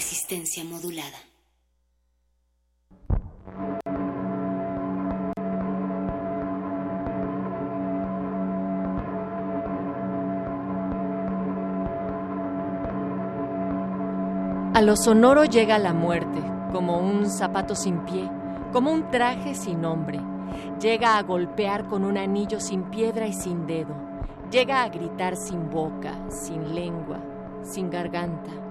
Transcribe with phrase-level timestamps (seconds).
[0.00, 1.18] Resistencia modulada.
[14.72, 16.40] A lo sonoro llega la muerte,
[16.72, 18.26] como un zapato sin pie,
[18.72, 20.18] como un traje sin nombre.
[20.80, 23.94] Llega a golpear con un anillo sin piedra y sin dedo.
[24.50, 27.18] Llega a gritar sin boca, sin lengua,
[27.62, 28.69] sin garganta.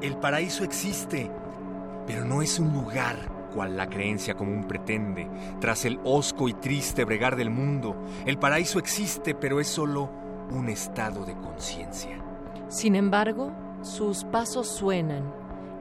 [0.00, 1.30] El paraíso existe,
[2.06, 3.16] pero no es un lugar
[3.54, 5.28] cual la creencia común pretende,
[5.60, 7.96] tras el hosco y triste bregar del mundo.
[8.26, 10.10] El paraíso existe, pero es solo
[10.50, 12.18] un estado de conciencia.
[12.68, 15.32] Sin embargo, sus pasos suenan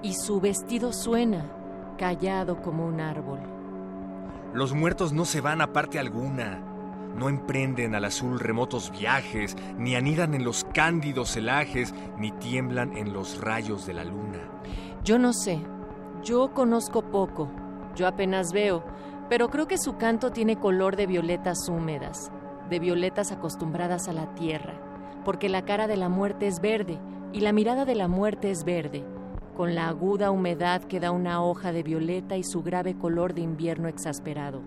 [0.03, 1.45] y su vestido suena,
[1.97, 3.39] callado como un árbol.
[4.53, 6.61] Los muertos no se van a parte alguna,
[7.15, 13.13] no emprenden al azul remotos viajes, ni anidan en los cándidos celajes, ni tiemblan en
[13.13, 14.39] los rayos de la luna.
[15.03, 15.59] Yo no sé,
[16.23, 17.49] yo conozco poco,
[17.95, 18.83] yo apenas veo,
[19.29, 22.31] pero creo que su canto tiene color de violetas húmedas,
[22.69, 24.73] de violetas acostumbradas a la tierra,
[25.25, 26.99] porque la cara de la muerte es verde
[27.33, 29.03] y la mirada de la muerte es verde,
[29.55, 33.41] con la aguda humedad que da una hoja de violeta y su grave color de
[33.41, 34.61] invierno exasperado.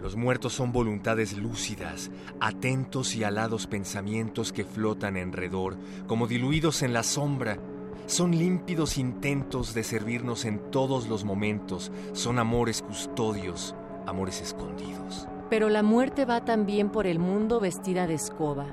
[0.00, 5.76] Los muertos son voluntades lúcidas, atentos y alados pensamientos que flotan enredor,
[6.06, 7.58] como diluidos en la sombra.
[8.06, 13.74] Son límpidos intentos de servirnos en todos los momentos, son amores custodios,
[14.06, 15.26] amores escondidos.
[15.48, 18.66] Pero la muerte va también por el mundo vestida de escoba,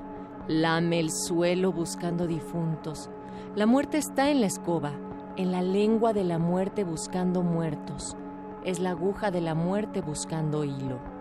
[0.46, 3.08] lame el suelo buscando difuntos.
[3.56, 4.92] La muerte está en la escoba,
[5.36, 8.16] en la lengua de la muerte buscando muertos.
[8.64, 11.13] Es la aguja de la muerte buscando hilo.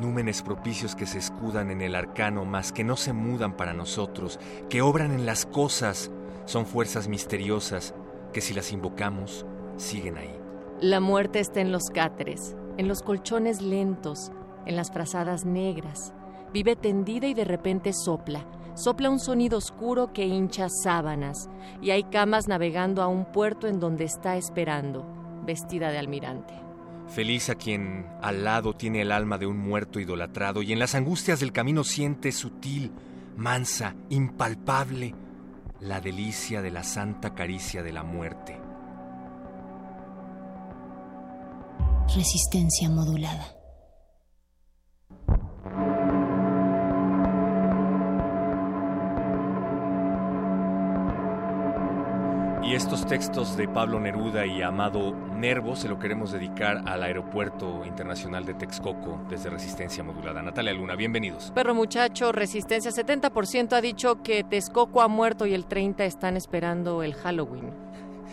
[0.00, 4.38] Númenes propicios que se escudan en el arcano, mas que no se mudan para nosotros,
[4.68, 6.10] que obran en las cosas,
[6.44, 7.94] son fuerzas misteriosas
[8.34, 9.46] que si las invocamos,
[9.78, 10.38] siguen ahí.
[10.82, 14.30] La muerte está en los cáteres, en los colchones lentos,
[14.66, 16.12] en las frazadas negras.
[16.52, 18.44] Vive tendida y de repente sopla.
[18.74, 21.48] Sopla un sonido oscuro que hincha sábanas,
[21.80, 25.06] y hay camas navegando a un puerto en donde está esperando,
[25.46, 26.65] vestida de almirante.
[27.08, 30.94] Feliz a quien al lado tiene el alma de un muerto idolatrado y en las
[30.94, 32.92] angustias del camino siente sutil,
[33.36, 35.14] mansa, impalpable,
[35.80, 38.60] la delicia de la santa caricia de la muerte.
[42.14, 43.56] Resistencia modulada.
[52.66, 57.84] Y estos textos de Pablo Neruda y Amado Nervo se lo queremos dedicar al Aeropuerto
[57.86, 60.42] Internacional de Texcoco desde Resistencia Modulada.
[60.42, 61.52] Natalia Luna, bienvenidos.
[61.54, 67.04] Perro muchacho, Resistencia 70% ha dicho que Texcoco ha muerto y el 30 están esperando
[67.04, 67.85] el Halloween.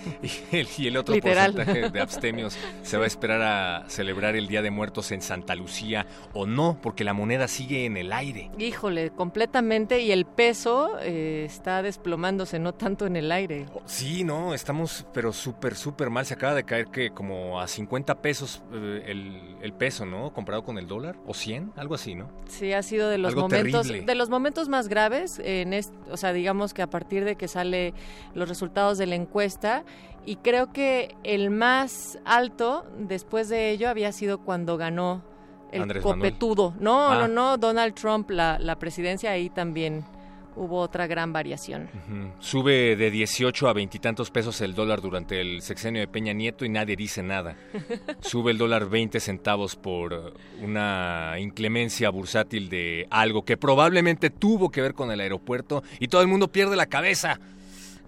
[0.52, 1.54] Y el, y el otro Literal.
[1.54, 5.56] porcentaje de abstemios se va a esperar a celebrar el Día de Muertos en Santa
[5.56, 8.50] Lucía o no, porque la moneda sigue en el aire.
[8.58, 13.66] Híjole, completamente y el peso eh, está desplomándose, no tanto en el aire.
[13.86, 16.26] Sí, no, estamos pero súper, súper mal.
[16.26, 20.32] Se acaba de caer que como a 50 pesos eh, el, el peso, ¿no?
[20.34, 22.30] Comparado con el dólar, o 100, algo así, ¿no?
[22.48, 24.06] Sí, ha sido de los Algo momentos terrible.
[24.06, 27.48] de los momentos más graves en est- o sea, digamos que a partir de que
[27.48, 27.94] sale
[28.36, 29.86] los resultados de la encuesta
[30.26, 35.24] y creo que el más alto después de ello había sido cuando ganó
[35.72, 36.20] el Andrés Manuel.
[36.34, 36.74] copetudo.
[36.80, 37.20] No, Ah.
[37.22, 40.04] no, no, Donald Trump la, la presidencia ahí también
[40.56, 41.90] hubo otra gran variación.
[42.40, 46.70] Sube de 18 a veintitantos pesos el dólar durante el sexenio de Peña Nieto y
[46.70, 47.56] nadie dice nada.
[48.22, 54.82] Sube el dólar 20 centavos por una inclemencia bursátil de algo que probablemente tuvo que
[54.82, 57.40] ver con el aeropuerto y todo el mundo pierde la cabeza.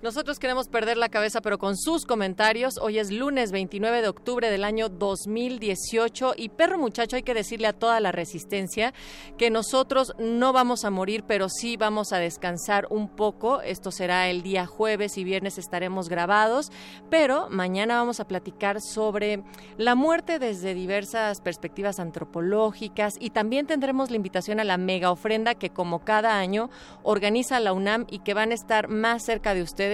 [0.01, 2.77] Nosotros queremos perder la cabeza, pero con sus comentarios.
[2.81, 7.67] Hoy es lunes 29 de octubre del año 2018 y perro muchacho, hay que decirle
[7.67, 8.93] a toda la resistencia
[9.37, 13.61] que nosotros no vamos a morir, pero sí vamos a descansar un poco.
[13.61, 16.71] Esto será el día jueves y viernes estaremos grabados,
[17.09, 19.43] pero mañana vamos a platicar sobre
[19.77, 25.55] la muerte desde diversas perspectivas antropológicas y también tendremos la invitación a la mega ofrenda
[25.55, 26.69] que como cada año
[27.01, 29.84] organiza la UNAM y que van a estar más cerca de ustedes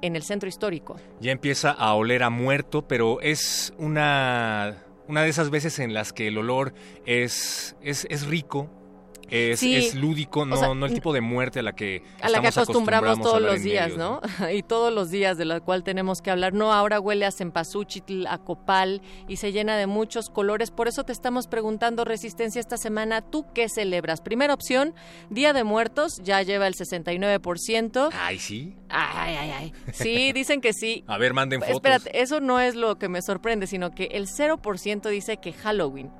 [0.00, 0.96] en el centro histórico.
[1.20, 6.12] Ya empieza a oler a muerto, pero es una, una de esas veces en las
[6.12, 6.74] que el olor
[7.06, 8.70] es, es, es rico.
[9.32, 9.74] Es, Sí.
[9.74, 12.48] es lúdico, no, sea, no el tipo de muerte a la que a la que
[12.48, 14.20] estamos acostumbramos todos los días, medios, ¿no?
[14.52, 16.52] y todos los días de la cual tenemos que hablar.
[16.52, 20.70] No, ahora huele a cempasúchil, a copal y se llena de muchos colores.
[20.70, 24.20] Por eso te estamos preguntando, Resistencia, esta semana, ¿tú qué celebras?
[24.20, 24.94] Primera opción,
[25.30, 28.10] Día de Muertos, ya lleva el 69%.
[28.12, 28.76] Ay, sí.
[28.90, 29.72] Ay, ay, ay.
[29.92, 31.04] Sí, dicen que sí.
[31.06, 31.76] A ver, manden fotos.
[31.76, 36.10] Espérate, eso no es lo que me sorprende, sino que el 0% dice que Halloween.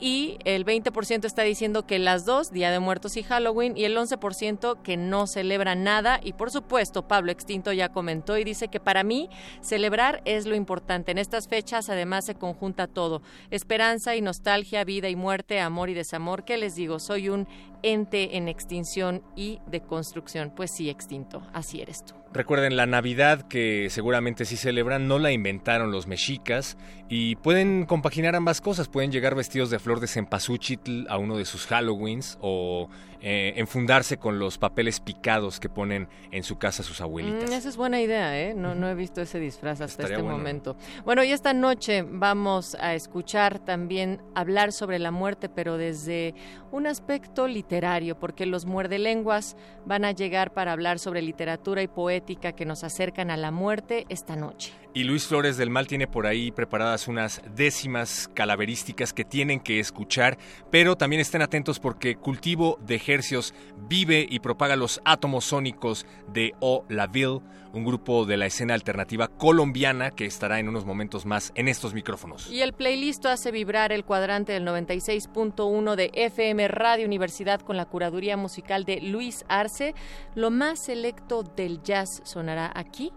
[0.00, 3.96] Y el 20% está diciendo que las dos, Día de Muertos y Halloween, y el
[3.96, 6.20] 11% que no celebra nada.
[6.22, 9.28] Y por supuesto, Pablo Extinto ya comentó y dice que para mí
[9.60, 11.12] celebrar es lo importante.
[11.12, 13.22] En estas fechas además se conjunta todo.
[13.50, 16.44] Esperanza y nostalgia, vida y muerte, amor y desamor.
[16.44, 16.98] ¿Qué les digo?
[16.98, 17.46] Soy un
[17.82, 20.52] ente en extinción y de construcción.
[20.54, 21.42] Pues sí, extinto.
[21.52, 22.21] Así eres tú.
[22.34, 26.78] Recuerden, la Navidad, que seguramente sí celebran, no la inventaron los mexicas
[27.10, 28.88] y pueden compaginar ambas cosas.
[28.88, 32.88] Pueden llegar vestidos de flor de cempasúchil a uno de sus Halloweens o
[33.24, 37.48] eh, enfundarse con los papeles picados que ponen en su casa sus abuelitas.
[37.48, 38.52] Mm, esa es buena idea, ¿eh?
[38.52, 40.38] No, no he visto ese disfraz hasta Estaría este bueno.
[40.38, 40.76] momento.
[41.04, 46.34] Bueno, y esta noche vamos a escuchar también hablar sobre la muerte, pero desde
[46.72, 52.52] un aspecto literario, porque los muerdelenguas van a llegar para hablar sobre literatura y poética
[52.52, 54.72] que nos acercan a la muerte esta noche.
[54.94, 59.80] Y Luis Flores del Mal tiene por ahí preparadas unas décimas calaverísticas que tienen que
[59.80, 60.36] escuchar,
[60.70, 63.54] pero también estén atentos porque Cultivo de Hercios
[63.88, 67.40] vive y propaga los átomos sónicos de O La Ville,
[67.72, 71.94] un grupo de la escena alternativa colombiana que estará en unos momentos más en estos
[71.94, 72.50] micrófonos.
[72.50, 77.86] Y el playlist hace vibrar el cuadrante del 96.1 de FM Radio Universidad con la
[77.86, 79.94] curaduría musical de Luis Arce.
[80.34, 83.10] Lo más selecto del jazz sonará aquí.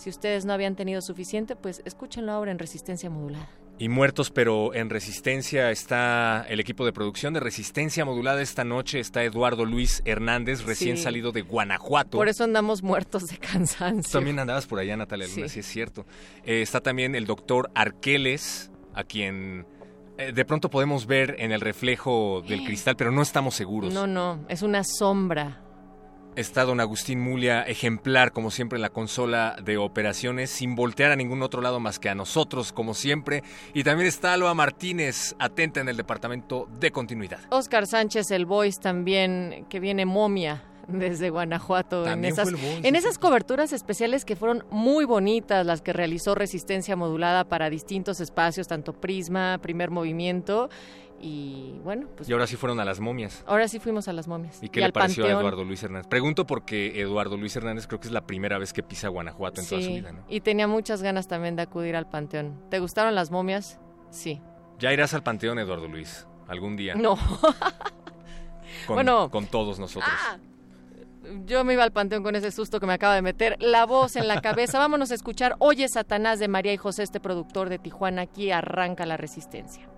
[0.00, 3.48] Si ustedes no habían tenido suficiente, pues escúchenlo ahora en Resistencia Modulada.
[3.78, 9.00] Y muertos, pero en resistencia está el equipo de producción de resistencia modulada esta noche.
[9.00, 11.02] Está Eduardo Luis Hernández, recién Sí.
[11.02, 12.18] salido de Guanajuato.
[12.18, 14.12] Por eso andamos muertos de cansancio.
[14.12, 15.54] También andabas por allá, Natalia Luna, Sí.
[15.54, 16.04] sí, es cierto.
[16.44, 19.66] Eh, está también el doctor Arqueles, a quien
[20.18, 23.94] eh, de pronto podemos ver en el reflejo del cristal, pero no estamos seguros.
[23.94, 25.62] No, no, es una sombra.
[26.36, 31.16] Está don Agustín Mulia, ejemplar como siempre en la consola de operaciones, sin voltear a
[31.16, 33.42] ningún otro lado más que a nosotros, como siempre.
[33.74, 37.40] Y también está Alba Martínez, atenta en el departamento de continuidad.
[37.50, 42.48] Oscar Sánchez, el voice también, que viene momia desde Guanajuato en esas,
[42.82, 48.20] en esas coberturas especiales que fueron muy bonitas, las que realizó Resistencia Modulada para distintos
[48.20, 50.70] espacios, tanto Prisma, Primer Movimiento
[51.20, 53.44] y bueno, pues Y ahora sí fueron a las momias.
[53.46, 54.62] ahora sí fuimos a las momias.
[54.62, 55.30] ¿Y qué le pareció a.
[55.30, 56.08] Eduardo Luis Hernández?
[56.08, 59.66] Pregunto porque Eduardo Luis Hernández creo que es la primera vez que pisa Guanajuato en
[59.68, 60.24] toda su vida, ¿no?
[60.28, 62.60] y tenía muchas ganas también de acudir al Panteón.
[62.70, 63.78] ¿Te gustaron las momias?
[64.10, 64.40] Sí.
[64.78, 66.94] Ya irás al panteón, Eduardo Luis, algún día.
[66.94, 67.16] No.
[68.86, 69.30] Con, bueno.
[69.30, 70.10] con todos nosotros.
[70.16, 70.38] Ah,
[71.44, 74.16] Yo me iba al panteón con ese susto que me acaba de meter la voz
[74.16, 74.78] en la cabeza.
[74.78, 78.22] Vámonos a escuchar Oye Satanás de María y José, este productor de Tijuana.
[78.22, 79.88] Aquí arranca la resistencia.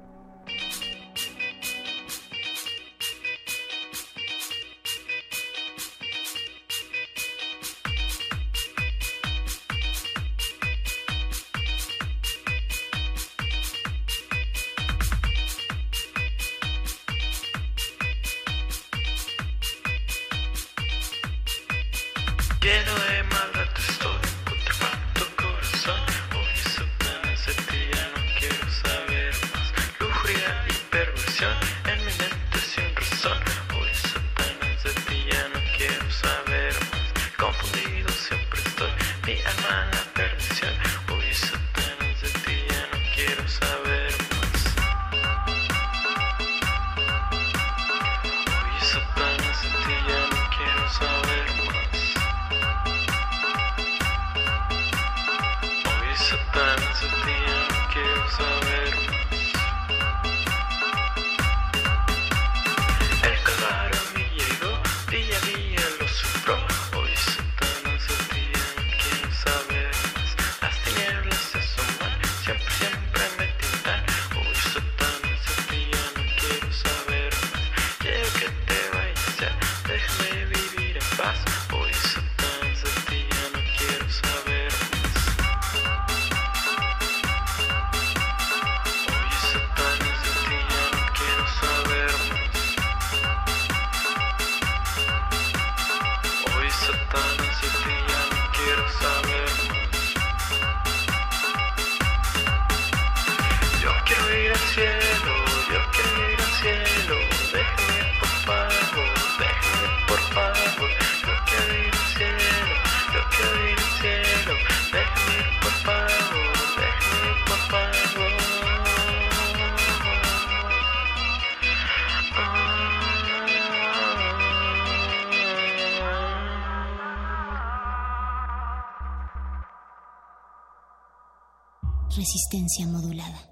[132.15, 133.52] Resistencia modulada.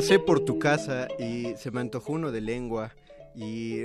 [0.00, 2.94] Pasé por tu casa y se me antojó uno de lengua
[3.34, 3.82] y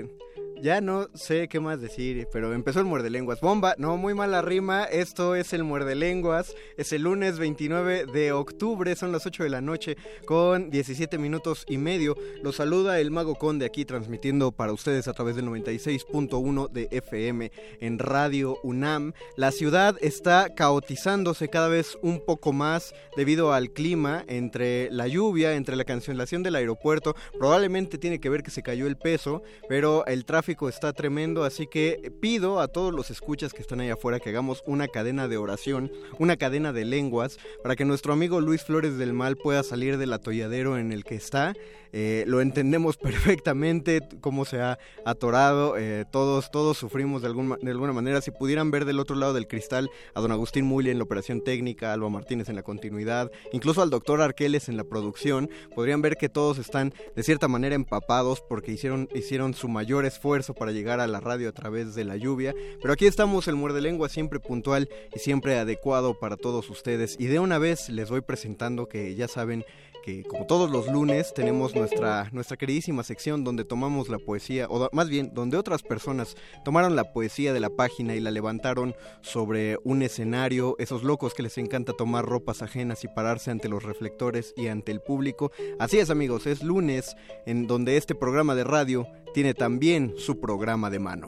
[0.62, 3.42] ya no sé qué más decir, pero empezó el muerde lenguas.
[3.42, 4.86] Bomba, no, muy mala rima.
[4.86, 6.56] Esto es el muerde lenguas.
[6.78, 11.64] Es el lunes 29 de octubre, son las 8 de la noche con 17 minutos
[11.70, 12.18] y medio.
[12.44, 17.50] Los saluda el Mago Conde aquí transmitiendo para ustedes a través del 96.1 de FM
[17.80, 19.14] en Radio UNAM.
[19.38, 25.56] La ciudad está caotizándose cada vez un poco más debido al clima, entre la lluvia,
[25.56, 27.16] entre la cancelación del aeropuerto.
[27.40, 31.68] Probablemente tiene que ver que se cayó el peso, pero el tráfico está tremendo, así
[31.68, 35.38] que pido a todos los escuchas que están ahí afuera que hagamos una cadena de
[35.38, 35.90] oración,
[36.20, 40.14] una cadena de lenguas, para que nuestro amigo Luis Flores del Mal pueda salir del
[40.14, 41.54] atolladero en el que está.
[41.98, 42.98] Eh, lo entendemos
[43.38, 48.20] perfectamente cómo se ha atorado, eh, todos, todos sufrimos de, de alguna manera.
[48.20, 51.42] Si pudieran ver del otro lado del cristal a don Agustín Muli en la operación
[51.42, 56.02] técnica, a Alba Martínez en la continuidad, incluso al doctor Arqueles en la producción, podrían
[56.02, 60.72] ver que todos están de cierta manera empapados porque hicieron, hicieron su mayor esfuerzo para
[60.72, 62.54] llegar a la radio a través de la lluvia.
[62.82, 67.16] Pero aquí estamos, el muerde lengua siempre puntual y siempre adecuado para todos ustedes.
[67.20, 69.66] Y de una vez les voy presentando que ya saben
[70.06, 74.88] que como todos los lunes tenemos nuestra, nuestra queridísima sección donde tomamos la poesía, o
[74.94, 79.80] más bien donde otras personas tomaron la poesía de la página y la levantaron sobre
[79.84, 84.54] un escenario, esos locos que les encanta tomar ropas ajenas y pararse ante los reflectores
[84.56, 85.52] y ante el público.
[85.80, 87.16] Así es amigos, es lunes
[87.48, 91.28] en donde este programa de radio tiene también su programa de mano.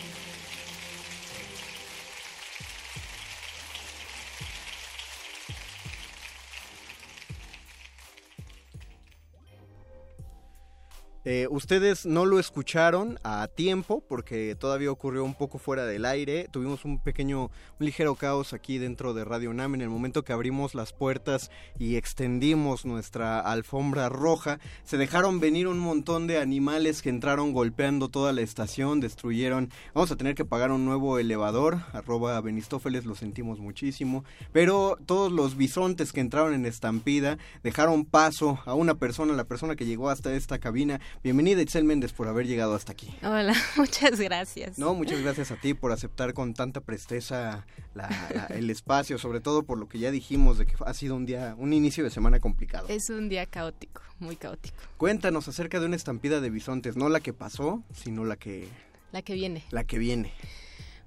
[11.23, 16.47] Eh, ustedes no lo escucharon a tiempo porque todavía ocurrió un poco fuera del aire.
[16.49, 20.33] Tuvimos un pequeño, un ligero caos aquí dentro de Radio Nam en el momento que
[20.33, 24.59] abrimos las puertas y extendimos nuestra alfombra roja.
[24.83, 29.69] Se dejaron venir un montón de animales que entraron golpeando toda la estación, destruyeron.
[29.93, 31.81] Vamos a tener que pagar un nuevo elevador.
[31.93, 34.23] Arroba Benistófeles, lo sentimos muchísimo.
[34.51, 39.75] Pero todos los bisontes que entraron en estampida dejaron paso a una persona, la persona
[39.75, 43.13] que llegó hasta esta cabina Bienvenida Itzel Méndez por haber llegado hasta aquí.
[43.23, 44.79] Hola, muchas gracias.
[44.79, 47.65] No, muchas gracias a ti por aceptar con tanta presteza
[48.49, 51.55] el espacio, sobre todo por lo que ya dijimos de que ha sido un día,
[51.57, 52.87] un inicio de semana complicado.
[52.89, 54.75] Es un día caótico, muy caótico.
[54.97, 58.67] Cuéntanos acerca de una estampida de bisontes, no la que pasó, sino la que...
[59.11, 59.63] La que viene.
[59.71, 60.33] La que viene.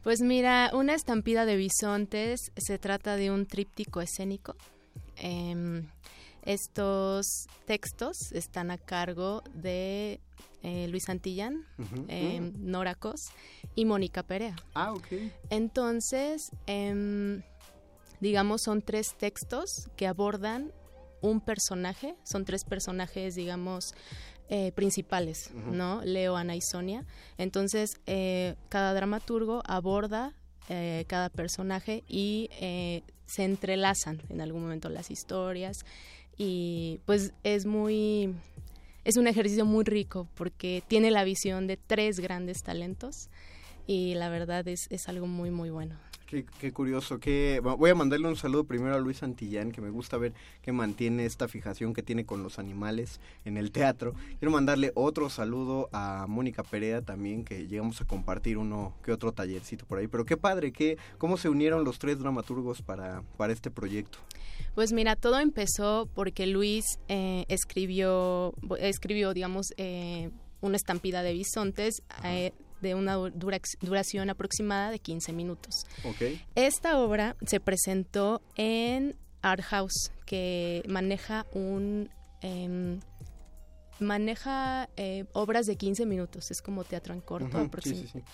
[0.03, 4.55] Pues mira, una estampida de bisontes se trata de un tríptico escénico.
[5.17, 5.83] Eh,
[6.45, 10.21] estos textos están a cargo de
[10.63, 11.67] eh, Luis Santillán,
[12.09, 13.29] eh, Nora Cos
[13.75, 14.57] y Mónica Perea.
[14.75, 15.07] Ah, ok.
[15.51, 17.43] Entonces, em,
[18.21, 20.73] digamos, son tres textos que abordan
[21.21, 23.95] un personaje, son tres personajes, digamos,
[24.49, 26.03] eh, principales, ¿no?
[26.03, 27.07] Leo, Ana y Sonia.
[27.39, 28.01] Entonces,
[28.69, 30.35] cada dramaturgo aborda
[31.07, 32.49] cada personaje y
[33.27, 35.85] se entrelazan en algún momento las historias
[36.37, 38.35] y pues es muy
[39.05, 43.29] es un ejercicio muy rico porque tiene la visión de tres grandes talentos
[43.87, 45.97] y la verdad es, es algo muy muy bueno.
[46.27, 47.21] Qué, curioso.
[47.21, 50.33] Que, voy a mandarle un saludo primero a Luis Santillán, que me gusta ver
[50.63, 54.15] que mantiene esta fijación que tiene con los animales en el teatro.
[54.39, 59.33] Quiero mandarle otro saludo a Mónica Perea también, que llegamos a compartir uno que otro
[59.33, 60.09] tallercito por ahí.
[60.09, 64.19] Pero qué padre, qué, cómo se unieron los tres dramaturgos para, para este proyecto.
[64.75, 72.03] Pues mira, todo empezó porque Luis eh, escribió, escribió, digamos, eh, una estampida de bisontes
[72.25, 75.87] eh, de una duración aproximada de 15 minutos.
[76.55, 82.11] Esta obra se presentó en Art House, que maneja un...
[82.41, 83.01] Em,
[84.01, 84.89] maneja
[85.33, 88.25] obras de 15 minutos, es como teatro en corto aproximadamente.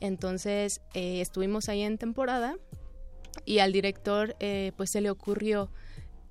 [0.00, 2.56] Entonces estuvimos ahí en temporada
[3.44, 4.34] y al director
[4.76, 5.70] pues se le ocurrió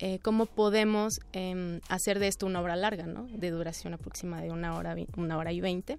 [0.06, 3.26] eh, cómo podemos em, hacer de esto una obra larga, ¿no?
[3.28, 5.98] De duración aproximada de una hora, una hora y veinte.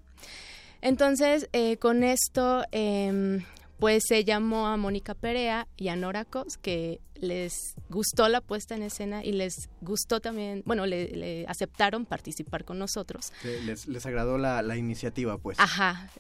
[0.84, 3.42] Entonces, eh, con esto, em,
[3.78, 8.74] pues se llamó a Mónica Perea y a Nora Cos, que les gustó la puesta
[8.74, 13.32] en escena y les gustó también, bueno, le, aceptaron participar con nosotros.
[13.64, 15.58] Les, les agradó la, la iniciativa, pues.
[15.58, 16.10] Ajá,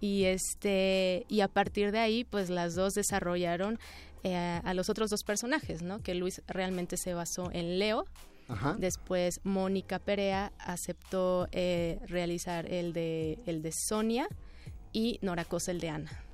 [0.00, 3.78] y este y a partir de ahí pues las dos desarrollaron
[4.22, 6.02] eh, a los otros dos personajes, ¿no?
[6.02, 8.06] Que Luis realmente se basó en Leo.
[8.78, 14.28] Después Mónica Perea aceptó eh, realizar el de, el de Sonia
[14.92, 16.24] y Nora Cosa el de Ana.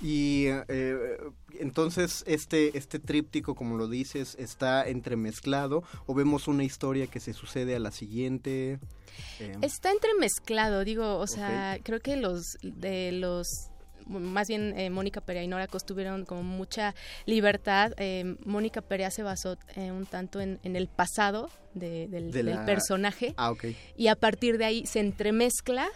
[0.00, 1.16] Y eh,
[1.58, 7.32] entonces este, este tríptico, como lo dices, está entremezclado o vemos una historia que se
[7.32, 8.78] sucede a la siguiente.
[9.60, 13.70] Está entremezclado, digo, o sea, creo que los de los
[14.08, 16.94] más bien eh, Mónica Perea y Nora Cos tuvieron como mucha
[17.26, 17.92] libertad.
[17.96, 22.30] Eh, Mónica Perea se basó eh, un tanto en, el pasado del,
[22.66, 23.34] personaje.
[23.36, 23.66] Ah, ok.
[23.96, 25.88] Y a partir de ahí se entremezcla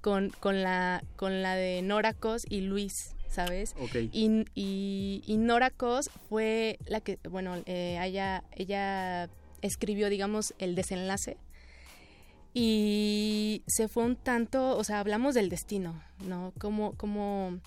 [0.00, 3.14] con, con, la, con la de Nora Cos y Luis.
[3.28, 3.74] ¿sabes?
[3.80, 4.10] Okay.
[4.12, 9.30] Y, y, Nora Cos fue la que, bueno, ella, ella
[9.62, 11.38] escribió, digamos, el desenlace
[12.54, 16.52] y se fue un tanto, o sea, hablamos del destino, ¿no?
[16.58, 17.58] Como, como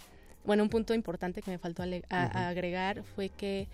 [0.45, 3.67] bueno, un punto importante que me faltó agregar fue que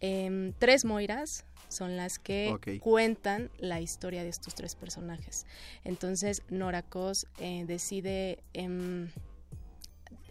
[0.00, 5.46] em, tres Moiras son las que cuentan la historia de estos tres personajes.
[5.84, 9.08] Entonces, Nora Cos eh, decide em,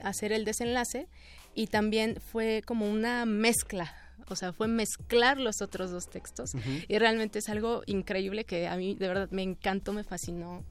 [0.02, 1.08] hacer el desenlace
[1.54, 6.54] y también fue como una mezcla o sea, fue mezclar los otros dos textos
[6.88, 10.64] y realmente es algo increíble que a mí de verdad me encantó, me fascinó,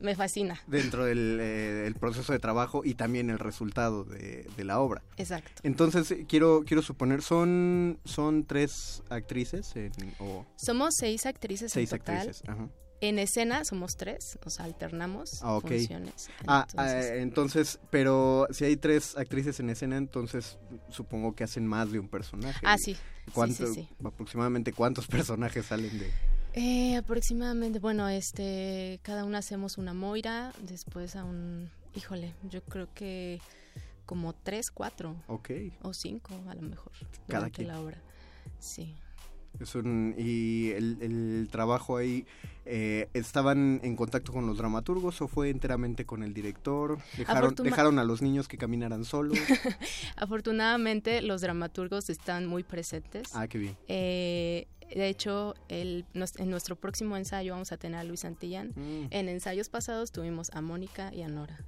[0.00, 0.60] me fascina.
[0.68, 5.02] Dentro del eh, proceso de trabajo y también el resultado de, de la obra.
[5.16, 5.60] Exacto.
[5.64, 9.74] Entonces, eh, quiero, quiero suponer, ¿son, son tres actrices?
[9.74, 12.16] en- o Somos seis actrices seis en total.
[12.18, 12.48] actrices?
[12.48, 12.68] Ajá.
[13.00, 16.28] En escena somos tres, o sea, alternamos Ah, funciones.
[16.48, 20.58] Ah, Entonces, ah, entonces, pero si hay tres actrices en escena, entonces
[20.90, 22.58] supongo que hacen más de un personaje.
[22.64, 22.96] Ah, sí.
[23.32, 24.04] ¿Cuánto, Sí, sí, sí.
[24.04, 26.10] Aproximadamente cuántos personajes salen de...?
[26.54, 32.88] Eh, aproximadamente, bueno, este, cada una hacemos una Moira, después a un, híjole, yo creo
[32.94, 33.40] que
[34.06, 35.50] como tres, cuatro Ok.
[35.82, 36.90] o cinco a lo mejor
[37.28, 37.68] Cada quien.
[37.68, 37.98] la obra.
[38.58, 38.96] Sí.
[39.60, 42.24] Es un, y el, el trabajo ahí,
[42.64, 46.98] eh, ¿estaban en contacto con los dramaturgos o fue enteramente con el director?
[47.16, 49.36] ¿Dejaron, Afortuna- dejaron a los niños que caminaran solos?
[50.16, 53.28] Afortunadamente los dramaturgos están muy presentes.
[53.34, 53.76] ah, qué bien.
[53.88, 58.68] Eh, de hecho, el, en nuestro próximo ensayo vamos a tener a Luis Santillán.
[58.74, 59.06] Mm.
[59.10, 61.58] En ensayos pasados tuvimos a Mónica y a Nora.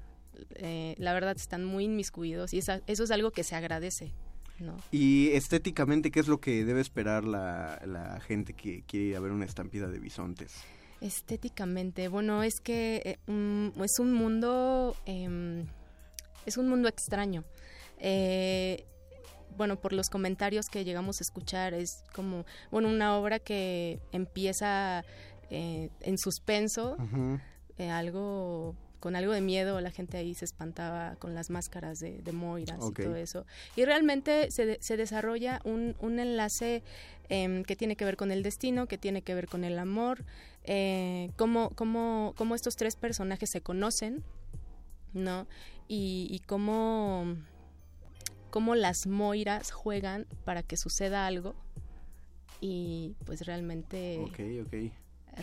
[0.55, 4.13] Eh, la verdad están muy inmiscuidos y esa- eso es algo que se agradece.
[4.61, 4.77] ¿No?
[4.91, 9.45] Y estéticamente, ¿qué es lo que debe esperar la, la gente que quiere ver una
[9.45, 10.55] estampida de bisontes?
[11.01, 13.19] Estéticamente, bueno, es que eh,
[13.83, 15.67] es un mundo, em,
[16.45, 17.45] es un mundo extraño.
[17.99, 18.85] Eh,
[19.57, 25.03] bueno, por los comentarios que llegamos a escuchar, es como, bueno, una obra que empieza
[25.49, 26.97] eh, en suspenso,
[27.79, 32.33] algo con algo de miedo, la gente ahí se espantaba con las máscaras de, de
[32.33, 33.47] Moiras y todo eso.
[33.77, 36.83] Y realmente se, de- se desarrolla un, un enlace
[37.29, 40.25] em, que tiene que ver con el destino, que tiene que ver con el amor,
[40.65, 44.23] eh, cómo, cómo, cómo estos tres personajes se conocen,
[45.15, 45.47] ¿no?
[45.89, 47.37] Y, y cómo,
[48.51, 51.55] cómo las Moiras juegan para que suceda algo.
[52.61, 54.93] Y pues realmente Ok, ok.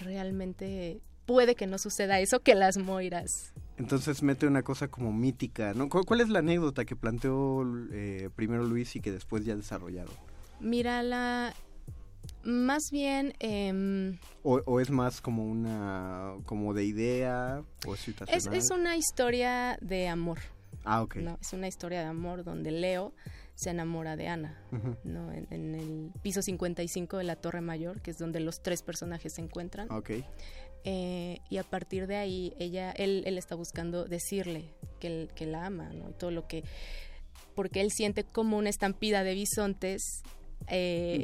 [0.04, 3.54] realmente puede que no suceda eso que las Moiras.
[3.78, 5.88] Entonces mete una cosa como mítica, ¿no?
[5.90, 10.14] ¿Cu- ¿Cuál es la anécdota que planteó eh, primero Luis y que después ya desarrollaron?
[10.60, 11.54] Mira, la...
[12.44, 18.96] Más bien, em, O, o es más como una, como de idea o es una
[18.98, 20.40] historia de amor,
[20.84, 21.18] Ah, ok.
[21.18, 21.38] ¿no?
[21.42, 23.14] Es una historia de amor donde Leo
[23.56, 24.58] se enamora de Ana.
[25.04, 25.32] ¿no?
[25.32, 29.34] En, en el piso 55 de la Torre Mayor, que es donde los tres personajes
[29.34, 29.92] se encuentran.
[29.92, 30.12] Ok.
[30.84, 34.66] Eh, y a partir de ahí, ella, él, él está buscando decirle
[35.00, 36.10] que, él- que la ama, ¿no?
[36.10, 36.64] Y todo lo que...
[37.56, 40.22] Porque él siente como una estampida de bisontes,
[40.68, 41.24] eh.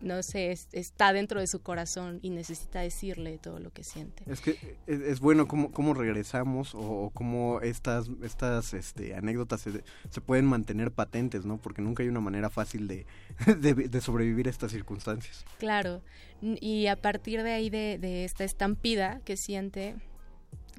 [0.00, 4.22] No sé, es- está dentro de su corazón y necesita decirle todo lo que siente.
[4.26, 4.52] Es que
[4.86, 10.20] es, es bueno cómo, cómo regresamos o, o cómo estas, estas este, anécdotas se, se
[10.20, 11.56] pueden mantener patentes, ¿no?
[11.58, 13.06] Porque nunca hay una manera fácil de,
[13.58, 15.44] de, de sobrevivir a estas circunstancias.
[15.58, 16.02] Claro,
[16.42, 19.94] y a partir de ahí, de, de esta estampida que siente,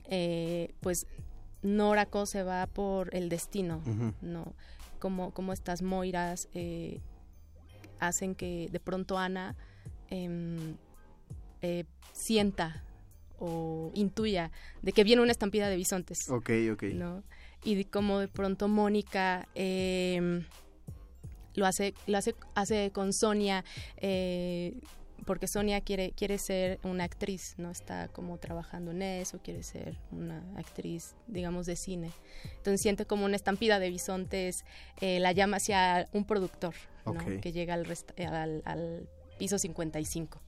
[0.06, 1.08] eh, pues
[1.64, 3.82] Norako se va por el destino.
[4.22, 4.54] ¿no?
[5.00, 7.00] Como, como estas moiras eh,
[8.00, 9.56] hacen que de pronto Ana
[10.10, 10.76] em,
[11.62, 12.84] eh, sienta
[13.40, 16.30] o intuya de que viene una estampida de bisontes.
[16.30, 16.84] Ok, ok.
[16.94, 17.24] ¿no?
[17.64, 20.44] Y de cómo de pronto Mónica eh,
[21.56, 23.64] lo hace, lo hace, hace con Sonia,
[23.98, 24.78] eh,
[25.26, 27.72] porque Sonia quiere, quiere ser una actriz, ¿no?
[27.72, 32.12] Está como trabajando en eso, quiere ser una actriz, digamos, de cine.
[32.58, 34.66] Entonces siente como una estampida de bisontes,
[35.02, 36.76] eh, la llama hacia un productor,
[37.42, 40.40] Que llega al, rest- al, al piso 55.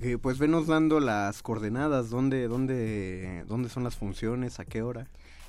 [0.00, 5.08] Que, pues venos dando las coordenadas, dónde, dónde, dónde son las funciones, a qué hora.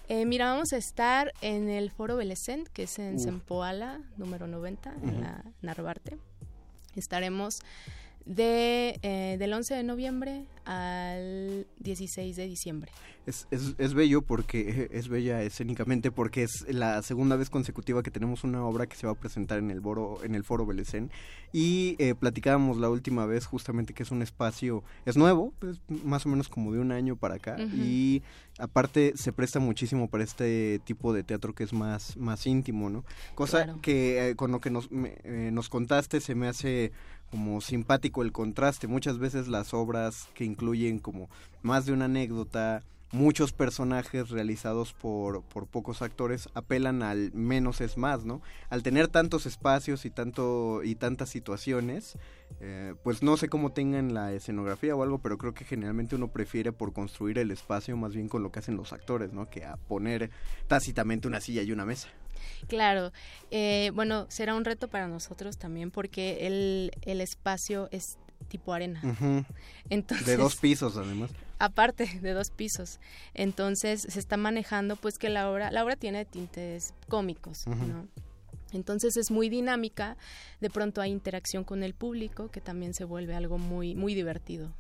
[0.10, 3.19] Eh, mira, vamos a estar en el Foro Belecent, que es en.
[3.19, 5.08] Sempoala, número 90, Ujú.
[5.10, 6.17] en la Narvarte.
[6.95, 7.60] Estaremos
[8.25, 12.91] de, eh, del 11 de noviembre al 16 de diciembre.
[13.27, 18.10] Es, es, es bello porque es bella escénicamente porque es la segunda vez consecutiva que
[18.12, 21.12] tenemos una obra que se va a presentar en el foro en el foro Belecén
[21.53, 26.25] y eh, platicábamos la última vez justamente que es un espacio es nuevo pues, más
[26.25, 28.23] o menos como de un año para acá y
[28.57, 33.03] aparte se presta muchísimo para este tipo de teatro que es más más íntimo no
[33.36, 33.79] cosa Claro.
[33.84, 36.91] que eh, con lo que nos me- eh, nos contaste se me hace
[37.31, 41.29] como simpático el contraste muchas veces las obras que incluyen como
[41.63, 47.97] más de una anécdota muchos personajes realizados por, por pocos actores apelan al menos es
[47.97, 48.41] más, ¿no?
[48.69, 52.17] Al tener tantos espacios y tanto y tantas situaciones,
[52.59, 56.29] eh, pues no sé cómo tengan la escenografía o algo, pero creo que generalmente uno
[56.29, 59.49] prefiere por construir el espacio más bien con lo que hacen los actores, ¿no?
[59.49, 60.29] Que a poner
[60.67, 62.09] tácitamente una silla y una mesa.
[62.67, 63.12] Claro,
[63.50, 69.02] eh, bueno, será un reto para nosotros también porque el, el espacio es tipo arena.
[69.89, 71.32] Entonces, De dos pisos, además.
[71.62, 73.00] aparte de dos pisos.
[73.34, 77.67] Entonces se está manejando pues que la obra, la obra tiene tintes cómicos.
[77.67, 78.08] ¿no?
[78.74, 80.17] Entonces es muy dinámica,
[80.60, 84.74] de pronto hay interacción con el público que también se vuelve algo muy muy divertido.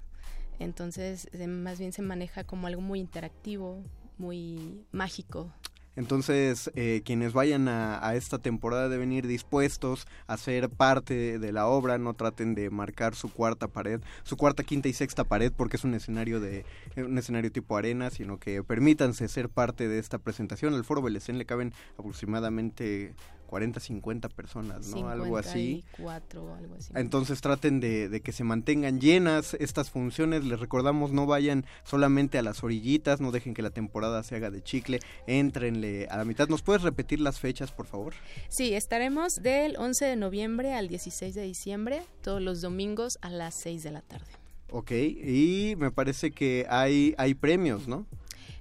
[0.59, 3.83] Entonces más bien se maneja como algo muy interactivo,
[4.17, 5.53] muy mágico.
[5.95, 11.51] Entonces, eh, quienes vayan a, a esta temporada deben ir dispuestos a ser parte de
[11.51, 15.51] la obra, no traten de marcar su cuarta pared, su cuarta, quinta y sexta pared,
[15.55, 19.87] porque es un escenario de eh, un escenario tipo arena, sino que permítanse ser parte
[19.87, 20.73] de esta presentación.
[20.73, 23.13] Al Foro Belecén le caben aproximadamente
[23.51, 25.09] 40, 50 personas, ¿no?
[25.09, 25.83] Algo así.
[25.97, 26.93] 54 o algo así.
[26.95, 30.45] Entonces traten de, de que se mantengan llenas estas funciones.
[30.45, 34.51] Les recordamos, no vayan solamente a las orillitas, no dejen que la temporada se haga
[34.51, 35.01] de chicle.
[35.27, 36.47] Entrenle a la mitad.
[36.47, 38.13] ¿Nos puedes repetir las fechas, por favor?
[38.47, 43.53] Sí, estaremos del 11 de noviembre al 16 de diciembre, todos los domingos a las
[43.55, 44.31] 6 de la tarde.
[44.69, 48.05] Ok, y me parece que hay, hay premios, ¿no?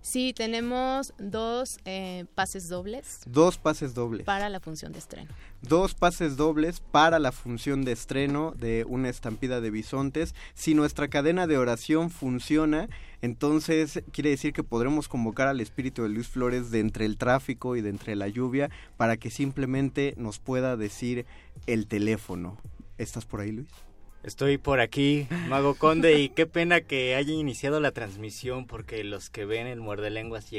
[0.03, 4.25] Sí, tenemos dos eh, pases dobles Dos pases dobles.
[4.25, 5.31] para la función de estreno.
[5.61, 10.35] Dos pases dobles para la función de estreno de una estampida de bisontes.
[10.55, 12.89] Si nuestra cadena de oración funciona,
[13.21, 17.77] entonces quiere decir que podremos convocar al espíritu de Luis Flores de entre el tráfico
[17.77, 21.27] y de entre la lluvia para que simplemente nos pueda decir
[21.67, 22.57] el teléfono.
[22.97, 23.69] ¿Estás por ahí, Luis?
[24.23, 29.31] Estoy por aquí, Mago Conde, y qué pena que haya iniciado la transmisión porque los
[29.31, 30.53] que ven el muerde lenguas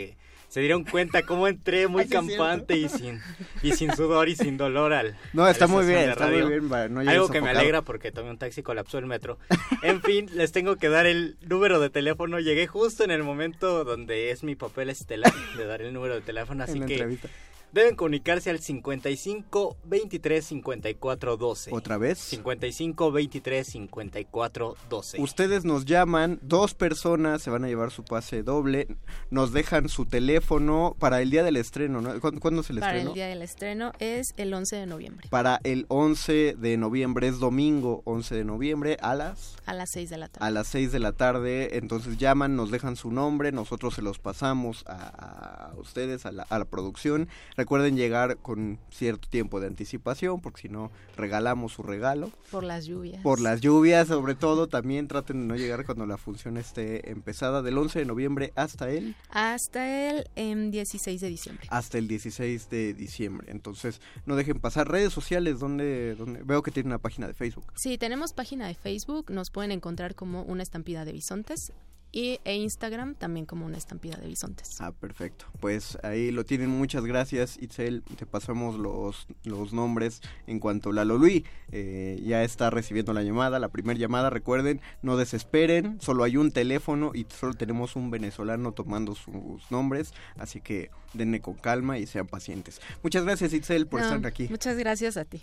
[0.52, 3.22] se dieron cuenta cómo entré muy Ah, campante y sin,
[3.64, 5.16] y sin sudor y sin dolor al.
[5.32, 8.12] No, está muy bien, está muy bien, para no llegar Algo que me alegra porque
[8.12, 9.38] tomé un taxi, colapsó el metro.
[9.82, 12.40] En fin, les tengo que dar el número de teléfono.
[12.40, 16.22] Llegué justo en el momento donde es mi papel estelar de dar el número de
[16.22, 17.30] teléfono, así En la que entrevista.
[17.72, 21.72] Deben comunicarse al 55 23 54 12.
[21.74, 22.18] ¿Otra vez?
[22.20, 25.22] 55 23 54 12.
[25.22, 28.88] Ustedes nos llaman, dos personas se van a llevar su pase doble,
[29.30, 32.20] nos dejan su teléfono para el día del estreno, ¿no?
[32.20, 33.10] ¿Cuándo, cuándo es el Para estreno?
[33.12, 37.40] el día del estreno es el 11 de noviembre, Para el 11 de noviembre, es
[37.40, 40.46] domingo 11 de noviembre a las a las 6 de la tarde.
[40.46, 44.20] a las 6 de la tarde, entonces llaman, nos dejan su nombre, nosotros se los
[44.20, 47.30] pasamos a, a ustedes, a la, a la producción.
[47.62, 52.32] Recuerden llegar con cierto tiempo de anticipación, porque si no, regalamos su regalo.
[52.50, 53.22] Por las lluvias.
[53.22, 57.62] Por las lluvias, sobre todo, también traten de no llegar cuando la función esté empezada,
[57.62, 61.68] del 11 de noviembre hasta el, Hasta el em, 16 de diciembre.
[61.70, 63.52] hasta el 16 de diciembre.
[63.52, 67.66] Entonces, no dejen pasar redes sociales donde, donde veo que tiene una página de Facebook.
[67.76, 71.72] Sí, tenemos página de Facebook, nos pueden encontrar como una estampida de bisontes
[72.12, 74.82] y e Instagram también como una estampida de bisontes.
[74.82, 75.46] Ah, perfecto.
[75.60, 76.70] Pues ahí lo tienen.
[76.70, 78.04] Muchas gracias, Itzel.
[78.18, 83.60] Te pasamos los, los nombres en cuanto Lalo Luis eh, ya está recibiendo la llamada,
[83.60, 84.30] la primera llamada.
[84.30, 86.00] Recuerden, no desesperen.
[86.02, 90.14] Solo hay un teléfono y solo tenemos un venezolano tomando sus nombres.
[90.38, 92.82] Así que denle con calma y sean pacientes.
[93.04, 94.48] Muchas gracias, Itzel, por No, estar aquí.
[94.50, 95.42] Muchas gracias a ti.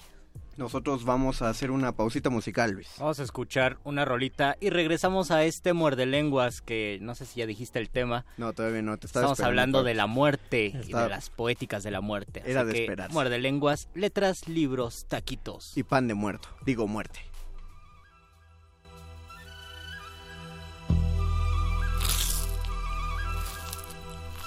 [0.59, 2.89] Nosotros vamos a hacer una pausita musical, Luis.
[2.99, 7.39] Vamos a escuchar una rolita y regresamos a este muerde lenguas que no sé si
[7.39, 8.27] ya dijiste el tema.
[8.39, 8.97] No, todavía no.
[8.99, 12.43] Te Estamos hablando de la muerte y Estaba- de las poéticas de la muerte.
[12.45, 13.13] Era Así de que, esperarse.
[13.15, 15.77] Muerde lenguas, letras, libros, taquitos.
[15.77, 16.49] Y pan de muerto.
[16.67, 17.21] Digo muerte.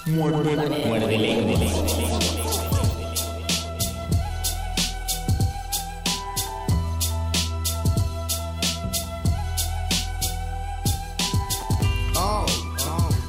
[0.08, 2.41] Muerde lenguas.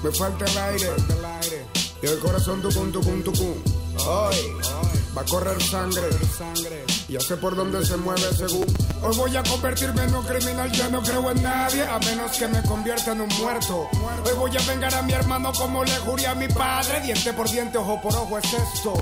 [0.02, 0.90] Me falta el aire,
[2.02, 3.54] y el corazón tucum, tucum, tucum.
[4.06, 4.36] Hoy
[5.16, 6.08] va a correr sangre,
[7.08, 8.66] ya sé por dónde se mueve según.
[9.02, 12.48] Hoy voy a convertirme en un criminal, yo no creo en nadie, a menos que
[12.48, 13.88] me convierta en un muerto.
[14.24, 17.48] Hoy voy a vengar a mi hermano como le juré a mi padre, diente por
[17.48, 18.94] diente, ojo por ojo es esto.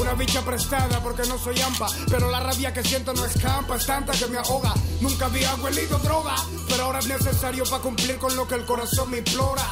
[0.00, 3.86] Una bicha prestada porque no soy ampa, pero la rabia que siento no escampa, es
[3.86, 4.74] tanta que me ahoga.
[5.00, 6.34] Nunca había huelido droga,
[6.68, 9.66] pero ahora es necesario para cumplir con lo que el corazón me implora.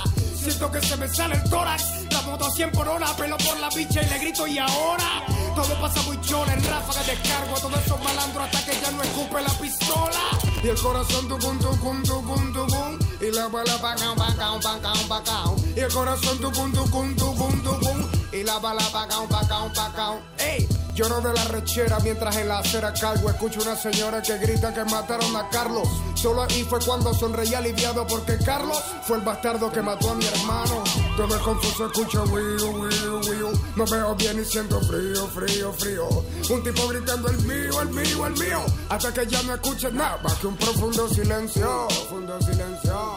[0.51, 1.83] Siento que se me sale el tórax.
[2.11, 5.25] La moto a 100 por hora, pelo por la bicha y le grito y ahora.
[5.55, 9.03] Todo pasa muy chola, en ráfaga descargo a todos esos malandros hasta que ya no
[9.03, 10.23] escupe la pistola.
[10.63, 12.99] Y el corazón tucum, tucum, tucum, tucum.
[13.21, 15.57] Y la bala pacao, pacao, pacao, pacao.
[15.75, 17.99] Y el corazón tucum, tucum, tucum, tucum.
[18.33, 20.21] Y la bala pacao, pacao, pacao.
[20.39, 20.69] ¡Ey!
[20.97, 24.83] Lloro de la rechera mientras en la acera cargo escucho una señora que grita que
[24.87, 25.87] mataron a Carlos.
[26.15, 30.25] Solo ahí fue cuando sonreí aliviado porque Carlos fue el bastardo que mató a mi
[30.25, 30.83] hermano.
[31.19, 33.53] Todo es confuso, escucho wiu, wiu, wiu.
[33.77, 36.09] No veo bien y siento frío, frío, frío.
[36.49, 38.65] Un tipo gritando el mío, el mío, el mío.
[38.89, 43.17] Hasta que ya no escuche nada más que un profundo silencio, profundo silencio.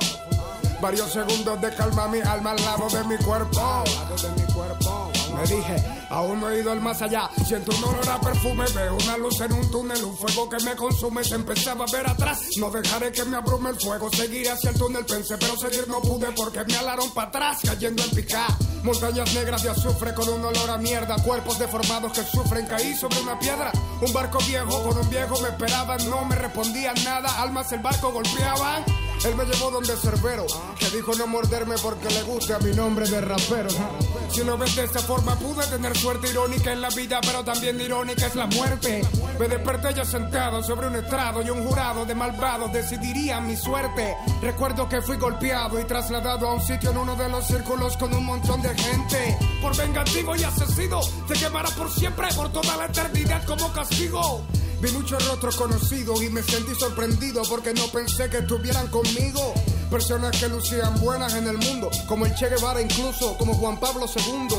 [0.81, 3.85] Varios segundos de calma mi alma al lado de mi cuerpo.
[4.21, 5.18] De mi cuerpo.
[5.35, 5.75] Me dije,
[6.09, 7.29] aún no he ido al más allá.
[7.47, 10.75] Siento un olor a perfume, veo una luz en un túnel, un fuego que me
[10.75, 11.23] consume.
[11.23, 12.41] Se empezaba a ver atrás.
[12.57, 14.09] No dejaré que me abrume el fuego.
[14.11, 18.03] Seguiré hacia el túnel, pensé, pero seguir no pude porque me alaron para atrás, cayendo
[18.03, 18.47] en picá.
[18.83, 21.15] Montañas negras de azufre con un olor a mierda.
[21.23, 22.65] Cuerpos deformados que sufren.
[22.65, 23.71] Caí sobre una piedra.
[24.01, 25.97] Un barco viejo con un viejo me esperaba.
[25.97, 27.41] No me respondían nada.
[27.41, 28.83] Almas el barco golpeaban.
[29.25, 30.45] Él me llevó donde Cerbero,
[30.77, 33.69] que dijo no morderme porque le gusta mi nombre de rapero.
[34.29, 37.81] Si lo ves de esa forma, pude tener suerte irónica en la vida, pero también
[37.81, 39.01] irónica es la muerte.
[39.37, 44.15] Me desperté ya sentado sobre un estrado y un jurado de malvados decidiría mi suerte.
[44.41, 48.13] Recuerdo que fui golpeado y trasladado a un sitio en uno de los círculos con
[48.13, 49.37] un montón de gente.
[49.61, 54.45] Por vengativo y asesino, te quemará por siempre, por toda la eternidad como castigo.
[54.81, 59.53] Vi muchos rostros conocidos y me sentí sorprendido porque no pensé que estuvieran conmigo.
[59.91, 64.05] Personas que lucían buenas en el mundo, como el Che Guevara incluso, como Juan Pablo
[64.05, 64.55] II.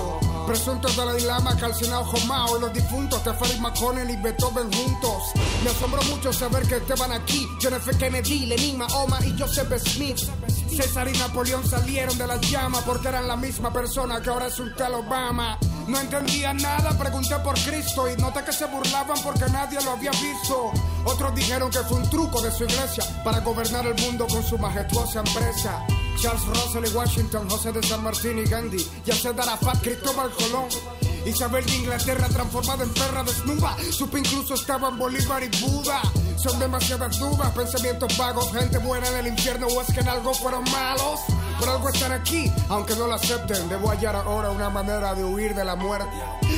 [0.46, 5.22] Presuntos Dalai Lama, calcinado Jomao los difuntos Tefari McConnell y Beethoven juntos.
[5.64, 7.46] Me asombró mucho saber que estaban aquí.
[7.62, 7.96] John F.
[7.96, 10.18] Kennedy, Lenin, Mahoma y Joseph Smith.
[10.68, 14.58] César y Napoleón salieron de las llamas porque eran la misma persona que ahora es
[14.58, 15.58] un tal Obama.
[15.86, 20.10] No entendía nada, pregunté por Cristo y noté que se burlaban porque nadie lo había
[20.12, 20.72] visto.
[21.04, 24.58] Otros dijeron que fue un truco de su iglesia para gobernar el mundo con su
[24.58, 25.84] majestuosa empresa.
[26.20, 30.68] Charles Russell y Washington, José de San Martín y Gandhi, Yasser Arafat, Cristóbal Colón.
[31.26, 33.76] Isabel de Inglaterra transformada en perra desnuda.
[33.90, 36.02] Supe incluso estaban Bolívar y Buda.
[36.36, 40.32] Son demasiadas dudas, pensamientos vagos, gente buena en el infierno o es que en algo
[40.32, 41.20] fueron malos.
[41.60, 43.68] Por algo están aquí, aunque no lo acepten.
[43.68, 46.08] Debo hallar ahora una manera de huir de la muerte.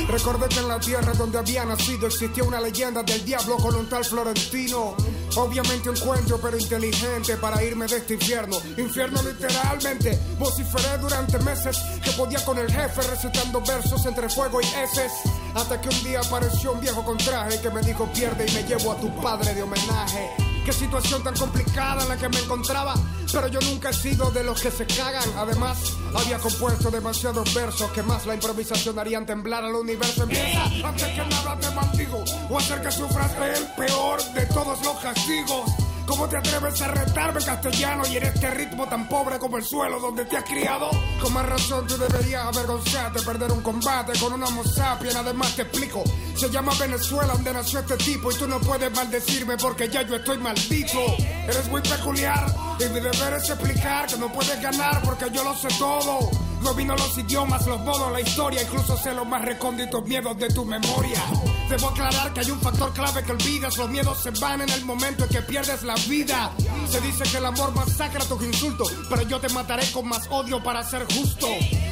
[0.07, 3.89] Recordé que en la tierra donde había nacido existía una leyenda del diablo con un
[3.89, 4.95] tal Florentino.
[5.35, 8.57] Obviamente un cuento, pero inteligente para irme de este infierno.
[8.77, 10.17] Infierno literalmente.
[10.39, 15.11] Vociferé durante meses que podía con el jefe recitando versos entre fuego y heces.
[15.53, 18.63] Hasta que un día apareció un viejo con traje que me dijo pierde y me
[18.63, 20.42] llevo a tu padre de homenaje.
[20.65, 22.93] Qué situación tan complicada en la que me encontraba,
[23.33, 25.29] pero yo nunca he sido de los que se cagan.
[25.37, 30.23] Además, había compuesto demasiados versos que más la improvisación harían temblar al universo.
[30.23, 34.97] Empieza antes que nada te maldigo o hacer que sufras el peor de todos los
[34.99, 35.69] castigos.
[36.05, 39.99] ¿Cómo te atreves a retarme castellano y en este ritmo tan pobre como el suelo
[39.99, 40.89] donde te has criado?
[41.21, 45.15] Con más razón tú deberías avergonzarte, perder un combate con una homo sapien.
[45.15, 46.03] Además te explico,
[46.35, 50.17] se llama Venezuela donde nació este tipo y tú no puedes maldecirme porque ya yo
[50.17, 50.99] estoy maldito.
[51.47, 55.55] Eres muy peculiar y mi deber es explicar que no puedes ganar porque yo lo
[55.55, 56.52] sé todo.
[56.63, 60.63] Domino los idiomas, los modos, la historia, incluso sé los más recónditos miedos de tu
[60.63, 61.21] memoria.
[61.69, 64.85] Debo aclarar que hay un factor clave que olvidas, los miedos se van en el
[64.85, 66.51] momento en que pierdes la vida.
[66.89, 70.63] Se dice que el amor masacra tus insultos, pero yo te mataré con más odio
[70.63, 71.47] para ser justo.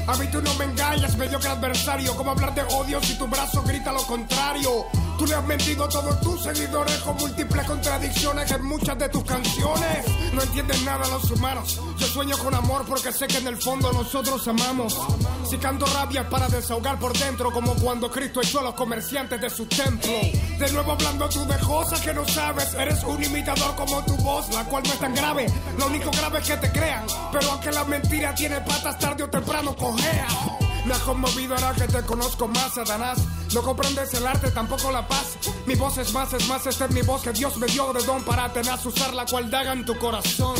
[0.07, 3.61] A mí tú no me engañas, mediocre adversario, ¿cómo hablar de odio si tu brazo
[3.63, 4.85] grita lo contrario?
[5.17, 9.23] Tú le has mentido a todos tus seguidores con múltiples contradicciones en muchas de tus
[9.23, 10.05] canciones.
[10.33, 11.79] No entienden nada los humanos.
[11.97, 14.60] Yo sueño con amor porque sé que en el fondo nosotros amamos.
[15.49, 19.49] Si canto rabia para desahogar por dentro, como cuando Cristo echó a los comerciantes de
[19.49, 20.11] su templo.
[20.57, 22.73] De nuevo hablando tú de cosas que no sabes.
[22.75, 25.47] Eres un imitador como tu voz, la cual no es tan grave.
[25.77, 27.05] Lo único grave es que te crean.
[27.31, 30.27] Pero aunque la mentira tiene patas, tarde o temprano cojea.
[30.85, 33.19] Me has conmovido ahora que te conozco más, Satanás.
[33.53, 35.37] No comprendes el arte, tampoco la paz.
[35.65, 38.03] Mi voz es más, es más, esta es mi voz que Dios me dio de
[38.03, 40.55] don para tener usar la cual daga en tu corazón.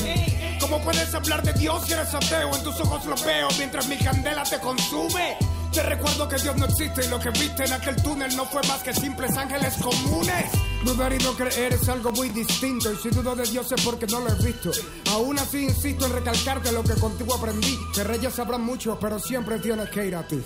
[0.62, 2.56] ¿Cómo puedes hablar de Dios si eres ateo?
[2.56, 5.36] En tus ojos lo veo mientras mi candela te consume.
[5.74, 8.62] Te recuerdo que Dios no existe y lo que viste en aquel túnel no fue
[8.68, 10.46] más que simples ángeles comunes.
[10.86, 14.06] Dudar y no creer es algo muy distinto y si dudo de Dios es porque
[14.06, 14.72] no lo he visto.
[15.12, 17.80] Aún así insisto en recalcarte lo que contigo aprendí.
[17.96, 20.44] Que reyes sabrán mucho, pero siempre tienes que ir a ti.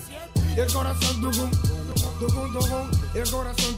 [0.56, 1.85] Y el corazón tucum, tucum,
[2.22, 3.76] el corazón el corazón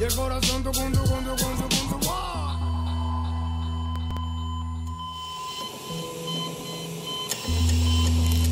[0.00, 0.64] el corazón.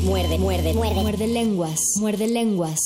[0.03, 2.79] Muerde, muerde, muerde, muerde lenguas, muerde lenguas.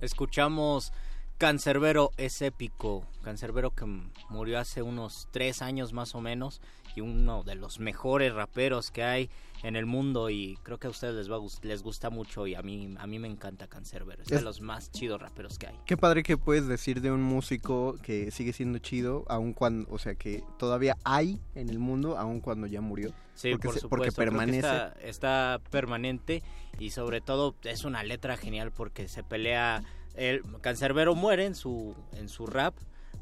[0.00, 0.92] Escuchamos
[1.38, 3.84] Cancerbero es épico Cancerbero que
[4.28, 6.60] murió hace unos tres años más o menos
[6.96, 9.30] y uno de los mejores raperos que hay
[9.62, 12.62] en el mundo y creo que a ustedes les va les gusta mucho y a
[12.62, 14.22] mí a mí me encanta Cancerbero.
[14.22, 15.76] Es de Es- los más chidos raperos que hay.
[15.84, 19.98] Qué padre que puedes decir de un músico que sigue siendo chido, aun cuando, o
[19.98, 23.12] sea, que todavía hay en el mundo, aun cuando ya murió.
[23.34, 23.88] Sí, porque, por supuesto.
[23.88, 24.58] porque permanece.
[24.58, 26.42] Está, está permanente
[26.78, 29.82] y sobre todo es una letra genial porque se pelea.
[30.14, 32.74] El Cancerbero muere en su, en su rap,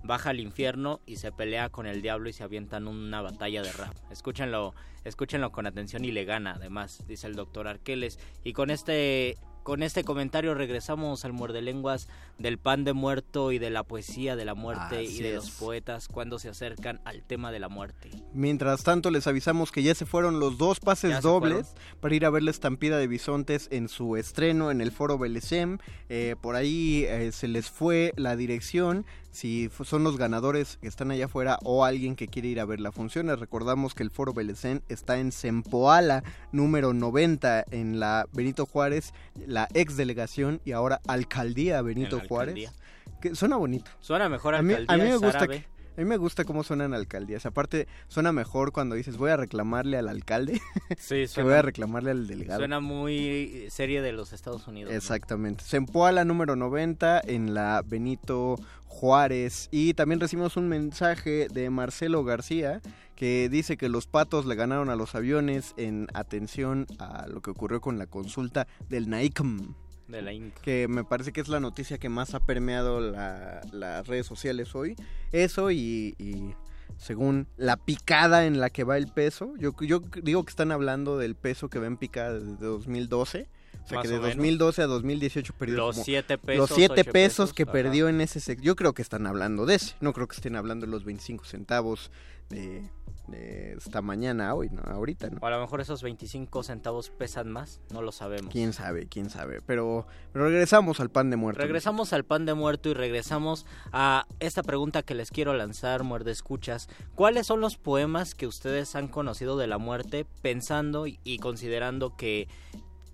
[0.09, 3.71] baja al infierno y se pelea con el diablo y se avientan una batalla de
[3.71, 3.95] rap.
[4.11, 8.19] Escúchenlo, escúchenlo con atención y le gana, además, dice el doctor Arqueles.
[8.43, 9.37] Y con este.
[9.65, 14.35] Con este comentario regresamos al muerde lenguas del pan de muerto y de la poesía
[14.35, 15.35] de la muerte y de es.
[15.35, 18.09] los poetas cuando se acercan al tema de la muerte.
[18.33, 22.31] Mientras tanto, les avisamos que ya se fueron los dos pases dobles para ir a
[22.31, 25.77] ver la estampida de bisontes en su estreno en el Foro Belesem.
[26.09, 29.05] Eh, por ahí eh, se les fue la dirección.
[29.39, 32.81] Si son los ganadores que están allá afuera o alguien que quiere ir a ver
[32.81, 38.27] la función, les recordamos que el Foro Belesem está en Sempoala, número 90, en la
[38.33, 39.15] Benito Juárez,
[39.47, 42.57] la ex delegación y ahora alcaldía Benito Juárez.
[42.57, 42.73] alcaldía.
[43.21, 43.89] Que suena bonito.
[44.01, 45.65] Suena mejor A mí, alcaldía, a mí me gusta que-
[45.99, 47.45] a mí me gusta cómo suenan alcaldías.
[47.45, 50.61] Aparte, suena mejor cuando dices voy a reclamarle al alcalde
[50.97, 52.61] Sí, que suena- voy a reclamarle al delegado.
[52.61, 54.93] Suena muy serie de los Estados Unidos.
[54.93, 54.97] ¿no?
[54.97, 55.65] Exactamente.
[55.65, 58.55] Sempoala número 90 en la Benito
[58.87, 59.69] Juárez.
[59.73, 62.81] Y también recibimos un mensaje de Marcelo García
[63.17, 67.51] que dice que los patos le ganaron a los aviones en atención a lo que
[67.51, 69.75] ocurrió con la consulta del NAICM.
[70.09, 70.55] De la Inc.
[70.63, 74.75] que me parece que es la noticia que más ha permeado la- las redes sociales
[74.75, 74.97] hoy.
[75.33, 76.55] Eso y, y
[76.97, 81.19] según la picada en la que va el peso, yo, yo digo que están hablando
[81.19, 83.49] del peso que va en picada desde 2012.
[83.85, 84.37] O sea, Más que de o menos.
[84.37, 87.73] 2012 a 2018 perdió Los como- siete los pesos, 7 ocho pesos, pesos, que ajá.
[87.73, 88.65] perdió en ese sector.
[88.65, 89.95] Yo creo que están hablando de ese.
[90.01, 92.11] No creo que estén hablando de los 25 centavos
[92.51, 92.91] de,
[93.29, 94.83] de esta mañana, hoy, ¿no?
[94.83, 95.39] Ahorita, ¿no?
[95.41, 98.53] O a lo mejor esos 25 centavos pesan más, no lo sabemos.
[98.53, 99.61] Quién sabe, quién sabe.
[99.65, 101.61] Pero, pero regresamos al pan de muerto.
[101.61, 106.31] Regresamos al pan de muerto y regresamos a esta pregunta que les quiero lanzar, muerde
[106.31, 106.89] escuchas.
[107.15, 112.17] ¿Cuáles son los poemas que ustedes han conocido de la muerte pensando y, y considerando
[112.17, 112.49] que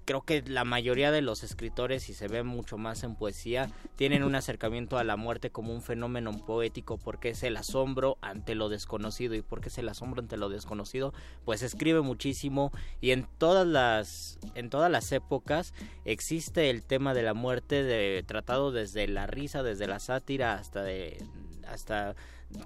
[0.05, 4.22] creo que la mayoría de los escritores, y se ve mucho más en poesía, tienen
[4.24, 8.68] un acercamiento a la muerte como un fenómeno poético porque es el asombro ante lo
[8.68, 9.34] desconocido.
[9.34, 11.12] ¿Y porque es el asombro ante lo desconocido?
[11.44, 15.74] Pues escribe muchísimo y en todas las, en todas las épocas
[16.05, 20.82] existe el tema de la muerte de, tratado desde la risa, desde la sátira hasta
[20.82, 21.18] de
[21.66, 22.14] hasta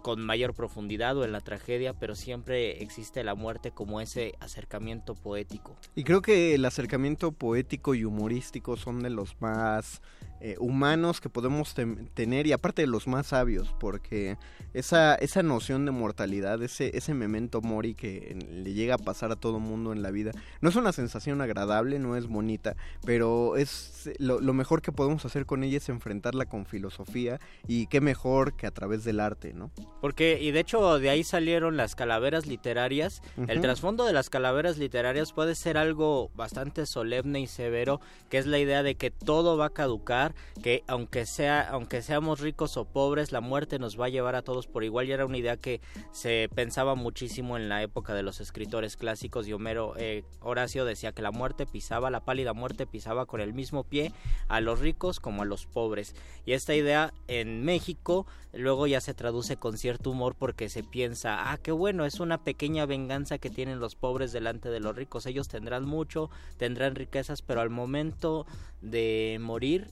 [0.02, 5.14] con mayor profundidad o en la tragedia, pero siempre existe la muerte como ese acercamiento
[5.14, 5.76] poético.
[5.94, 10.00] Y creo que el acercamiento poético y humorístico son de los más
[10.40, 11.74] eh, humanos que podemos
[12.14, 14.36] tener y aparte de los más sabios, porque
[14.72, 19.36] esa, esa noción de mortalidad, ese, ese memento mori que le llega a pasar a
[19.36, 20.30] todo mundo en la vida,
[20.60, 25.44] no es una sensación agradable, no es bonita, pero es lo mejor que podemos hacer
[25.44, 29.72] con ella es enfrentarla con filosofía y qué mejor que a través del arte, ¿no?
[30.00, 33.20] Porque, y de hecho de ahí salieron las calaveras literarias.
[33.48, 38.46] El trasfondo de las calaveras literarias puede ser algo bastante solemne y severo, que es
[38.46, 42.84] la idea de que todo va a caducar, que aunque sea, aunque seamos ricos o
[42.84, 45.08] pobres, la muerte nos va a llevar a todos por igual.
[45.08, 45.80] Y era una idea que
[46.12, 51.12] se pensaba muchísimo en la época de los escritores clásicos y Homero, eh, Horacio decía
[51.12, 54.12] que la muerte pisaba, la pálida muerte pisaba con el mismo pie
[54.48, 56.14] a los ricos como a los pobres.
[56.46, 61.50] Y esta idea en México luego ya se traduce con cierto humor porque se piensa,
[61.50, 65.26] ah, qué bueno, es una pequeña venganza que tienen los pobres delante de los ricos.
[65.26, 68.46] Ellos tendrán mucho, tendrán riquezas, pero al momento
[68.80, 69.90] de morir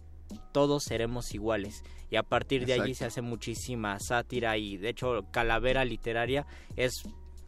[0.52, 1.82] todos seremos iguales.
[2.10, 6.46] Y a partir de allí se hace muchísima sátira y de hecho calavera literaria
[6.76, 7.02] es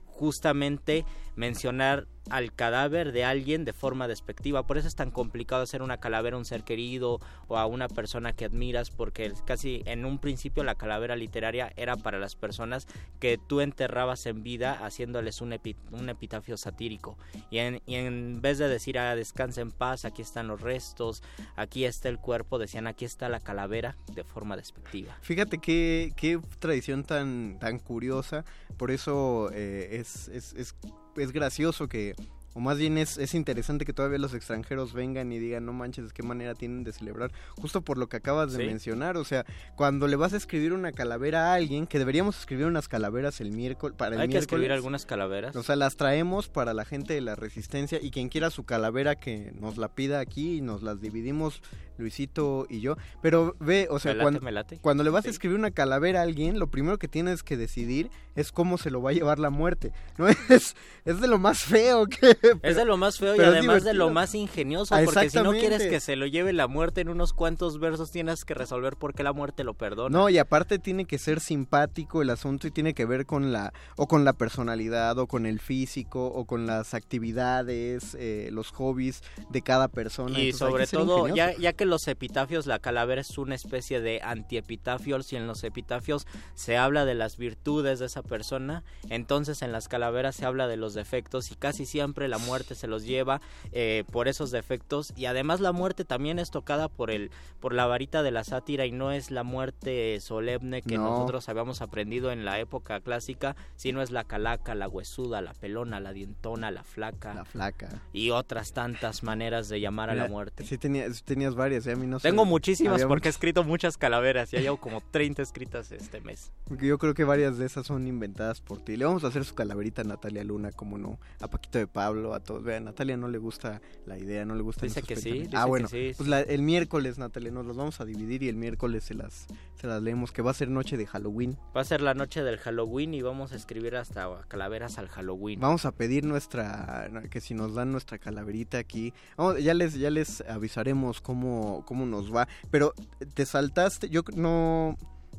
[0.07, 1.05] justamente
[1.37, 4.67] mencionar al cadáver de alguien de forma despectiva.
[4.67, 7.89] Por eso es tan complicado hacer una calavera a un ser querido o a una
[7.89, 12.87] persona que admiras, porque casi en un principio la calavera literaria era para las personas
[13.19, 17.17] que tú enterrabas en vida haciéndoles un, epi- un epitafio satírico.
[17.51, 21.23] Y en, vez de decir, ah, descansa en paz, aquí están los restos,
[21.57, 25.17] aquí está el cuerpo, decían, aquí está la calavera de forma despectiva.
[25.23, 28.45] Fíjate qué, qué tradición tan, curiosa.
[28.77, 30.75] Por eso eh, es, es,
[31.17, 32.15] es gracioso que
[32.55, 36.09] o más bien es, es interesante que todavía los extranjeros vengan y digan, no manches,
[36.09, 38.67] de qué manera tienen de celebrar, justo por lo que acabas de Sí.
[38.69, 39.45] mencionar, o sea,
[39.77, 43.53] cuando le vas a escribir una calavera a alguien, que deberíamos escribir unas calaveras el
[43.53, 45.55] miércoles, para el Hay que escribir algunas calaveras.
[45.55, 49.15] O sea, las traemos para la gente de la resistencia y quien quiera su calavera
[49.15, 51.63] que nos la pida aquí y nos las dividimos
[51.99, 52.97] Luisito y yo.
[53.21, 56.69] Pero ve, o sea, late, cuando, le vas a escribir una calavera a alguien, lo
[56.69, 59.93] primero que tienes que decidir es cómo se lo va a llevar la muerte.
[60.17, 62.37] No es, es de lo más feo que...
[62.63, 65.53] es de lo más feo y además de lo más ingenioso, Ah, porque si no
[65.53, 69.15] quieres que se lo lleve la muerte en unos cuantos versos, tienes que resolver por
[69.15, 70.17] qué la muerte lo perdona.
[70.17, 73.73] No, y aparte tiene que ser simpático el asunto y tiene que ver con la
[73.97, 79.23] o con la personalidad o con el físico o con las actividades, eh, los hobbies
[79.51, 80.39] de cada persona.
[80.39, 84.21] Y Entonces, sobre todo, ya, ya que los epitafios, la calavera es una especie de
[84.23, 89.73] antiepitafios y en los epitafios se habla de las virtudes de esa persona, entonces en
[89.73, 93.41] las calaveras se habla de los defectos y casi siempre la muerte se los lleva
[93.73, 97.31] eh, por esos defectos y además la muerte también es tocada por el
[97.61, 101.05] por la varita de la sátira y no es la muerte solemne que No.
[101.11, 106.01] nosotros habíamos aprendido en la época clásica, sino es la calaca, la huesuda, la pelona,
[106.01, 107.35] la dientona, la flaca.
[107.35, 108.03] La flaca.
[108.13, 110.65] Y otras tantas maneras de llamar a la muerte.
[110.65, 111.93] Sí, tenía- tenías varias, ¿eh?
[111.93, 112.29] a mí no sé.
[112.29, 114.51] Tengo muchísimas Había porque he escrito muchas calaveras.
[114.51, 116.53] Ya llevo como 30 escritas este mes.
[116.81, 118.97] Yo creo que varias de esas son inventadas por ti.
[118.97, 122.35] Le vamos a hacer su calaverita a Natalia Luna, como no, a Paquito de Pablo,
[122.35, 122.63] a todos.
[122.63, 125.51] Vean, a Natalia no le gusta la idea, no le gusta Dice que sí, dice
[125.57, 126.13] Ah, que bueno, sí.
[126.17, 129.47] pues la- el miércoles, Natalia, nos los vamos a dividir y el miércoles se las,
[129.81, 131.57] se las leemos, que va a ser noche de Halloween.
[131.77, 135.61] Va a ser la noche del Halloween y vamos a escribir hasta calaveras al Halloween.
[135.61, 140.11] Vamos a pedir nuestra, que si nos dan nuestra calaverita aquí, vamos, ya les, ya
[140.11, 142.49] les avisaremos cómo, cómo nos va.
[142.71, 142.95] Pero
[143.35, 144.97] te saltaste, yo no,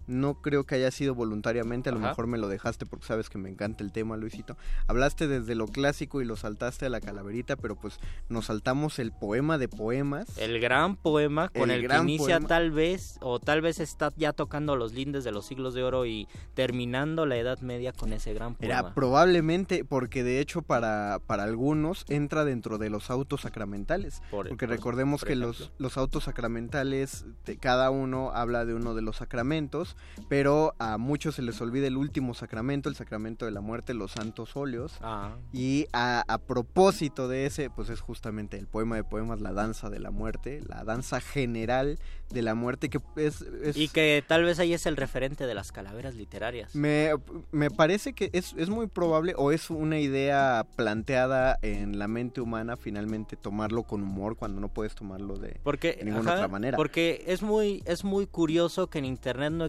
[0.09, 3.37] no creo que haya sido voluntariamente, a lo mejor me lo dejaste porque sabes que
[3.37, 4.57] me encanta el tema, Luisito.
[4.87, 9.11] Hablaste desde lo clásico y lo saltaste a la calaverita, pero pues nos saltamos el
[9.11, 10.37] poema de poemas.
[10.37, 12.47] El gran poema con El el, gran que inicia poema.
[12.47, 16.05] tal vez, o tal vez está ya tocando los lindes de los siglos de oro
[16.05, 18.73] y terminando la Edad Media con ese gran poema.
[18.79, 24.21] Era probablemente porque de hecho para, para algunos entra dentro de los autos sacramentales.
[24.31, 28.73] Por- porque por- recordemos por que los, los autos sacramentales, de- cada uno habla de
[28.73, 29.95] uno de los sacramentos,
[30.27, 34.11] pero a muchos se les olvida el último sacramento, el sacramento de la muerte, los
[34.11, 34.97] santos óleos.
[35.01, 35.35] Ah.
[35.53, 39.89] Y a, a propósito de ese, pues es justamente el poema de poemas, la danza
[39.89, 41.97] de la muerte, la danza general
[42.29, 43.41] de la muerte, que es...
[43.41, 46.75] es- Y que tal vez ahí es el referente de las calaveras literarias.
[46.75, 47.11] me,
[47.51, 52.41] me parece que es, es muy probable o es una idea planteada en la mente
[52.41, 56.47] humana finalmente tomarlo con humor cuando no puedes tomarlo de, Porque, de ninguna ajá, otra
[56.47, 56.77] manera.
[56.77, 59.65] Porque es muy, es muy curioso que en internet no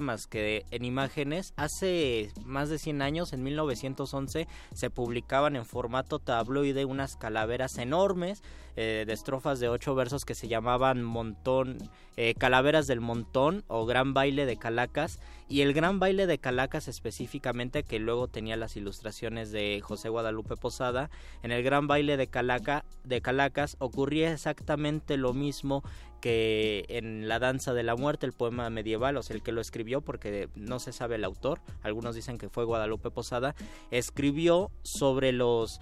[0.00, 1.52] más que en imágenes.
[1.56, 8.42] Hace más de 100 años, en 1911, se publicaban en formato tabloide unas calaveras enormes
[8.76, 11.78] eh, de estrofas de ocho versos que se llamaban Montón,
[12.16, 15.18] eh, Calaveras del Montón o Gran Baile de Calacas.
[15.48, 20.56] Y el Gran Baile de Calacas específicamente, que luego tenía las ilustraciones de José Guadalupe
[20.56, 21.10] Posada,
[21.42, 25.82] en el Gran Baile de, Calaca, de Calacas ocurría exactamente lo mismo
[26.22, 29.60] que en La Danza de la Muerte, el poema medieval, o sea, el que lo
[29.60, 33.54] escribió, porque no se sabe el autor, algunos dicen que fue Guadalupe Posada,
[33.90, 35.80] escribió sobre los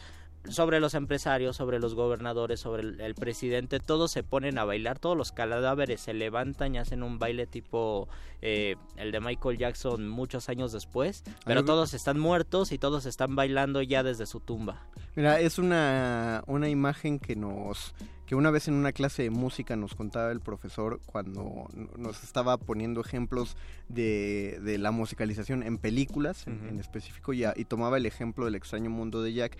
[0.48, 4.98] sobre los empresarios, sobre los gobernadores, sobre el, el presidente, todos se ponen a bailar,
[4.98, 8.08] todos los cadáveres se levantan y hacen un baile tipo
[8.42, 13.36] eh, el de Michael Jackson muchos años después, pero todos están muertos y todos están
[13.36, 14.86] bailando ya desde su tumba.
[15.14, 17.94] Mira, es una, una imagen que nos
[18.30, 21.68] que una vez en una clase de música nos contaba el profesor cuando
[21.98, 23.56] nos estaba poniendo ejemplos
[23.88, 29.20] de, de la musicalización en películas en, específico y, tomaba el ejemplo del extraño mundo
[29.20, 29.58] de Jack.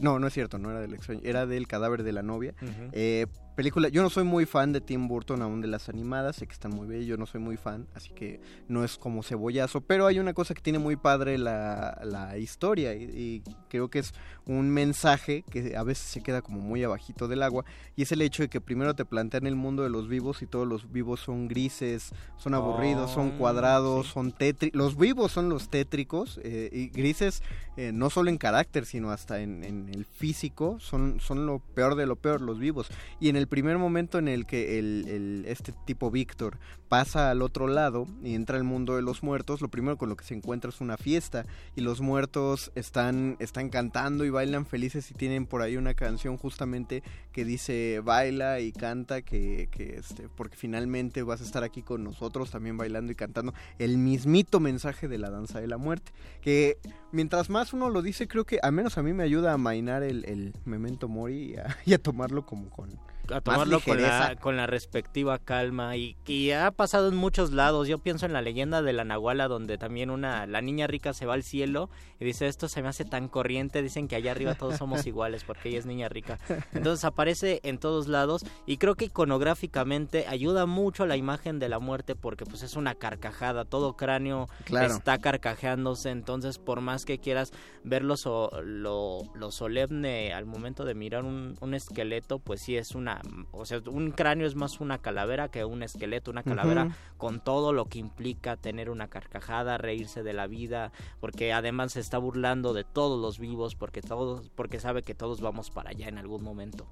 [0.00, 2.54] No, no es cierto, no era del extraño, era del cadáver de la novia.
[2.92, 6.46] Eh, película, yo no soy muy fan de Tim Burton aún de las animadas, sé
[6.46, 9.80] que están muy bellas, yo no soy muy fan, así que no es como cebollazo,
[9.80, 14.00] pero hay una cosa que tiene muy padre la, la historia y, y creo que
[14.00, 14.12] es
[14.46, 17.64] un mensaje que a veces se queda como muy abajito del agua
[17.96, 20.46] y es el hecho de que primero te plantean el mundo de los vivos y
[20.46, 24.12] todos los vivos son grises, son aburridos, son Oh, cuadrados, sí.
[24.12, 27.42] son tétricos, los vivos son los tétricos eh, y grises
[27.76, 31.94] eh, no solo en carácter sino hasta en, en el físico son, son lo peor
[31.94, 32.88] de lo peor los vivos
[33.20, 37.42] y en el primer momento en el que el, el- este tipo Víctor pasa al
[37.42, 40.34] otro lado y entra al mundo de los muertos, lo primero con lo que se
[40.34, 45.46] encuentra es una fiesta y los muertos están, están cantando y bailan felices y tienen
[45.46, 51.22] por ahí una canción justamente que dice baila y canta que, que este, porque finalmente
[51.24, 55.30] vas a estar aquí con nosotros también bailando y cantando el mismito mensaje de la
[55.30, 56.78] danza de la muerte que
[57.10, 60.02] mientras más uno lo dice creo que al menos a mí me ayuda a mainar
[60.04, 62.90] el, el memento mori y a, y a tomarlo como con
[63.32, 64.40] a tomarlo con la, ligereza.
[64.40, 67.88] con la respectiva calma y, y ha pasado en muchos lados.
[67.88, 71.26] Yo pienso en la leyenda de la Nahuala donde también una la niña rica se
[71.26, 71.88] va al cielo
[72.20, 75.44] y dice esto se me hace tan corriente, dicen que allá arriba todos somos iguales
[75.44, 76.38] porque ella es niña rica.
[76.72, 81.78] Entonces aparece en todos lados y creo que iconográficamente ayuda mucho la imagen de la
[81.78, 84.94] muerte porque pues es una carcajada, todo cráneo Claro.
[84.94, 87.52] está carcajeándose, entonces por más que quieras
[87.84, 92.76] ver lo, so- lo, lo solemne al momento de mirar un, un esqueleto, pues sí
[92.76, 93.13] es una,
[93.52, 97.72] o sea, un cráneo es más una calavera que un esqueleto, una calavera con todo
[97.72, 102.72] lo que implica tener una carcajada, reírse de la vida, porque además se está burlando
[102.72, 106.42] de todos los vivos, porque todos, porque sabe que todos vamos para allá en algún
[106.42, 106.86] momento.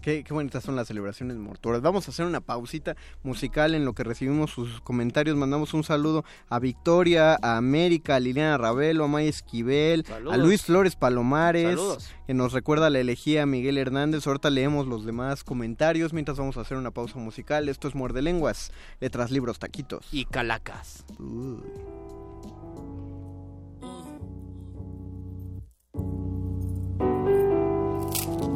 [0.00, 1.82] Qué, qué bonitas son las celebraciones mortuorias.
[1.82, 5.36] Vamos a hacer una pausita musical en lo que recibimos sus comentarios.
[5.36, 10.34] Mandamos un saludo a Victoria, a América, a Liliana Ravelo, a Maya Esquivel, Saludos.
[10.34, 12.10] a Luis Flores Palomares, Saludos.
[12.26, 14.26] que nos recuerda la elegía Miguel Hernández.
[14.26, 17.68] Ahorita leemos los demás comentarios mientras vamos a hacer una pausa musical.
[17.68, 20.06] Esto es Muerde Lenguas, letras, libros, taquitos.
[20.12, 21.04] Y calacas.
[21.18, 22.19] Uy.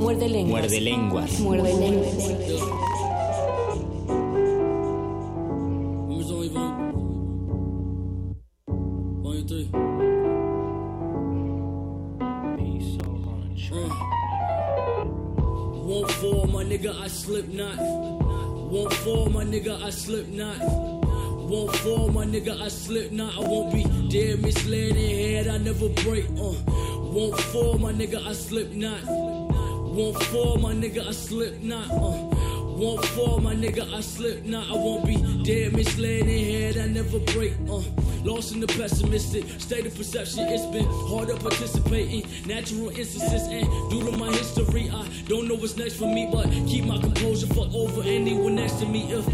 [0.05, 0.61] Muerde lenguas.
[0.61, 1.41] Muerde lenguas.
[1.41, 2.15] Muerde lenguas.
[6.09, 6.75] Numbers only one.
[9.23, 9.71] One and three.
[15.87, 17.79] Won't fall, my nigga, I slip not.
[17.79, 20.59] Won't fall, my nigga, I slip not.
[20.61, 23.35] Won't fall, my nigga, I slip not.
[23.39, 26.27] I won't be dead, misled in head, I never break.
[26.39, 26.53] Uh.
[27.15, 29.44] Won't fall, my nigga, I slip not.
[29.95, 31.89] Won't fall, my nigga, I slip not.
[31.89, 32.27] Uh.
[32.75, 34.69] Won't fall, my nigga, I slip not.
[34.69, 35.15] I won't be
[35.45, 37.53] dead, misled in head, I never break.
[37.71, 37.81] Uh.
[38.25, 40.49] Lost in the pessimistic state of perception.
[40.49, 45.47] It's been hard to participate in natural instances, and due to my history, I don't
[45.47, 46.29] know what's next for me.
[46.33, 49.13] But keep my composure for over anyone next to me.
[49.13, 49.25] If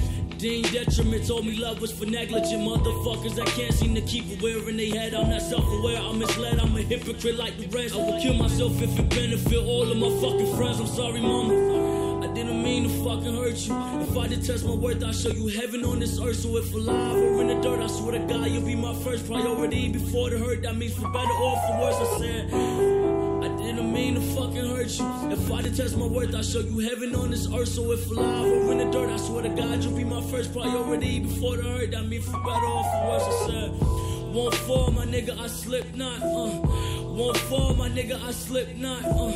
[0.41, 4.41] Dean Detriment told me love was for negligent motherfuckers that can't seem to keep it
[4.41, 5.13] wearing they head.
[5.13, 7.95] I'm not self-aware, I'm misled, I'm a hypocrite like the rest.
[7.95, 10.81] I would kill myself if it benefit all of my fucking friends.
[10.81, 12.25] I'm sorry, mama.
[12.25, 13.77] I didn't mean to fucking hurt you.
[14.01, 16.37] If I detest my worth, I'll show you heaven on this earth.
[16.37, 19.27] So if alive or in the dirt, I swear to God, you'll be my first
[19.27, 20.63] priority before the hurt.
[20.63, 21.97] That means for better or for worse.
[21.97, 23.00] I said.
[23.43, 25.33] I didn't mean to fucking hurt you.
[25.33, 27.69] If I detest my worth, I'll show you heaven on this earth.
[27.69, 30.53] So if alive or in the dirt, I swear to God, you'll be my first
[30.53, 31.95] priority before the hurt.
[31.95, 33.23] I mean, for better or for worse.
[33.23, 34.01] I said.
[34.33, 36.23] Won't fall, my nigga, I slip not.
[36.23, 36.61] Uh.
[37.03, 39.05] Won't fall, my nigga, I slip not.
[39.05, 39.33] Uh.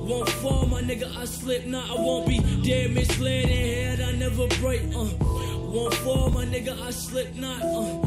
[0.00, 1.90] Won't fall, my nigga, I slip not.
[1.90, 4.80] I won't be dead, misled in head, I never break.
[4.96, 5.08] Uh.
[5.58, 7.60] Won't fall, my nigga, I slip not.
[7.60, 7.98] Uh.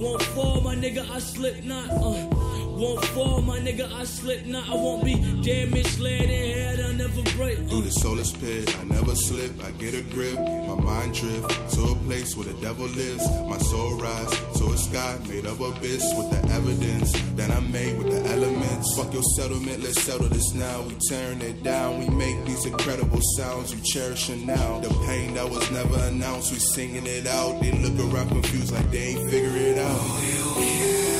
[0.00, 1.88] Won't fall, my nigga, I slip not.
[1.88, 2.45] Uh.
[2.76, 4.68] Won't fall, my nigga, I slip not.
[4.68, 7.58] I won't be dead, misled in head, I never break.
[7.58, 7.62] Uh.
[7.68, 10.34] Through the solar pit, I never slip, I get a grip.
[10.34, 13.26] My mind drift to a place where the devil lives.
[13.48, 17.96] My soul rise to a sky made of abyss with the evidence that I made
[17.96, 18.94] with the elements.
[18.94, 20.82] Fuck your settlement, let's settle this now.
[20.82, 24.80] We tearing it down, we make these incredible sounds you cherishing now.
[24.80, 27.58] The pain that was never announced, we singing it out.
[27.62, 31.15] They look around confused like they ain't figure it out.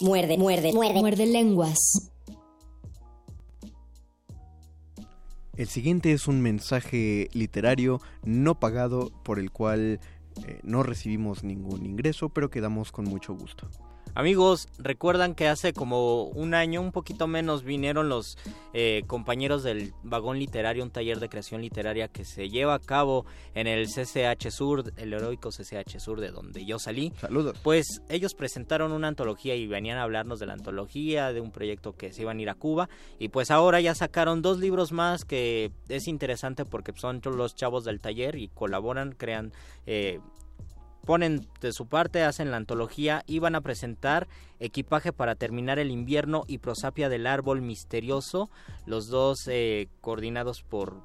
[0.00, 1.00] Muerde, muerde, muerde.
[1.00, 2.10] Muerde lenguas.
[5.56, 9.98] El siguiente es un mensaje literario no pagado por el cual
[10.46, 13.68] eh, no recibimos ningún ingreso, pero quedamos con mucho gusto.
[14.18, 18.36] Amigos, recuerdan que hace como un año, un poquito menos, vinieron los
[18.72, 23.26] eh, compañeros del Vagón Literario, un taller de creación literaria que se lleva a cabo
[23.54, 27.12] en el CCH Sur, el heroico CCH Sur de donde yo salí.
[27.20, 27.60] Saludos.
[27.62, 31.92] Pues ellos presentaron una antología y venían a hablarnos de la antología, de un proyecto
[31.92, 32.88] que se iban a ir a Cuba.
[33.20, 37.84] Y pues ahora ya sacaron dos libros más que es interesante porque son los chavos
[37.84, 39.52] del taller y colaboran, crean...
[39.86, 40.18] Eh,
[41.08, 44.28] ponen de su parte, hacen la antología y van a presentar
[44.60, 48.50] Equipaje para terminar el invierno y Prosapia del árbol misterioso,
[48.84, 51.00] los dos eh, coordinados por,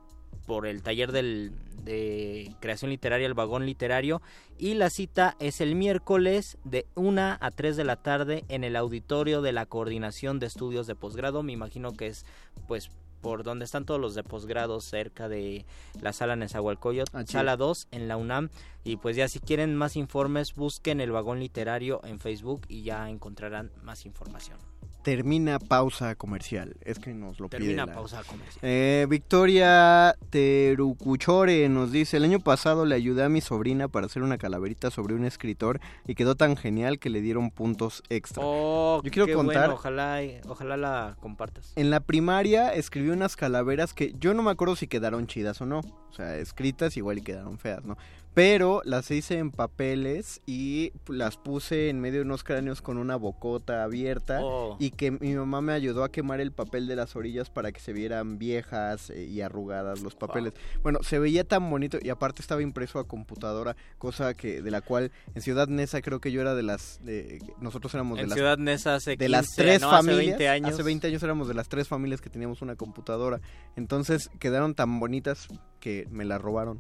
[0.46, 1.54] por el taller del,
[1.86, 4.22] de creación literaria, el vagón literario,
[4.58, 8.76] y la cita es el miércoles de 1 a 3 de la tarde en el
[8.76, 12.26] auditorio de la Coordinación de Estudios de Posgrado, me imagino que es
[12.68, 12.90] pues
[13.24, 15.66] por donde están todos los de posgrado cerca de
[16.02, 17.60] la sala Nezahualcóyotl, sala es.
[17.60, 18.50] 2 en la UNAM
[18.84, 23.10] y pues ya si quieren más informes busquen el vagón literario en Facebook y ya
[23.10, 24.73] encontrarán más información.
[25.04, 26.76] Termina pausa comercial.
[26.82, 28.60] Es que nos lo Termina pide la- pausa comercial.
[28.62, 34.24] Eh, Victoria Terucuchore nos dice, el año pasado le ayudé a mi sobrina para hacer
[34.24, 38.42] una calaverita sobre un escritor y quedó tan genial que le dieron puntos extra.
[38.46, 41.74] Oh, Yo quiero qué contar, bueno, ojalá, ojalá la compartas.
[41.76, 45.66] en la primaria escribí unas calaveras que yo no me acuerdo si quedaron chidas o
[45.66, 45.80] no.
[45.80, 47.98] O sea, escritas igual y quedaron feas, ¿no?
[48.34, 53.16] Pero las hice en papeles y las puse en medio de unos cráneos con una
[53.16, 54.76] bocota abierta Oh.
[54.80, 57.80] y que mi mamá me ayudó a quemar el papel de las orillas para que
[57.80, 60.54] se vieran viejas eh, y arrugadas los papeles.
[60.82, 64.82] Bueno, se veía tan bonito y aparte estaba impreso a computadora, cosa que de la
[64.82, 68.30] cual en Ciudad Neza creo que yo era de las de, nosotros éramos de En
[68.30, 70.74] las hace de las 15, tres no, hace familias 20 años.
[70.74, 73.42] hace 20 años éramos de las tres familias que teníamos una computadora.
[73.76, 75.48] Entonces quedaron tan bonitas
[75.84, 76.80] que me las robaron.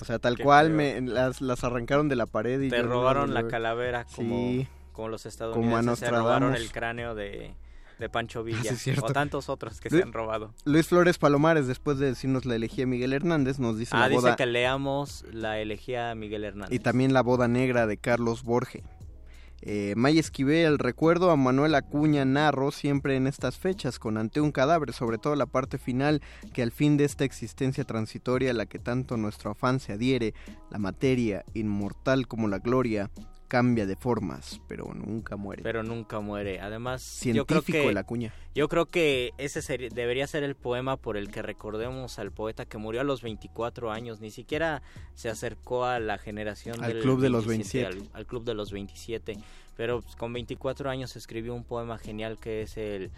[0.00, 2.88] O sea, tal Qué cual me las, las arrancaron de la pared y Te no
[2.88, 3.50] robaron la ver.
[3.50, 4.68] calavera como, Sí.
[4.92, 7.54] como los Como estadounidenses se robaron el cráneo de,
[7.98, 9.06] de Pancho Villa Sí, es cierto.
[9.06, 10.54] o tantos otros que se han robado.
[10.64, 14.20] Luis Flores Palomares, después de decirnos la elegía Miguel Hernández, nos dice Ah, la dice
[14.22, 16.72] boda que leamos la elegía Miguel Hernández.
[16.74, 18.84] y también la boda negra de Carlos Borge.
[19.64, 24.50] Eh, May Esquivel, recuerdo a Manuel Acuña Narro siempre en estas fechas, con ante un
[24.50, 26.20] cadáver, sobre todo la parte final,
[26.52, 30.34] que al fin de esta existencia transitoria a la que tanto nuestro afán se adhiere,
[30.70, 33.10] la materia, inmortal como la gloria,
[33.52, 35.62] cambia de formas, pero nunca muere.
[35.62, 36.58] pero nunca muere.
[36.58, 38.32] Además, yo creo Científico que el Acuña.
[38.54, 42.64] yo creo que ese seri- debería ser el poema por el que recordemos al poeta
[42.64, 44.80] que murió a los 24 años, ni siquiera
[45.14, 48.10] se acercó a la generación Al del club de los 27, 27.
[48.14, 49.36] Al, al club de los 27,
[49.82, 53.10] pero pues, con 24 años escribió un poema genial que es el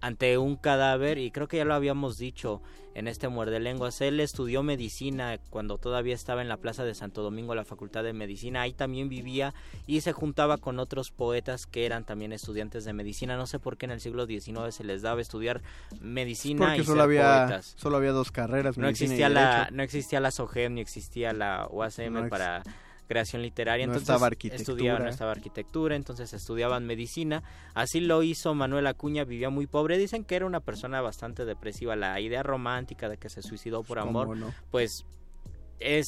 [0.00, 2.62] ante un cadáver y creo que ya lo habíamos dicho
[2.94, 4.00] en este muerde lenguas.
[4.00, 8.14] Él estudió medicina cuando todavía estaba en la Plaza de Santo Domingo, la Facultad de
[8.14, 8.62] Medicina.
[8.62, 9.52] Ahí también vivía
[9.86, 13.36] y se juntaba con otros poetas que eran también estudiantes de medicina.
[13.36, 15.60] No sé por qué en el siglo XIX se les daba estudiar
[16.00, 17.74] medicina Porque y solo ser había, poetas.
[17.76, 21.34] solo había dos carreras, No medicina y existía la no existía la SOGEM ni existía
[21.34, 22.62] la UACM No ex- para
[23.06, 24.98] creación literaria, no entonces estaba arquitectura.
[24.98, 27.42] no estaba arquitectura, entonces estudiaban medicina.
[27.74, 29.98] Así lo hizo Manuel Acuña, vivía muy pobre.
[29.98, 31.96] Dicen que era una persona bastante depresiva.
[31.96, 34.52] La idea romántica de que se suicidó por ¿Cómo amor, no?
[34.70, 35.04] pues
[35.78, 36.06] es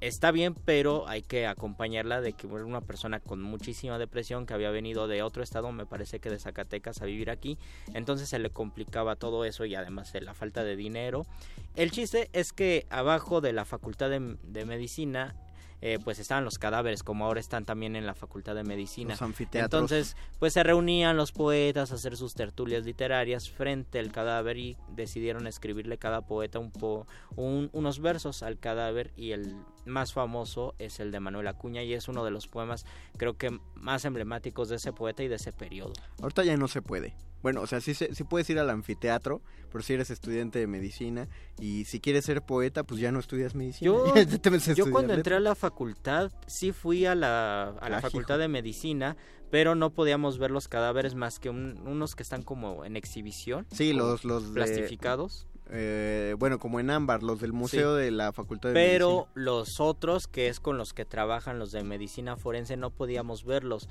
[0.00, 4.54] está bien, pero hay que acompañarla de que era una persona con muchísima depresión que
[4.54, 7.58] había venido de otro estado, me parece que de Zacatecas a vivir aquí,
[7.94, 11.26] entonces se le complicaba todo eso y además de la falta de dinero.
[11.74, 15.34] El chiste es que abajo de la Facultad de, de Medicina
[15.80, 19.10] eh, pues estaban los cadáveres como ahora están también en la Facultad de Medicina.
[19.14, 19.64] Los anfiteatros.
[19.92, 24.76] Entonces, pues se reunían los poetas a hacer sus tertulias literarias frente al cadáver y
[24.94, 27.06] decidieron escribirle cada poeta un po
[27.36, 29.54] un- unos versos al cadáver y el
[29.84, 32.84] más famoso es el de Manuel Acuña y es uno de los poemas
[33.16, 35.92] creo que más emblemáticos de ese poeta y de ese periodo.
[36.20, 37.14] Ahorita ya no se puede.
[37.42, 40.66] Bueno, o sea, sí, se- sí puedes ir al anfiteatro, pero si eres estudiante de
[40.66, 41.28] medicina
[41.60, 43.92] y si quieres ser poeta, pues ya no estudias medicina.
[43.92, 44.04] Yo,
[44.92, 48.42] cuando entré a la facultad, sí fui a la, a la Ah, facultad hijo.
[48.42, 49.16] de medicina,
[49.50, 53.66] pero no podíamos ver los cadáveres más que un- unos que están como en exhibición.
[53.72, 55.46] Sí, los, los de- plastificados.
[55.70, 58.02] eh, bueno, como en ámbar, los del museo Sí.
[58.04, 59.32] de la facultad de Pero medicina.
[59.34, 63.88] los otros, que es con los que trabajan los de medicina forense, no podíamos verlos.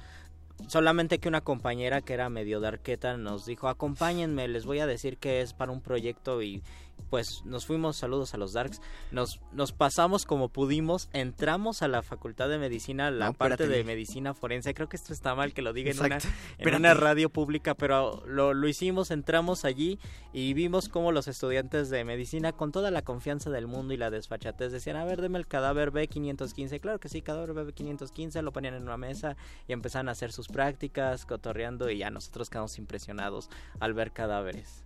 [0.65, 4.87] Solamente que una compañera que era medio de arqueta nos dijo, acompáñenme, les voy a
[4.87, 6.63] decir que es para un proyecto y
[7.09, 8.81] pues nos fuimos, saludos a los Darks,
[9.11, 13.77] nos, nos pasamos como pudimos, entramos a la facultad de medicina, la No, parte espérate.
[13.77, 16.17] de medicina forense, creo que esto está mal que lo diga en una,
[16.57, 19.99] en una radio pública, pero lo, lo hicimos, entramos allí
[20.33, 24.09] y vimos cómo los estudiantes de medicina, con toda la confianza del mundo y la
[24.09, 26.79] desfachatez, decían, a ver, deme el cadáver B515.
[26.81, 29.37] Claro que sí, cadáver B515, lo ponían en una mesa
[29.67, 34.83] y empezaron a hacer sus prácticas, cotorreando y ya nosotros quedamos impresionados al ver cadáveres.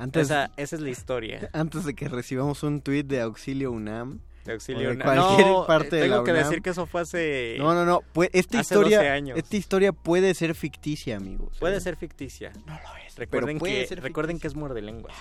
[0.00, 1.50] Antes, Esa, esa es la historia.
[1.52, 4.88] antes de que recibamos un tuit de Auxilio UNAM, De auxilio.
[4.88, 6.44] o de cualquier no, parte de tengo la que UNAM.
[6.44, 7.56] decir que eso fue hace...
[7.58, 8.00] No, no, no.
[8.14, 9.36] Pues esta hace 12 historia, años.
[9.38, 11.58] esta historia puede ser ficticia, amigos.
[11.60, 11.80] Puede ¿eh?
[11.80, 12.50] ser ficticia.
[12.66, 13.16] No lo es.
[13.16, 15.14] Recuerden, que, recuerden que es muerde lenguas.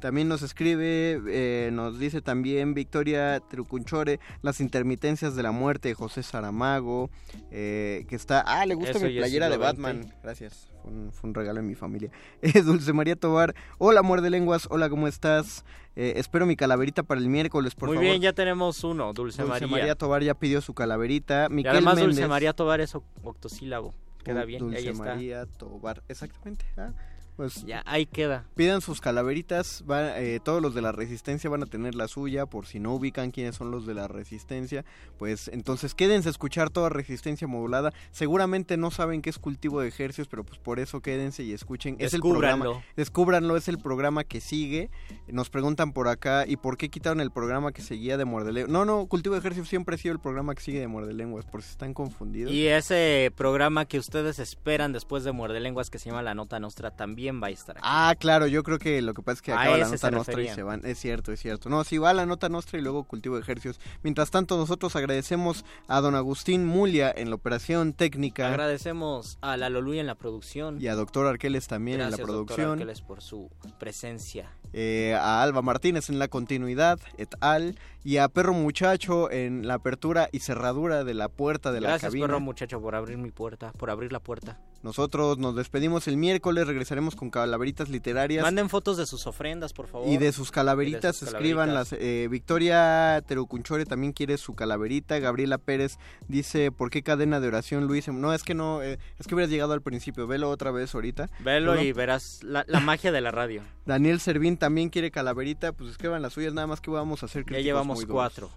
[0.00, 5.94] También nos escribe, eh, nos dice también Victoria Trucunchore, las intermitencias de la muerte de
[5.94, 7.10] José Saramago,
[7.50, 8.40] eh, que está...
[8.40, 10.12] Ah, le gusta Eso mi playera de Batman.
[10.22, 12.10] Gracias, fue un, fue un regalo de mi familia.
[12.42, 15.64] Eh, Dulce María Tobar, hola muerde lenguas, hola, ¿cómo estás?
[15.96, 18.10] Eh, espero mi calaverita para el miércoles, por Muy favor.
[18.10, 19.68] bien, ya tenemos uno, Dulce, Dulce María.
[19.68, 21.48] María Tobar ya pidió su calaverita.
[21.50, 22.16] y además Méndez.
[22.16, 23.92] Dulce María Tobar es oc- octosílabo.
[24.24, 25.04] Queda bien, Dulce ahí está.
[25.04, 26.64] María Tobar, exactamente.
[26.78, 26.92] ah,
[27.36, 28.44] Pues Ya, ahí queda.
[28.54, 32.44] Pidan sus calaveritas, va- eh, todos los de la resistencia van a tener la suya,
[32.46, 34.84] por si no ubican quiénes son los de la resistencia,
[35.18, 37.92] pues entonces quédense a escuchar toda resistencia modulada.
[38.10, 41.96] Seguramente no saben qué es cultivo de ejercicios, pero pues por eso quédense y escuchen.
[41.98, 42.66] Es el programa.
[42.96, 43.56] Descúbranlo.
[43.56, 44.90] Es el programa que sigue.
[45.28, 48.70] Nos preguntan por acá, ¿y por qué quitaron el programa que seguía de Mordelenguas?
[48.70, 51.62] No, no, cultivo de ejercicios siempre ha sido el programa que sigue de Mordelenguas, por
[51.62, 52.52] si están confundidos.
[52.52, 56.60] Y ese programa que ustedes esperan después de Muerde Lenguas que se llama La Nota
[56.60, 57.86] Nostra también va a estar aquí.
[57.86, 60.48] Ah, claro, yo creo que lo que pasa es que acaba la nota nostra y
[60.48, 60.80] se van.
[60.84, 61.68] Es cierto, es cierto.
[61.68, 63.78] No, sí va la nota nostra y luego cultivo de ejercicios.
[64.02, 69.68] Mientras tanto, nosotros agradecemos a don Agustín Mulia en la operación técnica Agradecemos a La
[69.68, 70.80] Loluya en la producción.
[70.80, 72.72] y a doctor Arqueles también Gracias, en la doctor producción.
[72.72, 74.50] Arqueles, por su presencia.
[74.72, 77.76] eh, a Alba Martínez en la continuidad, et al.
[78.02, 82.10] Y a Perro Muchacho en la apertura y cerradura de la puerta de la Gracias,
[82.10, 82.26] cabina.
[82.28, 84.58] perro muchacho, por abrir mi puerta, por abrir la puerta.
[84.82, 88.42] Nosotros nos despedimos el miércoles, regresaremos con calaveritas literarias.
[88.42, 90.08] Manden fotos de sus ofrendas, por favor.
[90.08, 91.92] Y de sus calaveritas, Y de sus escriban las.
[91.92, 95.18] eh, Victoria Terucunchore también quiere su calaverita.
[95.18, 98.08] Gabriela Pérez dice: ¿Por qué cadena de oración, Luis?
[98.08, 100.26] No, es que no, eh, es que hubieras llegado al principio.
[100.26, 101.28] Velo otra vez ahorita.
[101.40, 103.62] Velo y verás la, la magia de la radio.
[103.84, 105.72] Daniel Servín también quiere calaverita.
[105.72, 108.50] Pues escriban las suyas, nada más que vamos a hacer Ya críticos llevamos duros.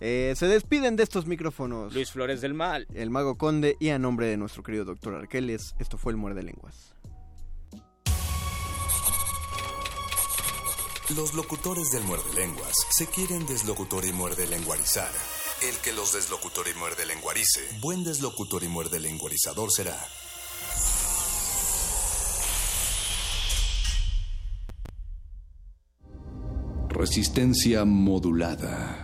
[0.00, 1.94] Eh, se despiden de estos micrófonos.
[1.94, 2.86] Luis Flores del Mal.
[2.94, 6.42] El Mago Conde y a nombre de nuestro querido doctor Arqueles, esto fue el Muerde
[6.42, 6.94] Lenguas.
[11.14, 15.10] Los locutores del muerde lenguas se quieren deslocutor y muerde lenguarizar.
[15.62, 19.98] El que los deslocutor y muerde lenguarice, buen deslocutor y muerde lenguarizador será.
[26.88, 29.03] Resistencia modulada.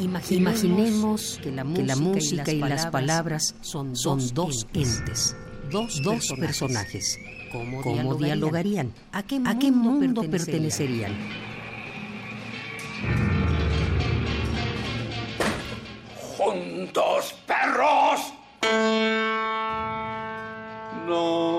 [0.00, 3.92] Imaginemos que la música, y, las palabras son,
[4.32, 5.36] dos entes,
[5.70, 7.18] dos, personajes.
[7.52, 8.92] ¿Cómo, dialogarían?
[9.12, 11.12] ¿A qué mundo, pertenecerían?
[16.36, 18.32] ¡Juntos, perros!
[21.06, 21.50] No.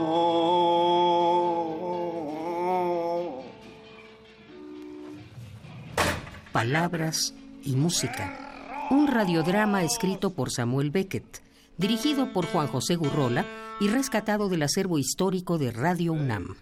[6.51, 7.33] Palabras
[7.63, 8.87] y música.
[8.89, 11.41] Un radiodrama escrito por Samuel Beckett,
[11.77, 13.45] dirigido por Juan José Gurrola
[13.79, 16.55] y rescatado del acervo histórico de Radio UNAM.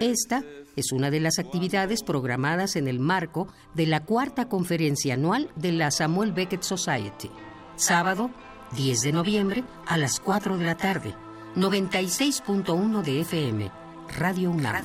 [0.00, 0.42] Esta
[0.76, 5.72] es una de las actividades programadas en el marco de la cuarta conferencia anual de
[5.72, 7.30] la Samuel Beckett Society.
[7.76, 8.30] Sábado,
[8.76, 11.14] 10 de noviembre, a las 4 de la tarde.
[11.56, 13.70] 96.1 de FM.
[14.16, 14.84] Radio UNAM.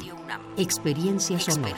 [0.58, 1.78] Experiencia sonora.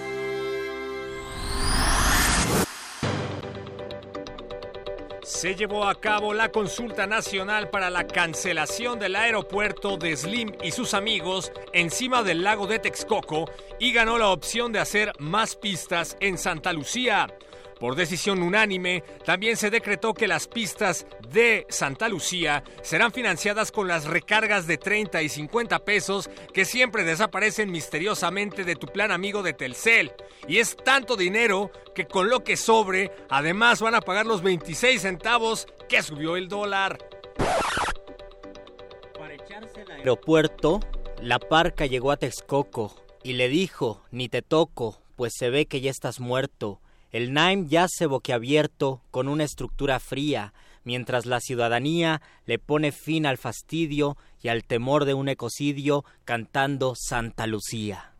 [5.23, 10.71] Se llevó a cabo la consulta nacional para la cancelación del aeropuerto de Slim y
[10.71, 13.45] sus amigos encima del lago de Texcoco
[13.79, 17.27] y ganó la opción de hacer más pistas en Santa Lucía.
[17.81, 23.87] Por decisión unánime, también se decretó que las pistas de Santa Lucía serán financiadas con
[23.87, 29.41] las recargas de 30 y 50 pesos que siempre desaparecen misteriosamente de tu plan amigo
[29.41, 30.11] de Telcel.
[30.47, 35.01] Y es tanto dinero que con lo que sobre, además van a pagar los 26
[35.01, 36.99] centavos que subió el dólar.
[39.97, 40.81] aeropuerto,
[41.19, 45.81] la parca llegó a Texcoco y le dijo, ni te toco, pues se ve que
[45.81, 46.79] ya estás muerto.
[47.11, 50.53] El Naim yace boquiabierto con una estructura fría,
[50.85, 56.93] mientras la ciudadanía le pone fin al fastidio y al temor de un ecocidio cantando
[56.95, 58.13] Santa Lucía.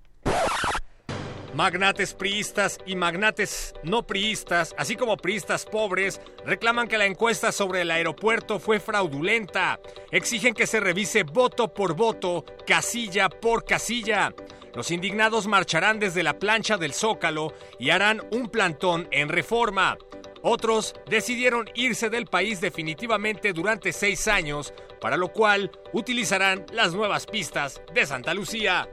[1.54, 7.82] Magnates priistas y magnates no priistas, así como priistas pobres, reclaman que la encuesta sobre
[7.82, 9.80] el aeropuerto fue fraudulenta.
[10.12, 14.34] Exigen que se revise voto por voto, casilla por casilla.
[14.74, 19.98] Los indignados marcharán desde la plancha del Zócalo y harán un plantón en reforma.
[20.44, 27.26] Otros decidieron irse del país definitivamente durante seis años, para lo cual utilizarán las nuevas
[27.26, 28.90] pistas de Santa Lucía.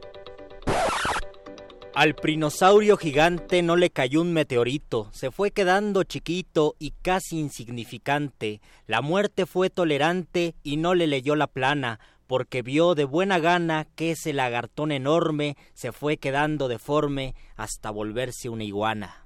[1.94, 8.60] Al prinosaurio gigante no le cayó un meteorito, se fue quedando chiquito y casi insignificante.
[8.86, 11.98] La muerte fue tolerante y no le leyó la plana,
[12.28, 18.48] porque vio de buena gana que ese lagartón enorme se fue quedando deforme hasta volverse
[18.48, 19.24] una iguana.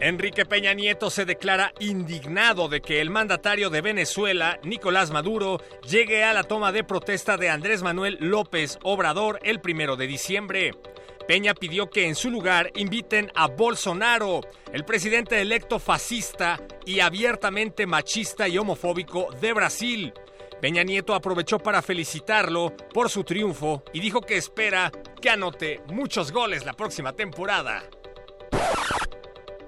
[0.00, 6.24] Enrique Peña Nieto se declara indignado de que el mandatario de Venezuela, Nicolás Maduro, llegue
[6.24, 10.72] a la toma de protesta de Andrés Manuel López Obrador el primero de diciembre.
[11.26, 14.42] Peña pidió que en su lugar inviten a Bolsonaro,
[14.74, 20.12] el presidente electo fascista y abiertamente machista y homofóbico de Brasil.
[20.64, 24.90] Peña Nieto aprovechó para felicitarlo por su triunfo y dijo que espera
[25.20, 27.82] que anote muchos goles la próxima temporada.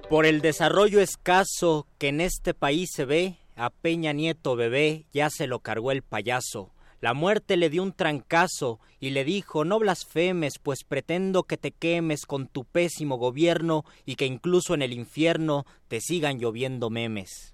[0.08, 5.28] Por el desarrollo escaso que en este país se ve, a Peña Nieto bebé ya
[5.28, 6.72] se lo cargó el payaso.
[7.02, 11.72] La muerte le dio un trancazo y le dijo no blasfemes, pues pretendo que te
[11.72, 17.52] quemes con tu pésimo gobierno y que incluso en el infierno te sigan lloviendo memes.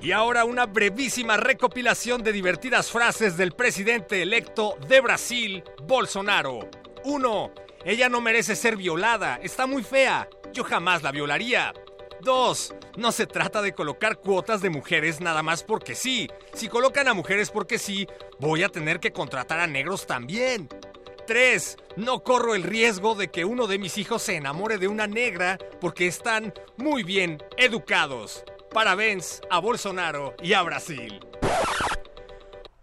[0.00, 6.60] Y ahora una brevísima recopilación de divertidas frases del presidente electo de Brasil, Bolsonaro.
[7.02, 7.52] 1.
[7.84, 10.28] Ella no merece ser violada, está muy fea.
[10.52, 11.74] Yo jamás la violaría.
[12.20, 12.74] 2.
[12.96, 16.28] No se trata de colocar cuotas de mujeres nada más porque sí.
[16.52, 18.06] Si colocan a mujeres porque sí,
[18.38, 20.68] voy a tener que contratar a negros también.
[21.26, 21.76] 3.
[21.96, 25.58] No corro el riesgo de que uno de mis hijos se enamore de una negra
[25.80, 28.44] porque están muy bien educados.
[28.72, 31.20] Parabéns a Bolsonaro y a Brasil.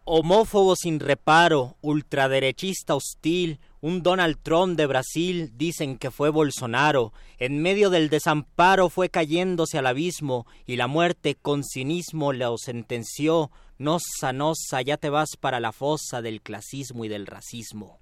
[0.03, 7.13] Homófobo sin reparo, ultraderechista hostil, un Donald Trump de Brasil dicen que fue Bolsonaro.
[7.37, 13.51] En medio del desamparo fue cayéndose al abismo y la muerte con cinismo lo sentenció.
[13.77, 17.99] Nosa, nosa, ya te vas para la fosa del clasismo y del racismo.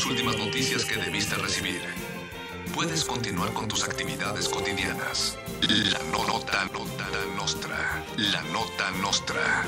[0.00, 1.82] Las últimas noticias que debiste recibir.
[2.74, 5.36] Puedes continuar con tus actividades cotidianas.
[5.60, 8.02] La no- nota, nota nostra.
[8.16, 9.66] La nota nostra.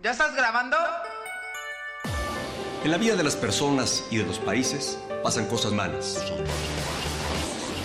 [0.00, 0.76] ¿Ya estás grabando?
[2.84, 6.22] En la vida de las personas y de los países pasan cosas malas.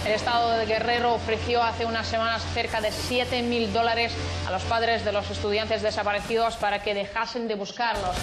[0.05, 4.11] El Estado de Guerrero ofreció hace unas semanas cerca de 7 mil dólares
[4.45, 8.15] a los padres de los estudiantes desaparecidos para que dejasen de buscarlos.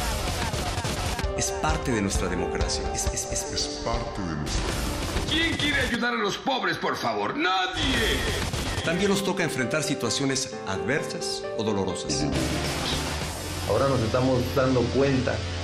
[1.39, 2.83] Es parte de nuestra democracia.
[2.95, 4.63] Es, es- es- es parte de nuestra
[5.31, 7.35] ¿Quién quiere ayudar a los pobres, por favor?
[7.37, 8.19] ¡Nadie!
[8.85, 12.25] También nos toca enfrentar situaciones adversas o dolorosas.
[13.69, 15.35] Ahora nos estamos dando cuenta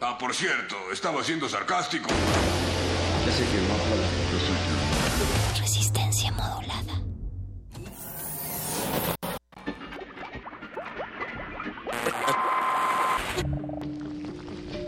[0.00, 2.08] Ah, por cierto, estaba siendo sarcástico.
[5.58, 7.02] Resistencia modulada.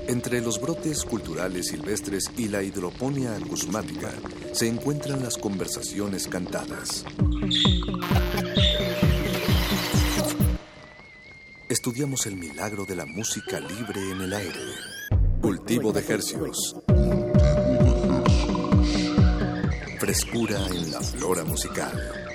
[0.06, 4.12] Entre los brotes culturales silvestres y la hidroponía acusmática
[4.52, 7.04] se encuentran las conversaciones cantadas.
[11.68, 14.99] Estudiamos el milagro de la música libre en el aire.
[15.40, 16.76] Cultivo de ejercios.
[19.98, 22.29] Frescura en la flora musical.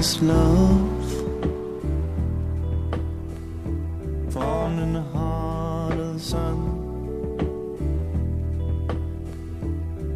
[0.00, 1.12] this love.
[4.32, 6.58] Formed in the heart of the sun.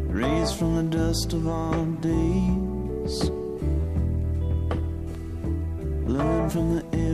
[0.09, 3.29] Raised from the dust of our days.
[6.17, 7.04] Learned from the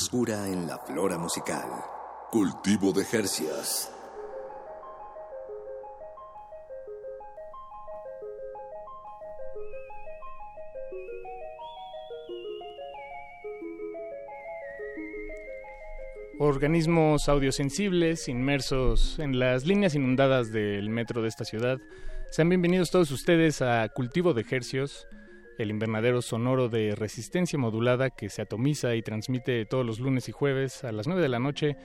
[0.00, 1.68] Frescura en la flora musical.
[2.30, 3.90] Cultivo de Hercios.
[16.38, 21.78] organismos audiosensibles inmersos en las líneas inundadas del metro de esta ciudad.
[22.30, 25.06] Sean bienvenidos todos ustedes a Cultivo de Hercios,
[25.62, 30.32] el invernadero sonoro de resistencia modulada que se atomiza y transmite todos los lunes y
[30.32, 31.76] jueves a las 9 de la noche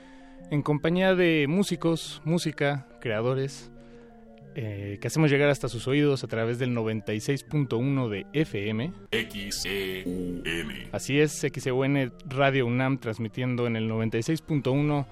[0.51, 3.71] en compañía de músicos, música, creadores,
[4.55, 8.93] eh, que hacemos llegar hasta sus oídos a través del 96.1 de FM.
[9.11, 10.43] XEUN.
[10.91, 15.05] Así es, XEUN Radio UNAM transmitiendo en el 96.1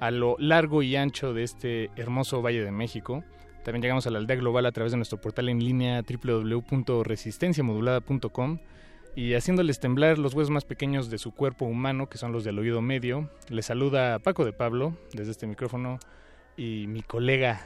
[0.00, 3.24] a lo largo y ancho de este hermoso Valle de México.
[3.68, 8.60] También llegamos a la aldea global a través de nuestro portal en línea www.resistenciamodulada.com
[9.14, 12.58] y haciéndoles temblar los huesos más pequeños de su cuerpo humano, que son los del
[12.58, 13.28] oído medio.
[13.50, 15.98] Les saluda Paco de Pablo desde este micrófono
[16.56, 17.60] y mi colega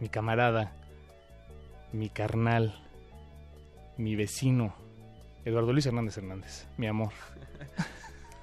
[0.00, 0.72] mi camarada,
[1.92, 2.82] mi carnal,
[3.98, 4.74] mi vecino,
[5.44, 7.12] Eduardo Luis Hernández Hernández, mi amor.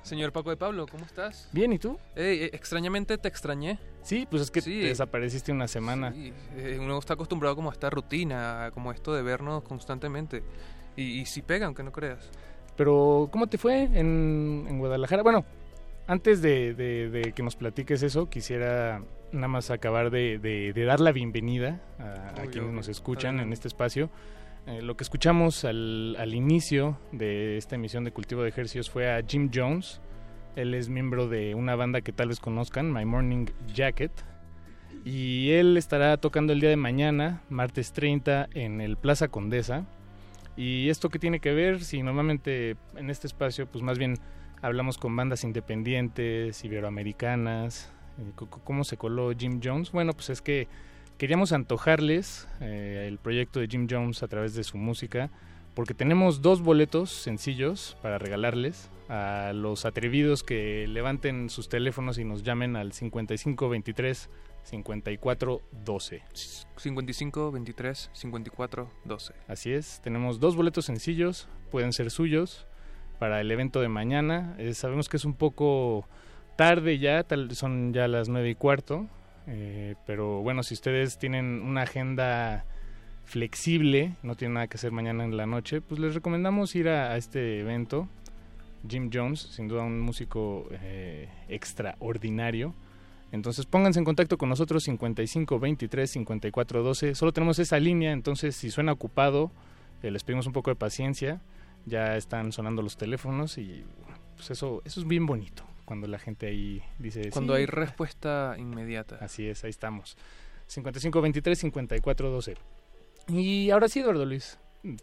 [0.03, 1.49] Señor Paco de Pablo, ¿cómo estás?
[1.51, 1.97] Bien, ¿y tú?
[2.15, 3.79] Eh, extrañamente te extrañé.
[4.09, 6.11] Sí, pues es que te desapareciste una semana.
[6.11, 10.41] Sí, eh, uno está acostumbrado como a esta rutina, como esto de vernos constantemente.
[10.95, 12.27] Y, y sí pega, aunque no creas.
[12.75, 15.21] Pero, ¿cómo te fue en, en Guadalajara?
[15.21, 15.45] Bueno,
[16.07, 22.47] antes de, que nos platiques eso, quisiera nada más acabar de, dar la bienvenida a,
[22.51, 24.09] quienes nos escuchan en este espacio.
[24.65, 29.21] Eh, lo que escuchamos al, inicio de esta emisión de Cultivo de Ejercicios fue a
[29.21, 30.01] Jim Jones.
[30.55, 34.11] Él es miembro de una banda que tal vez conozcan, My Morning Jacket.
[35.05, 39.85] Y él estará tocando el día de mañana, martes 30, en el Plaza Condesa.
[40.57, 41.83] ¿Y esto qué tiene que ver?
[41.83, 44.17] Si normalmente en este espacio, pues más bien
[44.61, 49.91] hablamos con bandas independientes, iberoamericanas, eh, cómo se coló Jim Jones.
[49.91, 50.67] Bueno, pues es que
[51.17, 55.29] queríamos antojarles eh, el proyecto de Jim Jones a través de su música,
[55.75, 62.23] porque tenemos dos boletos sencillos para regalarles a los atrevidos que levanten sus teléfonos y
[62.23, 64.29] nos llamen al 5523
[64.63, 66.23] 5412.
[66.33, 69.33] 5523 5412.
[69.47, 72.67] Así es, tenemos dos boletos sencillos, pueden ser suyos
[73.17, 74.55] para el evento de mañana.
[74.59, 76.07] Eh, sabemos que es un poco
[76.55, 79.07] tarde ya, tal, son ya las nueve y cuarto,
[79.47, 82.65] eh, pero bueno, si ustedes tienen una agenda
[83.29, 87.15] flexible, no tienen nada que hacer mañana en la noche, pues les recomendamos ir a,
[87.15, 88.09] este evento.
[88.87, 92.73] Jim Jones, sin duda un músico eh, extraordinario.
[93.31, 97.15] Entonces pónganse en contacto con nosotros 55 23 54 12.
[97.15, 99.51] Solo tenemos esa línea, entonces si suena ocupado,
[100.01, 101.41] les pedimos un poco de paciencia
[101.85, 103.85] ya están sonando los teléfonos y
[104.35, 107.29] pues eso, eso es bien bonito cuando la gente ahí dice...
[107.31, 109.17] Cuando hay respuesta inmediata.
[109.21, 110.17] Así es, ahí estamos.
[110.69, 112.57] 5523-5412.
[113.29, 114.59] Y ahora sí, Eduardo Luis,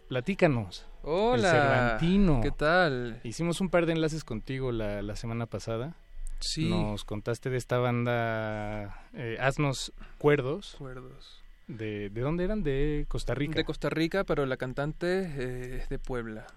[0.07, 0.87] platícanos.
[1.03, 1.51] Hola.
[1.51, 2.41] Cervantino.
[2.41, 3.21] ¿Qué tal?
[3.23, 5.95] Hicimos un par de enlaces contigo la, la semana pasada.
[6.39, 6.69] Sí.
[6.69, 10.75] Nos contaste de esta banda eh, Asnos Cuerdos.
[10.77, 11.41] Cuerdos.
[11.67, 12.63] De, ¿De dónde eran?
[12.63, 13.55] De Costa Rica.
[13.55, 16.47] De Costa Rica, pero la cantante eh, es de Puebla.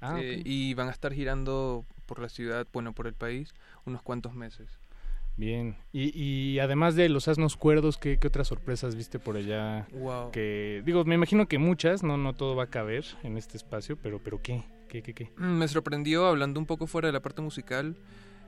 [0.00, 3.54] Ah, eh, y van a estar girando por la ciudad, bueno, por el país,
[3.84, 4.78] unos cuantos meses.
[5.36, 5.76] Bien.
[5.92, 9.86] Y, y además de los asnos cuerdos, ¿qué, ¿qué, otras sorpresas viste por allá?
[9.92, 10.30] Wow.
[10.30, 13.96] Que, digo, me imagino que muchas, no, no todo va a caber en este espacio,
[13.96, 14.62] pero, pero ¿qué?
[14.88, 15.30] ¿Qué, qué, qué?
[15.36, 17.96] Mm, me sorprendió, hablando un poco fuera de la parte musical,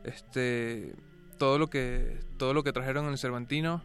[0.04, 0.94] este,
[1.38, 3.82] todo lo que, todo lo que trajeron en el Cervantino.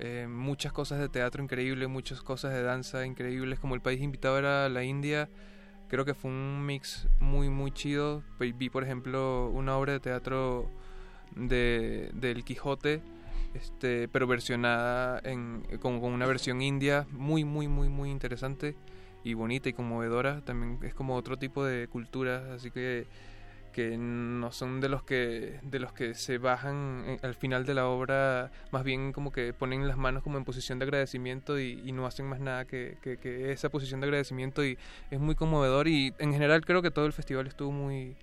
[0.00, 4.38] Eh, muchas cosas de teatro increíbles, muchas cosas de danza increíbles, como el país invitado
[4.38, 5.28] era la India
[5.88, 8.22] creo que fue un mix muy, muy chido.
[8.38, 10.70] Vi, por ejemplo, una obra de teatro
[11.34, 13.00] de, del Quijote,
[13.54, 18.76] este, pero versionada en, con, una versión india, muy, muy, muy, muy interesante
[19.24, 20.42] y bonita y conmovedora.
[20.44, 23.06] También es como otro tipo de cultura, así que
[23.78, 27.86] que no son de los que de los que se bajan al final de la
[27.86, 32.06] obra más bien como que ponen las manos como en posición de agradecimiento y, no
[32.06, 34.78] hacen más nada que, que, esa posición de agradecimiento y
[35.12, 38.16] es muy conmovedor y en general creo que todo el festival estuvo muy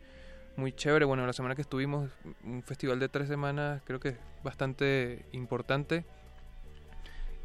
[0.58, 2.10] muy chévere bueno la semana que estuvimos
[2.44, 6.06] un festival de tres semanas creo que es bastante importante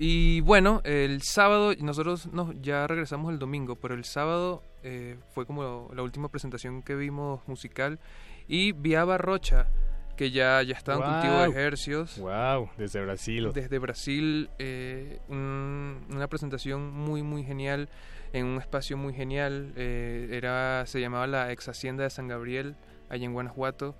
[0.03, 5.45] y bueno, el sábado, nosotros nos, ya regresamos el domingo, pero el sábado eh, fue
[5.45, 8.01] como la última presentación que vimos musical.
[8.49, 9.69] Y Viaba Rocha,
[10.17, 12.19] que ya, ya está en cultivo de ejercicios.
[12.19, 12.71] ¡Wow!
[12.79, 13.51] Desde Brasil.
[13.53, 17.91] Desde Brasil, eh, una presentación muy, muy genial,
[18.33, 19.75] en un espacio muy genial.
[19.77, 22.75] Eh, era Se llamaba la Ex Hacienda de San Gabriel,
[23.11, 23.95] allá en Guanajuato.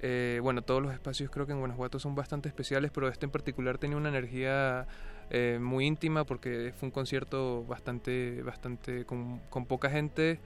[0.00, 3.30] Eh, bueno, todos los espacios creo que en Guanajuato son bastante especiales, pero este en
[3.30, 4.86] particular tenía una energía
[5.30, 10.40] eh, muy íntima porque fue un concierto bastante, bastante con, con poca gente.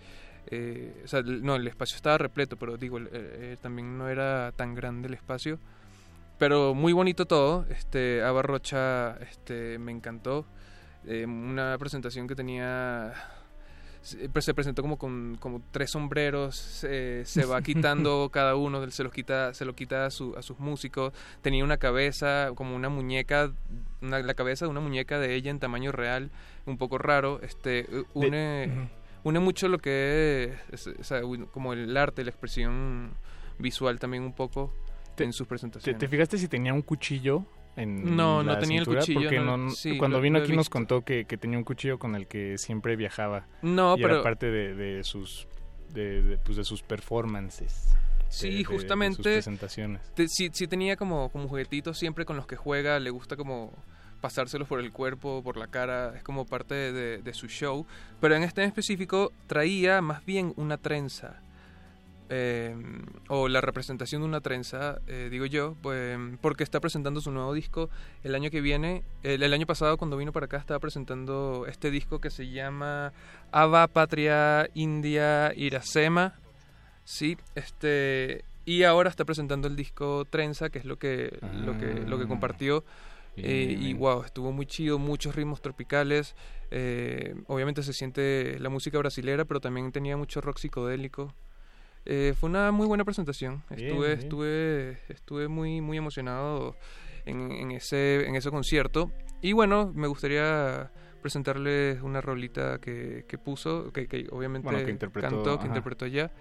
[0.50, 4.74] Eh, o sea, no, el espacio estaba repleto, pero digo, eh, también no era tan
[4.74, 5.58] grande el espacio.
[6.38, 7.66] Pero muy bonito todo.
[7.68, 10.46] Este, Ava Rocha este, me encantó.
[11.04, 13.12] Eh, una presentación que tenía
[14.08, 18.88] se pues, se presentó como con como tres sombreros se- se va quitando cada uno
[18.90, 21.12] se los quita se lo quita a, su- a sus músicos.
[21.42, 23.52] Tenía una cabeza como una muñeca
[24.00, 26.30] una- la cabeza de una muñeca de ella en tamaño real
[26.66, 28.88] un poco raro este une
[29.24, 33.10] une mucho lo que es, o sea, un- como el arte la expresión
[33.58, 34.72] visual también un poco
[35.18, 37.44] en sus ¿Te, presentaciones te fijaste si tenía un cuchillo
[37.78, 40.44] en No, no la tenía el cuchillo, Porque no, no- sí, cuando lo- vino lo
[40.44, 43.46] aquí nos contó que, que tenía un cuchillo con el que siempre viajaba.
[43.62, 45.46] No, y pero- era parte de, de sus
[45.94, 47.88] de, de, pues, de sus performances.
[48.28, 49.22] Sí, de sus justamente.
[49.22, 50.02] presentaciones.
[50.28, 53.72] sí, sí tenía como, como juguetitos siempre con los que juega, le gusta como
[54.20, 57.86] pasárselos por el cuerpo, por la cara, es como parte de, de- de su show.
[58.20, 61.40] Pero en este en específico traía más bien una trenza.
[62.30, 62.76] Eh,
[63.28, 67.52] o la representación de una trenza, eh, digo yo, pues, porque está presentando su nuevo
[67.54, 67.88] disco
[68.22, 69.02] el año que viene.
[69.22, 73.12] El, el año pasado cuando vino para acá estaba presentando este disco que se llama
[73.52, 76.34] Ava Patria India Iracema.
[77.04, 81.94] Sí, este y ahora está presentando el disco Trenza, que es lo que lo que
[82.06, 82.28] lo que Ah.
[82.28, 82.84] compartió
[83.36, 83.98] eh, Bien, y bien.
[83.98, 86.34] wow, estuvo muy chido, muchos ritmos tropicales.
[86.70, 91.32] eh, obviamente se siente la música brasilera, pero también tenía mucho rock psicodélico.
[92.10, 93.62] Eh, fue una muy buena presentación.
[93.68, 94.18] Bien, estuve bien.
[94.18, 96.74] estuve estuve muy muy emocionado
[97.26, 99.12] en, en ese en ese concierto
[99.42, 100.90] y bueno, me gustaría
[101.20, 106.04] presentarles una rolita que, que puso, que, que obviamente Bueno, que interpretó, cantó, que interpretó
[106.06, 106.32] allá,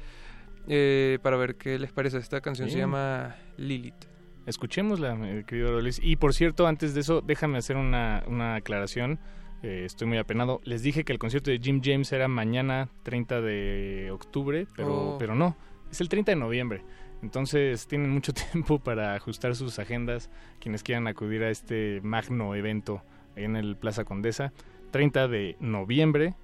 [0.68, 2.18] eh, para ver qué les parece.
[2.18, 4.06] Esta canción se llama Lilith.
[4.45, 5.99] Escuchémosla, querido Rolis.
[6.02, 9.19] Y por cierto, antes de eso, déjame hacer una, una aclaración.
[9.64, 10.62] Eh, estoy muy apenado.
[10.64, 15.18] Les dije que el concierto de Jim James era mañana 30 de octubre, pero, Oh.
[15.18, 15.56] pero no,
[15.92, 16.84] es el 30 de noviembre.
[17.24, 20.30] Entonces tienen mucho tiempo para ajustar sus agendas
[20.60, 23.02] quienes quieran acudir a este magno evento
[23.36, 24.54] en el Plaza Condesa.
[24.92, 26.36] 30 de noviembre,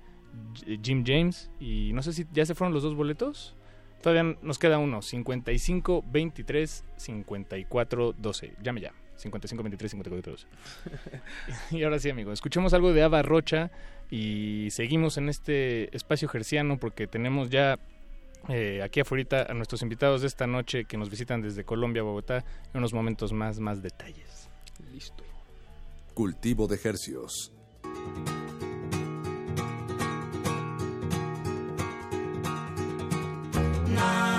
[0.83, 1.51] Jim James.
[1.59, 3.55] Y no sé si ya se fueron los dos boletos.
[4.01, 8.53] Todavía nos queda uno, 55 23 54 12.
[8.61, 8.93] Llame ya.
[9.23, 11.77] 55 23 54 12.
[11.77, 13.71] y ahora sí, amigo, escuchemos algo de Ava Rocha
[14.11, 17.79] y seguimos en este espacio gerciano porque tenemos ya
[18.49, 22.43] eh, aquí afuera a nuestros invitados de esta noche que nos visitan desde Colombia, Bogotá,
[22.73, 24.49] en unos momentos más, más detalles.
[24.91, 25.23] Listo.
[26.13, 27.51] Cultivo de hercios.
[33.95, 34.32] Nasce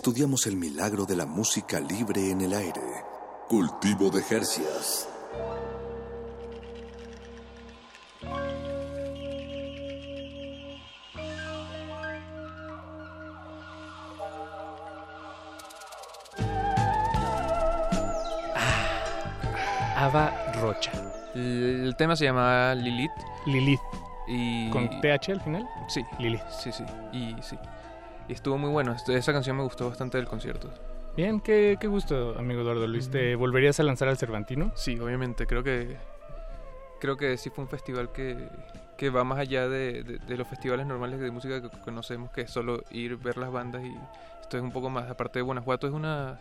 [0.00, 2.80] Estudiamos el milagro de la música libre en el aire.
[3.50, 5.06] Cultivo de Jercias.
[19.96, 20.32] Ava
[20.62, 20.92] Rocha.
[21.34, 23.12] El, el tema se llama Lilith.
[23.44, 23.80] Lilith.
[24.26, 24.70] Y...
[24.70, 25.68] ¿Con TH al final?
[25.88, 26.02] Sí.
[26.18, 26.48] Lilith.
[26.48, 26.84] Sí, sí.
[27.12, 27.58] Y sí.
[28.30, 28.92] Y estuvo muy bueno.
[28.92, 30.70] Este- Esa canción me gustó bastante del concierto.
[31.16, 33.10] Bien, qué, qué gusto, amigo Eduardo Luis.
[33.10, 34.70] ¿Te volverías a lanzar al Cervantino?
[34.76, 35.48] Sí, obviamente.
[35.48, 35.96] Creo que
[37.00, 38.36] creo que sí fue un festival que,
[38.96, 42.42] que va más allá de, de- de los festivales normales de música que conocemos, que
[42.42, 43.92] es solo ir, ver las bandas y
[44.42, 45.10] esto es un poco más.
[45.10, 46.38] Aparte de Guanajuato es una,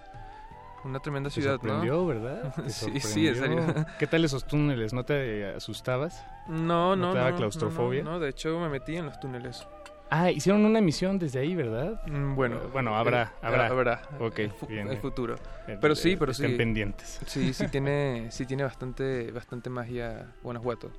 [0.84, 2.06] una tremenda ciudad, sorprendió, ¿no?
[2.06, 2.53] ¿verdad?
[2.64, 3.57] Te sí, sí, en serio.
[3.64, 3.86] sorprendió.
[3.98, 4.94] ¿Qué tal esos túneles?
[4.94, 6.24] ¿No te asustabas?
[6.48, 8.03] No, no, ¿No te daba no, claustrofobia?
[8.03, 9.66] No, no, de hecho me metí en los túneles.
[10.11, 12.02] Ah, hicieron una emisión desde ahí, ¿verdad?
[12.07, 13.68] Mm, Bueno, Eh, bueno, habrá, eh, habrá.
[13.68, 14.02] habrá.
[14.19, 15.36] Ok, el, fu- bien, el futuro.
[15.68, 16.44] Eh, Pero sí, pero sí.
[16.44, 17.19] estén pendientes.
[17.27, 20.91] Sí, sí tiene, sí tiene bastante, bastante magia Guanajuato.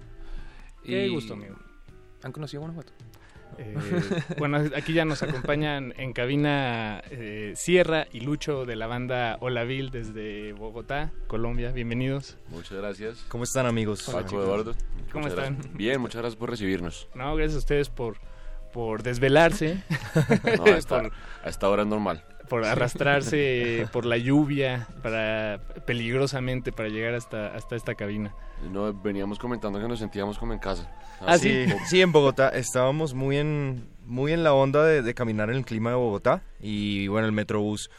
[0.84, 1.56] Qué gusto, amigo.
[2.22, 2.92] ¿Han conocido Guanajuato?
[3.58, 3.74] Eh,
[4.38, 9.90] bueno, aquí ya nos acompañan en cabina eh, Sierra y Lucho de la banda Olavil
[9.90, 11.72] desde Bogotá, Colombia.
[11.72, 12.38] Bienvenidos.
[12.48, 13.24] Muchas gracias.
[13.28, 14.04] ¿Cómo están, amigos?
[14.04, 14.44] Paco, Hola, chicos.
[14.44, 14.74] Eduardo.
[15.12, 15.54] ¿Cómo Muchas están?
[15.56, 15.76] gracias.
[15.76, 17.08] Bien, muchas gracias por recibirnos.
[17.14, 18.16] No, gracias a ustedes por,
[18.72, 19.82] por desvelarse.
[20.56, 21.12] No, a, esta, por,
[21.44, 22.24] a esta hora es normal.
[22.48, 28.34] por arrastrarse por la lluvia para peligrosamente para llegar hasta, hasta esta cabina.
[28.70, 30.90] No, veníamos comentando que nos sentíamos como en casa.
[31.20, 31.66] Ah, sí.
[31.86, 35.64] Sí, en Bogotá estábamos muy en, muy en la onda de, de caminar en el
[35.64, 36.42] clima de Bogotá.
[36.60, 37.90] Y bueno, el Metrobús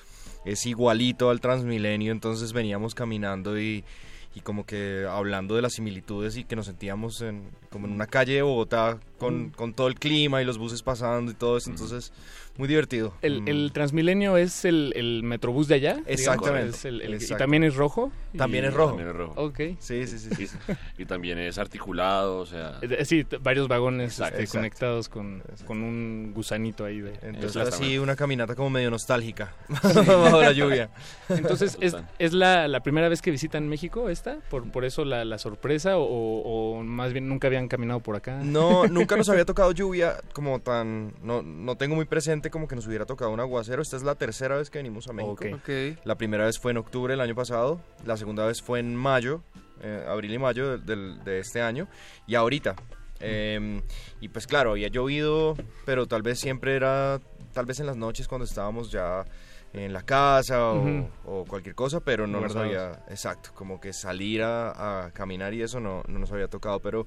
[0.46, 3.84] es igualito al Transmilenio, entonces veníamos caminando y,
[4.34, 8.08] y como que hablando de las similitudes y que nos sentíamos en, como en una
[8.08, 9.52] calle de Bogotá con, Mm.
[9.52, 12.14] con todo el clima y los buses pasando y todo eso, entonces
[12.58, 13.14] muy divertido.
[13.22, 13.48] El, Mm.
[13.48, 16.00] el Transmilenio es el, el Metrobús de allá.
[16.06, 16.70] Exactamente.
[16.76, 18.12] es el- el- ¿Y también es rojo?
[18.38, 18.90] También Y- es rojo.
[18.90, 19.34] También es rojo.
[19.42, 19.60] Ok.
[19.80, 20.48] Sí, sí, sí.
[20.48, 20.58] sí.
[20.98, 22.78] Y también es articulado, o sea...
[22.82, 27.14] Eh, Sí, varios vagones este, conectados con, con un gusanito ahí de...
[27.22, 29.54] Entonces así una caminata como medio nostálgica
[29.84, 30.90] bajo la lluvia.
[31.30, 34.38] Entonces, ¿es, es la, la primera vez que visitan México esta?
[34.50, 35.98] ¿Por, por eso la, la sorpresa?
[35.98, 38.40] O, o más bien nunca habían caminado por acá?
[38.44, 41.14] No, nunca nos había tocado lluvia como tan...
[41.24, 43.82] No, no tengo muy presente como que nos hubiera tocado un aguacero.
[43.82, 45.34] Esta es la tercera vez que venimos a México.
[45.34, 45.46] Ok.
[45.62, 45.70] Ok.
[46.06, 47.80] La primera vez fue en octubre del año pasado.
[48.06, 49.42] La segunda vez fue en mayo,
[49.82, 51.88] eh, abril y mayo del- del- de, este año.
[52.28, 52.76] Y ahorita.
[53.20, 53.82] Eh,
[54.20, 55.56] y pues claro, había llovido,
[55.86, 57.20] pero tal vez siempre era...
[57.54, 59.26] Tal vez en las noches cuando estábamos ya
[59.74, 61.08] en la casa o, Ujú.
[61.26, 63.04] o cualquier cosa, pero no nos había...
[63.10, 66.80] Exacto, como que salir a, a caminar y eso no, no nos había tocado.
[66.80, 67.06] Pero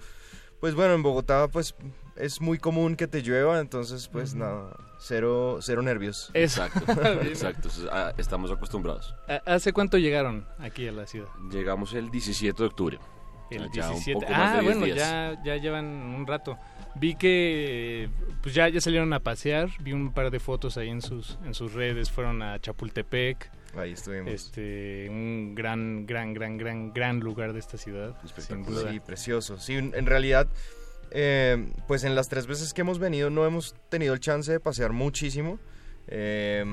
[0.60, 1.74] pues bueno, en Bogotá pues
[2.16, 6.30] es muy común que te llueva, entonces pues nada, cero, cero nervios.
[6.34, 6.80] Exacto,
[7.22, 7.68] exacto.
[7.90, 9.14] Ah, Estamos acostumbrados.
[9.28, 11.28] ¿A- ¿Hace cuánto llegaron aquí a la ciudad?
[11.50, 12.98] Llegamos el 17 de octubre.
[13.50, 14.14] El Ya un 17.
[14.20, 14.96] poco más ah, de 10 bueno, días.
[14.98, 16.58] ya, ya llevan un rato.
[16.96, 18.08] Vi que
[18.42, 21.52] pues ya, ya salieron a pasear, vi un par de fotos ahí en sus, en
[21.54, 24.32] sus redes, fueron a Chapultepec, Ahí estuvimos.
[24.32, 28.90] este, un gran, gran, gran, gran, gran lugar de esta ciudad, sin duda.
[28.92, 29.58] Sí, precioso.
[29.58, 30.46] Sí, en realidad,
[31.10, 34.60] eh, pues en las tres veces que hemos venido no hemos tenido el chance de
[34.60, 35.58] pasear muchísimo.
[36.06, 36.64] Eh,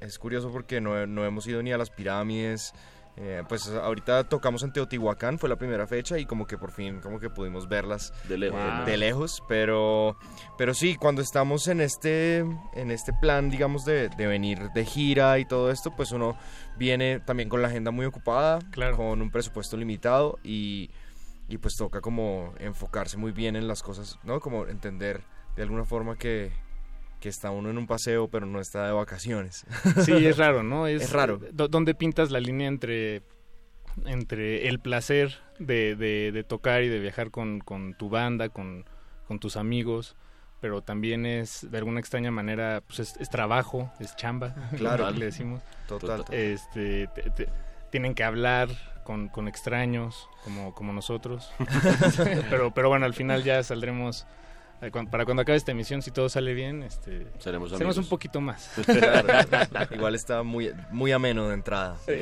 [0.00, 2.72] es curioso porque no, no hemos ido ni a las pirámides.
[3.20, 7.00] Eh, pues ahorita tocamos en Teotihuacán, fue la primera fecha y como que por fin
[7.00, 8.86] como que pudimos verlas De lejos.
[8.86, 10.16] de lejos, pero
[10.56, 12.38] pero sí, cuando estamos en este
[12.74, 16.38] en este plan, digamos de, de venir de gira y todo esto, pues uno
[16.76, 18.60] viene también con la agenda muy ocupada,
[18.94, 20.90] con un presupuesto limitado y,
[21.48, 24.38] y pues toca como enfocarse muy bien en las cosas, ¿no?
[24.40, 25.22] Como entender
[25.56, 26.50] de alguna forma que
[27.20, 29.66] que está uno en un paseo pero no está de vacaciones.
[30.04, 30.86] Sí, es raro, ¿no?
[30.86, 31.40] Es raro.
[31.52, 33.22] ¿Dónde pintas la línea entre,
[34.06, 38.84] entre el placer de, de- de tocar y de viajar con, con tu banda, con,
[39.26, 40.14] con tus amigos,
[40.60, 45.10] pero también es, de alguna extraña manera, pues es, es trabajo, es chamba, Claro.
[45.10, 45.62] le decimos.
[45.88, 46.24] Total.
[46.30, 47.48] Este, te- te-
[47.90, 48.68] tienen que hablar
[49.08, 51.50] con, con extraños, como, como nosotros.
[52.50, 54.26] pero, pero bueno, al final ya saldremos...
[54.82, 58.42] eh, Para cuando acabe esta emisión, si todo sale bien, este, Seremos seremos un poquito
[58.42, 58.70] más.
[59.90, 61.96] Igual está muy muy ameno de entrada.
[62.04, 62.12] Sí,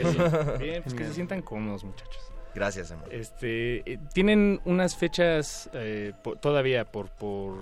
[0.60, 2.22] Bien, pues que se sientan cómodos, muchachos.
[2.54, 3.12] Gracias, amor.
[3.12, 7.58] Este, eh, tienen unas fechas eh, todavía por, por,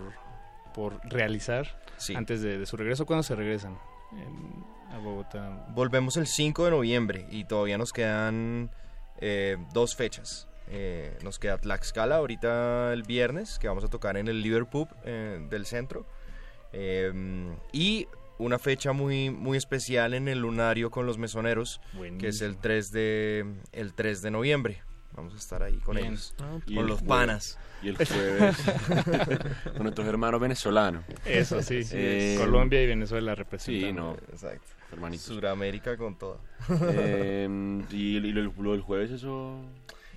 [0.75, 2.15] por realizar Sí.
[2.15, 3.07] antes de, de su regreso.
[3.07, 3.79] ¿Cuándo se regresan
[4.13, 4.65] en-
[4.95, 5.65] a Bogotá?
[5.71, 8.71] Volvemos el 5 de noviembre y todavía nos quedan
[9.27, 10.47] eh, dos fechas.
[10.69, 15.39] Eh, nos queda Tlaxcala ahorita el viernes, que vamos a tocar en el Liverpool eh,
[15.49, 16.05] del centro.
[16.73, 17.13] Eh,
[17.73, 18.07] y
[18.39, 21.81] una fecha muy, muy especial en el lunario con los mesoneros,
[22.19, 24.83] que es el 3 de, el 3 de noviembre.
[25.13, 26.09] Vamos a estar ahí con Bien.
[26.09, 27.59] ellos, Ah, Y con el los jue- panas.
[27.83, 28.57] Y el jueves
[29.75, 31.05] con nuestro hermano venezolano.
[31.25, 33.89] Eso sí, Eh, Colombia y Venezuela representan.
[33.89, 34.17] Sí, no.
[34.33, 34.67] Exacto.
[34.95, 35.27] Hermanitos.
[35.27, 36.41] Suramérica con todo.
[36.93, 39.59] Eh, y, y lo, lo del jueves, eso.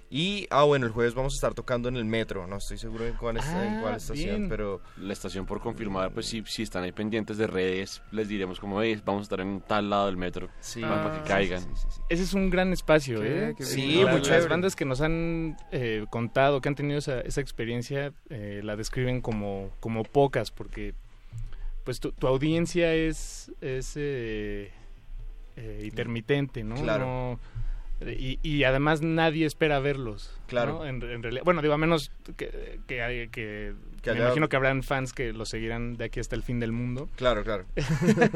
[0.10, 2.48] Y, ah, bueno, el jueves vamos a estar tocando en el metro.
[2.48, 4.49] No estoy seguro en cuál, es- en Ah, cuál estación, bien.
[4.49, 8.58] pero La estación por confirmar, pues si, si están ahí pendientes de redes, les diremos
[8.62, 10.48] como veis, vamos a estar en tal lado del metro
[10.80, 11.62] para, para que caigan.
[12.08, 13.54] Ese es un gran espacio, Qué- ¿eh?
[13.58, 17.20] qué Sí, la- muy las bandas que nos han eh, contado, que han tenido esa,
[17.20, 20.94] esa experiencia, eh, la describen como, como pocas, porque
[21.88, 24.72] pues tu, tu audiencia es, es eh,
[25.56, 26.76] eh, intermitente, ¿no?
[26.76, 27.06] Claro.
[27.06, 27.40] No-
[28.12, 30.38] y, y además nadie espera verlos.
[30.48, 30.80] Claro.
[30.80, 30.86] ¿no?
[30.86, 34.56] En, en realidad, bueno, digo, a menos que, que, que- Que me haya- imagino que
[34.58, 37.08] habrán fans que los seguirán de aquí hasta el fin del mundo.
[37.16, 37.64] Claro, claro.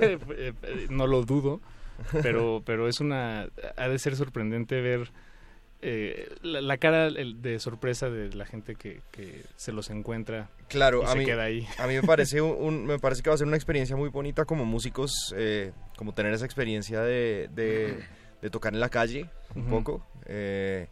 [0.02, 0.18] Eh,
[0.64, 1.60] eh, no lo dudo,
[2.24, 3.50] pero, pero es una...
[3.76, 5.12] Ha de ser sorprendente ver
[5.82, 11.02] eh, la, la cara de sorpresa de la gente que, que se los encuentra Claro,
[11.02, 11.68] y a se mí, queda ahí.
[11.80, 14.10] a mí me parece un, un- me parece que va a ser una experiencia muy
[14.10, 18.04] bonita como músicos, eh, como tener esa experiencia de, de-
[18.42, 20.06] de tocar en la calle un poco.
[20.28, 20.88] Eh,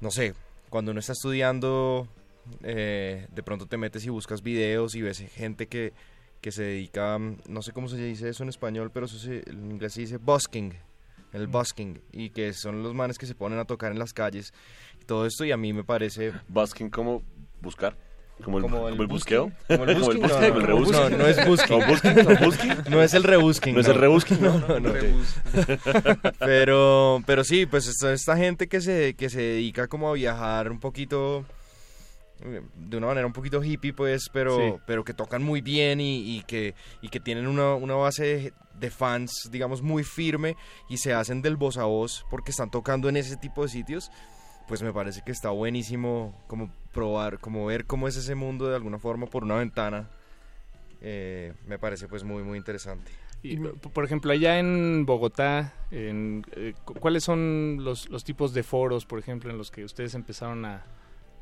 [0.00, 0.34] no sé,
[0.70, 2.06] cuando uno está estudiando,
[2.60, 5.92] de pronto te metes y buscas videos y ves gente que,
[6.40, 9.70] que se dedica, no sé cómo se dice eso en español, pero eso se- en
[9.72, 10.72] inglés se dice busking,
[11.32, 14.52] el busking, y que son los manes que se ponen a tocar en las calles
[15.00, 16.32] y todo esto, y a mí me parece...
[16.48, 17.22] Busking como
[17.60, 17.96] buscar.
[18.42, 19.50] Como el, Como como el el busqueo.
[19.66, 21.78] como el busking, no, no, el no, no, no es busking.
[22.90, 24.38] ¿No es el rebusking, ¿No es el rebusking?
[24.42, 24.92] No, no, no,
[26.38, 30.70] pero, pero sí, pues esta, esta gente que se, que se dedica como a viajar
[30.70, 31.44] un poquito,
[32.76, 34.80] de una manera un poquito hippie, pues, pero, Sí.
[34.86, 38.90] pero que tocan muy bien y, y que, y que tienen una, una base de,
[38.90, 40.56] fans, digamos, muy firme
[40.88, 44.10] y se hacen del voz a voz porque están tocando en ese tipo de sitios,
[44.66, 48.76] pues me parece que está buenísimo como probar, como ver cómo es ese mundo de
[48.76, 50.08] alguna forma por una ventana.
[51.00, 53.10] Eh, me parece pues muy muy interesante.
[53.40, 58.64] Y, por ejemplo, allá en Bogotá, en, eh, cu- ¿cuáles son los, los tipos de
[58.64, 60.82] foros, por ejemplo, en los que ustedes empezaron a,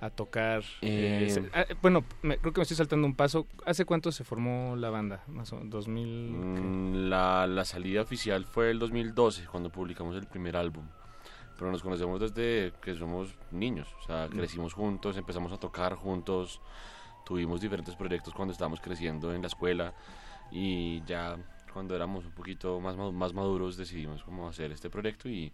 [0.00, 0.62] a tocar?
[0.82, 3.46] Eh, Eh, ah, bueno, me- creo que me estoy saltando un paso.
[3.64, 5.22] ¿Hace cuánto se formó la banda?
[5.28, 6.26] Más o 2000...
[6.54, 6.60] ¿qué?
[6.60, 10.84] Mm, La, la salida oficial fue el 2012, cuando publicamos el primer álbum.
[11.58, 13.88] Pero nos conocemos desde que somos niños.
[14.02, 14.36] O sea, Mm.
[14.36, 16.60] crecimos juntos, empezamos a tocar juntos.
[17.24, 19.94] Tuvimos diferentes proyectos cuando estábamos creciendo en la escuela.
[20.52, 21.36] Y ya
[21.72, 25.52] cuando éramos un poquito más, más maduros decidimos cómo hacer este proyecto y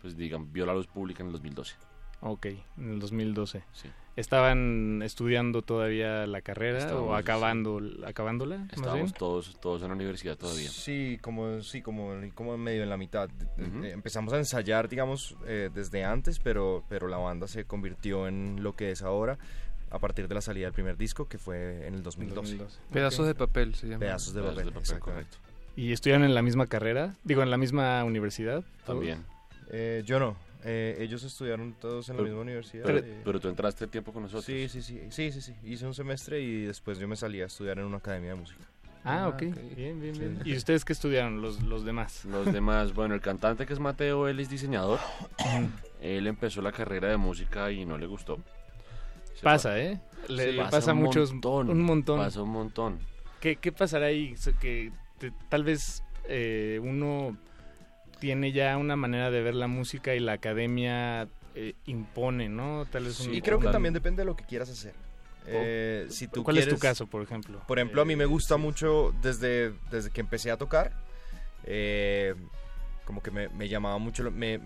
[0.00, 1.76] pues digan, vio la luz pública en el 2012.
[2.20, 2.46] Ok,
[2.78, 3.62] en el 2012.
[3.72, 3.88] Sí.
[4.16, 8.66] ¿Estaban estudiando todavía la carrera o acabando, acabándola?
[8.72, 10.70] Estábamos todos, todos en la universidad todavía.
[10.70, 13.28] Sí, como sí, como, como medio en la mitad.
[13.58, 13.84] Ujú.
[13.84, 18.62] Eh, Empezamos a ensayar, digamos, eh, desde antes, pero, pero la banda se convirtió en
[18.62, 19.36] lo que es ahora
[19.90, 22.56] a partir de la salida del primer disco, que fue en el 2012.
[22.56, 22.78] 2012.
[22.90, 24.00] Pedazos de papel se llama.
[24.00, 25.36] Pedazos de Pedazos papel, de papel, exactamente.
[25.76, 27.14] ¿Y estudiaron en la misma carrera?
[27.22, 28.62] Digo, en la misma universidad.
[28.62, 28.86] todos?
[28.86, 29.24] También.
[29.70, 30.36] Eh, yo no.
[30.68, 32.84] Eh, ellos estudiaron todos en la misma universidad.
[32.84, 34.44] Pero, pero tú entraste tiempo con nosotros.
[34.44, 35.54] sí, sí, sí, sí, sí, sí.
[35.64, 38.64] Hice un semestre y después yo me salí a estudiar en una academia de música.
[39.04, 39.34] Ah, Ah, ok.
[39.34, 39.76] ok.
[39.76, 40.40] Bien, bien, bien.
[40.44, 42.24] ¿Y ustedes qué estudiaron, los, los demás?
[42.24, 44.98] Los demás, bueno, el cantante que es Mateo, él es diseñador.
[46.00, 48.38] él empezó la carrera de música y no le gustó.
[49.34, 49.78] Se Pasa.
[49.78, 50.00] ¿eh?
[50.28, 52.18] Le, Sí, le pasa a un muchos, montón, un montón.
[52.18, 52.98] Pasa un montón.
[53.40, 54.34] ¿Qué, qué pasará ahí?
[54.60, 57.36] Que te- tal vez eh, uno
[58.18, 62.86] tiene ya una manera de ver la música y la academia eh, impone, ¿no?
[62.90, 64.94] Tal vez un- Y creo que también depende de lo que quieras hacer.
[65.46, 67.62] Eh, si tú ¿Cuál es tu caso, por ejemplo?
[67.68, 68.60] Por ejemplo, a mí me Eh, gusta sí.
[68.60, 70.92] mucho desde, desde que empecé a tocar.
[71.64, 72.34] eh,
[73.04, 74.60] como que me, me llamaba mucho, lo- me,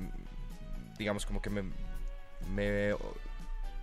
[0.98, 1.62] digamos, como que me,
[2.54, 2.94] me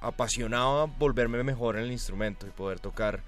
[0.02, 3.22] apasionaba volverme mejor en el instrumento y poder tocar,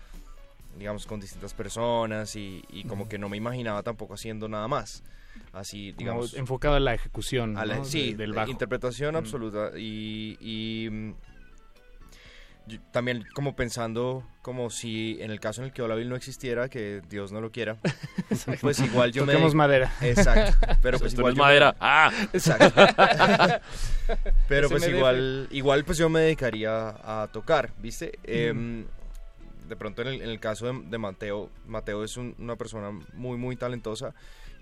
[0.77, 5.03] digamos, con distintas personas y, y como que no me imaginaba tampoco haciendo nada más.
[5.53, 7.85] Así, Como digamos, enfocado a la ejecución a la- ¿no?
[7.85, 8.51] sí, de- del eh, bajo.
[8.51, 9.17] interpretación Mm.
[9.17, 11.13] absoluta y, y, mm,
[12.67, 16.69] yo también como pensando como si en el caso en el que Olaville no existiera,
[16.69, 17.77] que Dios no lo quiera,
[18.61, 19.33] pues igual yo me...
[19.33, 19.91] Toquemos madera.
[20.01, 21.75] Exacto, pero pues igual me- madera.
[21.79, 22.11] ¡Ah!
[22.31, 22.79] Exacto.
[24.47, 28.19] pero pues igual, igual pues yo me dedicaría a tocar, ¿viste?
[28.23, 28.85] Em,
[29.67, 32.91] de pronto en el, en el caso de, de Mateo, Mateo es un- una persona
[33.13, 34.13] muy, muy talentosa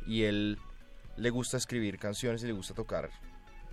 [0.08, 0.58] y él
[1.18, 3.10] le gusta escribir canciones y le gusta tocar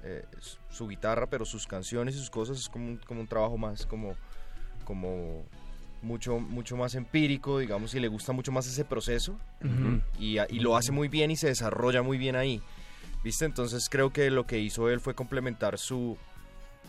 [0.03, 0.25] eh,
[0.71, 3.87] su- guitarra, pero sus canciones y sus cosas es como un, como un trabajo más
[3.87, 4.15] como,
[4.85, 5.45] como
[6.03, 9.39] mucho, mucho más empírico, digamos, y le gusta mucho más ese proceso
[10.19, 12.61] y, y lo hace muy bien y se desarrolla muy bien ahí.
[13.23, 13.47] ¿Viste?
[13.47, 16.19] Entonces creo que lo que hizo él fue complementar su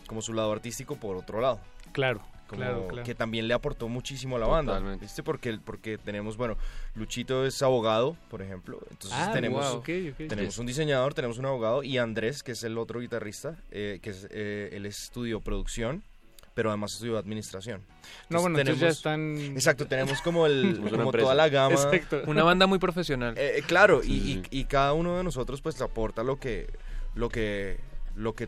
[0.07, 1.59] como su lado artístico por otro lado.
[1.93, 3.03] Claro, Como claro, claro.
[3.03, 4.73] que también le aportó muchísimo a la banda.
[4.73, 5.05] Totalmente.
[5.05, 5.23] ¿Viste?
[5.23, 6.57] Porque, porque tenemos, bueno,
[6.93, 8.79] Luchito es abogado, por ejemplo.
[8.91, 10.27] Entonces Ah, tenemos, wow, ok, ok.
[10.29, 14.11] tenemos un diseñador, tenemos un abogado y Andrés, que es el otro guitarrista, eh, que
[14.11, 16.03] es, eh, él estudió producción,
[16.53, 17.81] pero además estudió administración.
[18.29, 21.73] No, bueno, entonces ya tenemos- están- Exacto, tenemos como, el, como toda la gama.
[21.73, 22.21] Exacto.
[22.27, 23.35] Una banda muy profesional.
[23.37, 24.43] Eh, eh, claro, y, Sí, y- sí.
[24.51, 26.67] y cada uno de nosotros pues aporta lo que,
[27.15, 27.79] lo que,
[28.15, 28.47] lo que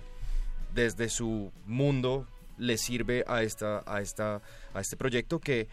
[0.74, 2.28] desde su mundo
[2.58, 4.42] le sirve a esta, a esta,
[4.74, 5.68] a este proyecto que,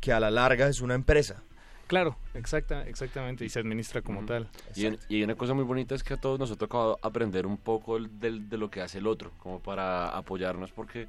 [0.00, 1.42] que a la larga es una empresa.
[1.86, 4.48] Claro, exacta, exactamente, y se administra como tal.
[4.74, 7.46] Y, en- y una cosa muy bonita es que a todos nos ha tocado aprender
[7.46, 11.08] un poco el- del- de lo que hace el otro, como para apoyarnos, porque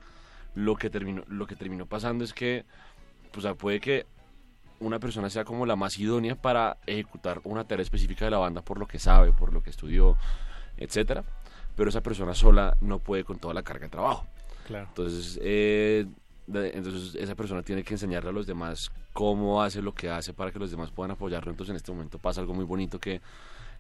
[0.54, 2.66] lo que terminó, lo que terminó pasando es que,
[3.32, 4.06] pues, puede que
[4.82, 8.62] una persona sea como la más idónea para ejecutar una tarea específica de la banda
[8.62, 10.18] por lo que sabe, por lo que estudió,
[10.76, 11.24] etcétera,
[11.78, 14.28] pero esa persona sola no puede con toda la carga de trabajo.
[14.66, 14.88] Claro.
[14.90, 16.06] Entonces, eh,
[16.48, 20.52] entonces esa persona tiene que enseñarle a los demás cómo hace lo que hace para
[20.52, 21.52] que los demás puedan apoyarlo.
[21.52, 23.22] Entonces, en este momento pasa algo muy bonito que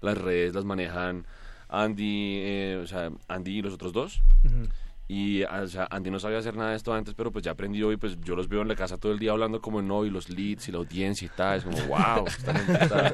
[0.01, 1.25] las redes las manejan
[1.67, 4.21] Andy, eh, o sea, Andy y los otros dos.
[4.43, 4.69] Ujú.
[5.07, 7.51] Y ah, o sea, Andy no sabía hacer nada de esto antes, pero pues ya
[7.51, 10.03] aprendió y pues yo los veo en la casa todo el día hablando como no,
[10.03, 11.57] y los leads y la audiencia y tal.
[11.59, 13.07] Es como, wow, esta gente está,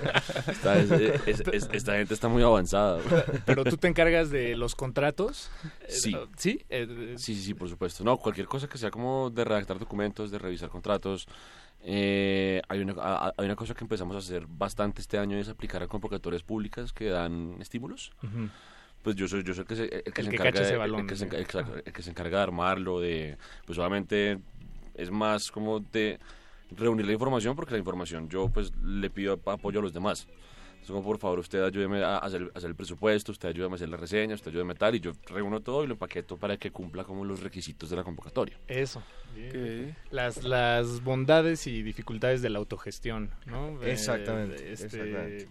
[0.52, 0.92] está- es-
[1.28, 3.00] es- es- esta gente está muy avanzada.
[3.46, 5.52] Pero tú te encargas de los contratos.
[5.90, 6.16] Sí.
[6.16, 6.66] Eh, ¿Sí?
[6.70, 8.06] Eh, Sí, sí, sí, por supuesto.
[8.06, 11.28] No, cualquier cosa que sea como de redactar documentos, de revisar contratos.
[11.84, 15.36] Eh, hay, una, a- a- hay una cosa que empezamos a hacer bastante este año
[15.38, 18.12] y es aplicar a convocatorias públicas que dan estímulos.
[18.24, 18.50] Ujú.
[19.02, 20.78] Pues yo soy, yo soy el que se, el que El se que encarga de,
[20.78, 24.38] balón, el que se, exacto, el que se encarga de armarlo, de pues obviamente
[24.96, 26.20] es más como de
[26.72, 30.28] reunir la información porque la información yo pues le pido apoyo a los demás.
[30.82, 33.76] Entonces, como por favor, usted ayúdeme a hacer, a hacer el presupuesto, usted ayúdeme a
[33.76, 36.58] hacer la reseña, usted ayúdeme a tal, y yo reúno todo y lo empaqueto para
[36.58, 38.58] que cumpla como los requisitos de la convocatoria.
[38.68, 39.04] Eso.
[40.10, 43.80] Las, las bondades y dificultades de la autogestión, ¿no?
[43.84, 45.48] Eh, Exactamente, este, exactamente.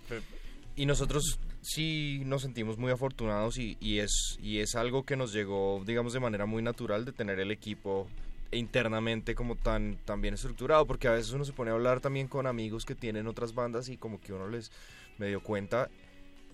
[0.81, 5.31] Y nosotros sí nos sentimos muy afortunados y, y es, y es algo que nos
[5.31, 8.09] llegó, digamos, de manera muy natural de tener el equipo
[8.51, 12.29] internamente como tan, tan bien estructurado, porque a veces uno se pone a hablar también
[12.29, 14.73] con amigos que tienen otras bandas y como que uno les
[15.19, 15.91] medio cuenta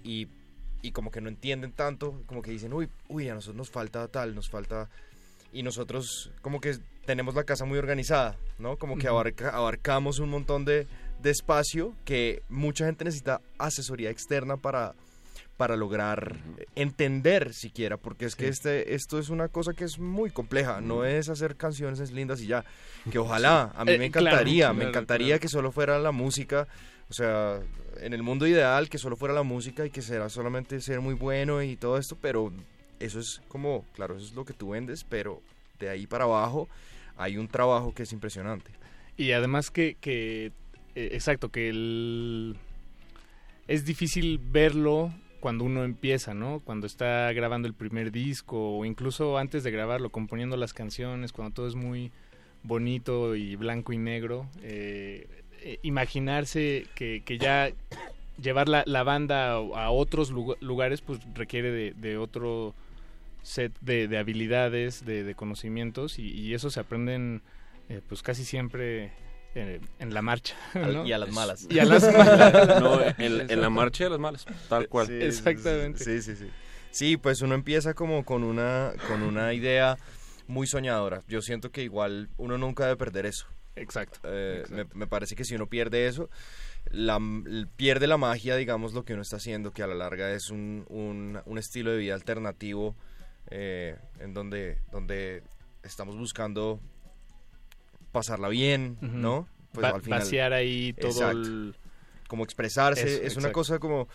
[0.03, 0.27] y,
[0.83, 4.09] y como que no entienden tanto, como que dicen, uy, uy, a nosotros nos falta
[4.09, 4.91] tal, nos falta...
[5.53, 6.77] Y nosotros como que
[7.07, 8.77] tenemos la casa muy organizada, ¿no?
[8.77, 10.89] Como que abarca- abarcamos un montón de,
[11.23, 14.95] de espacio que mucha gente necesita asesoría externa para,
[15.57, 16.37] para lograr
[16.75, 21.05] entender siquiera, porque es que este, esto es una cosa que es muy compleja, no
[21.05, 22.65] es hacer canciones lindas y ya,
[23.11, 25.41] que ojalá, a mí Eh, me claro, encantaría, me claro, encantaría claro.
[25.41, 26.69] que solo fuera la música,
[27.09, 27.61] o sea,
[28.01, 31.15] en el mundo ideal que solo fuera la música y que será solamente ser muy
[31.15, 32.53] bueno y todo esto, pero
[33.01, 35.41] eso es como, claro, eso es lo que tú vendes, pero
[35.79, 36.69] de ahí para abajo
[37.17, 38.71] hay un trabajo que es impresionante.
[39.17, 40.53] Y además que, que
[40.97, 42.57] eh, exacto, que el,
[43.69, 46.61] es difícil verlo cuando uno empieza, ¿no?
[46.61, 51.55] Cuando está grabando el primer disco o incluso antes de grabarlo, componiendo las canciones, cuando
[51.55, 52.11] todo es muy
[52.63, 54.49] bonito y blanco y negro.
[54.63, 55.29] eh,
[55.63, 57.71] eh, imaginarse que, que ya
[58.41, 62.75] llevar la, la banda a, otros lugar- lugares pues requiere de, otro
[63.43, 67.43] set de, de habilidades, de, conocimientos y, y eso se aprenden
[68.09, 69.13] pues casi siempre
[69.57, 70.55] en la marcha.
[71.05, 71.67] Y a las malas.
[71.69, 72.81] Y a las malas.
[72.81, 75.07] No, en, en la marcha de las malas, tal cual.
[75.07, 76.05] Sí, Exactamente.
[76.05, 76.51] Sí, sí, sí.
[76.91, 79.99] Sí, pues uno empieza como con una, con una idea
[80.47, 81.23] muy soñadora.
[81.29, 83.47] Yo siento que igual uno nunca debe perder eso.
[83.75, 84.21] Exacto.
[84.25, 86.31] Eh, Me, me parece que si uno pierde eso,
[86.91, 87.19] la,
[87.77, 90.87] pierde la magia, digamos, lo que uno está haciendo, que a la larga es un,
[90.89, 92.97] un, un estilo de vida alternativo
[93.51, 95.43] eh, en donde, donde
[95.83, 96.81] estamos buscando
[98.17, 99.13] pasarla bien, Ujú.
[99.19, 99.49] ¿no?
[99.73, 101.39] Pues Va- vaciar ahí todo Exacto.
[101.39, 101.75] el-
[102.29, 103.53] Como expresarse, Eso, es una exacto.
[103.53, 104.09] cosa como,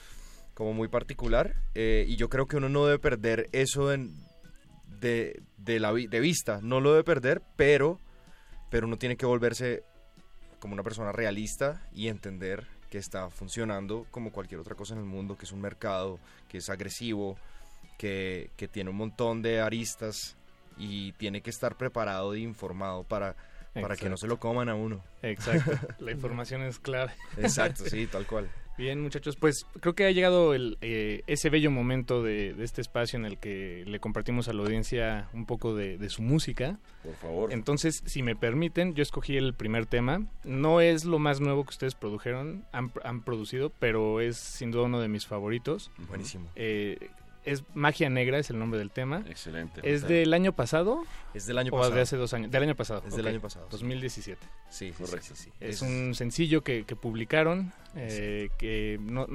[0.55, 4.13] como muy particular eh, y yo creo que uno no debe perder eso en-
[4.99, 7.99] de, de, la, de vista, no lo debe perder, pero,
[8.71, 9.83] pero uno tiene que volverse
[10.59, 15.05] como una persona realista y entender que está funcionando como cualquier otra cosa en el
[15.05, 16.19] mundo, que es un mercado,
[16.49, 17.37] que es agresivo,
[17.97, 20.35] que, que tiene un montón de aristas
[20.77, 23.35] y tiene que estar preparado y informado para,
[23.73, 25.03] para que no se lo coman a uno.
[25.21, 25.71] Exacto.
[25.99, 27.13] La información es clave.
[27.37, 28.49] Exacto, sí, tal cual.
[28.77, 32.81] Bien, muchachos, pues creo que ha llegado el, eh, ese bello momento de, de este
[32.81, 36.79] espacio en el que le compartimos a la audiencia un poco de, de su música.
[37.03, 37.53] Por favor.
[37.53, 40.25] Entonces, si me permiten, yo escogí el primer tema.
[40.43, 44.85] No es lo más nuevo que ustedes produjeron, han, han producido, pero es sin duda
[44.85, 45.91] uno de mis favoritos.
[46.07, 46.49] Buenísimo.
[46.55, 47.09] Eh,
[47.45, 49.23] es Magia Negra, es el nombre del tema.
[49.27, 49.81] Excelente.
[49.83, 51.03] ¿Es del año pasado?
[51.33, 51.95] Es del año o pasado.
[51.95, 52.51] de hace dos años.
[52.51, 53.03] Del año pasado.
[53.07, 53.67] Es del año pasado.
[53.71, 54.39] 2017.
[54.69, 55.35] Sí, sí, Correcto.
[55.35, 55.51] sí, sí.
[55.59, 59.27] Es, un sencillo que, que publicaron, eh, que no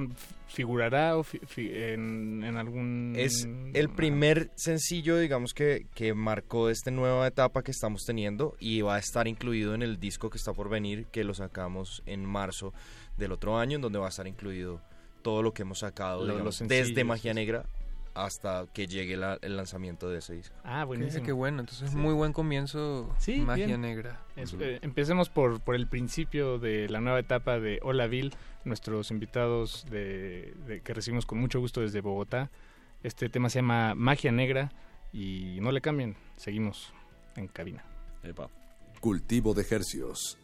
[0.46, 3.14] figurará o fi- fi- en, en algún...
[3.16, 8.80] Es el primer sencillo, digamos, que, que marcó esta nueva etapa que estamos teniendo y
[8.82, 12.24] va a estar incluido en el disco que está por venir, que lo sacamos en
[12.24, 12.72] marzo
[13.16, 14.80] del otro año, en donde va a estar incluido
[15.22, 17.34] todo lo que hemos sacado Lo- digamos, los desde Magia.
[17.34, 17.64] Negra
[18.16, 20.56] hasta que llegue la- el lanzamiento de ese disco.
[20.64, 21.24] Ah, Qué, buenísimo.
[21.26, 21.96] qué bueno, entonces Sí.
[21.96, 23.14] muy buen comienzo.
[23.18, 23.80] Sí, Magia bien.
[23.82, 24.20] negra.
[24.36, 28.34] Es- eh, empecemos por, por el principio de la nueva etapa de Hola Bill,
[28.64, 32.50] nuestros invitados de, de- que recibimos con mucho gusto desde Bogotá.
[33.02, 34.72] Este tema se llama Magia Negra
[35.12, 36.92] y no le cambien, seguimos
[37.36, 37.84] en cabina.
[38.22, 38.48] Epa.
[39.00, 40.38] Cultivo de hercios.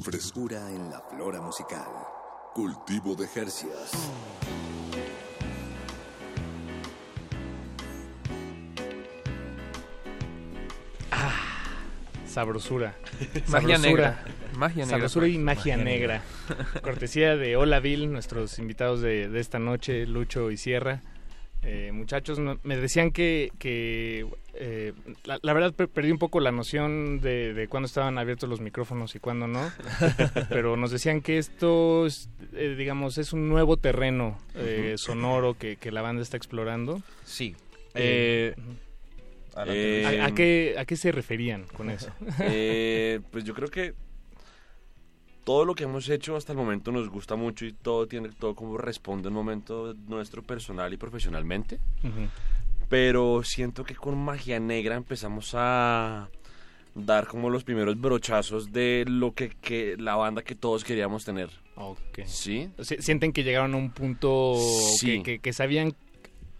[0.00, 1.86] Frescura en la flora musical.
[2.54, 3.90] Cultivo de hercios.
[12.26, 12.94] Sabrosura.
[13.48, 13.78] Magia Sabrosura.
[13.78, 14.24] negra.
[14.56, 16.22] Magia negra, Sabrosura y magia, Magia negra.
[16.82, 21.02] Cortesía de Hola Bill, nuestros invitados de, de esta noche, Lucho y Sierra.
[21.62, 24.26] Eh, muchachos, no- me decían que, que
[24.64, 24.92] eh,
[25.24, 28.60] la, la verdad per- perdí un poco la noción de, de cuándo estaban abiertos los
[28.60, 29.72] micrófonos y cuándo no,
[30.48, 35.76] pero nos decían que esto, es, eh, digamos, es un nuevo terreno eh, sonoro que,
[35.76, 37.02] que la banda está explorando.
[37.24, 37.56] Sí.
[37.94, 42.10] Eh, Eh, Eh, ¿A, qué, ¿A qué se referían con eso?
[42.40, 43.94] Eh, pues yo creo que
[45.44, 48.54] todo lo que hemos hecho hasta el momento nos gusta mucho y todo tiene todo
[48.54, 51.80] como responde en momento nuestro personal y profesionalmente.
[52.92, 56.28] Pero siento que con magia negra empezamos a
[56.94, 61.48] dar como los primeros brochazos de lo que, que la banda que todos queríamos tener.
[61.76, 62.26] Ok.
[62.26, 62.68] ¿Sí?
[62.98, 64.58] Sienten que llegaron a un punto
[65.00, 65.94] que, que, sabían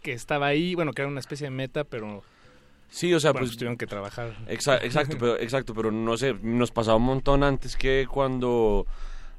[0.00, 2.22] que estaba ahí, bueno, que era una especie de meta, pero...
[2.88, 4.34] Sí, o sea, pues, tuvieron que trabajar.
[4.48, 8.86] exacto, pero, exacto, pero no sé, nos pasaba un montón antes que cuando, o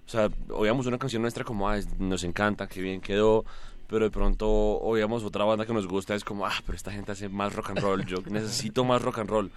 [0.06, 3.46] sea, oíamos una canción nuestra como, ah, nos encanta, qué bien quedó,
[3.88, 7.12] pero de pronto oíamos otra banda que nos gusta, es como, ah, pero esta gente
[7.12, 9.52] hace más rock and roll, yo necesito más rock and roll.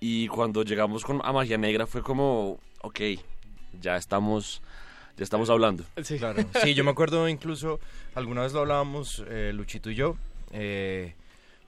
[0.00, 3.00] Y cuando llegamos con, a Magia Negra fue como, ok,
[3.80, 4.62] ya estamos,
[5.16, 5.84] ya estamos hablando.
[6.02, 6.18] Sí.
[6.18, 6.44] Claro.
[6.62, 7.80] Sí, yo me acuerdo incluso,
[8.14, 10.16] alguna vez lo hablábamos, eh, Luchito y yo,
[10.52, 11.14] eh,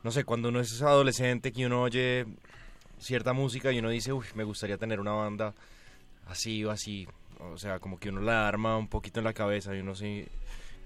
[0.02, 2.26] no sé, cuando uno es adolescente que uno oye
[3.00, 5.54] cierta música y uno dice, uy, me gustaría tener una banda
[6.28, 7.08] así o así.
[7.52, 10.26] O sea, como que uno la arma un poquito en la cabeza y uno sí,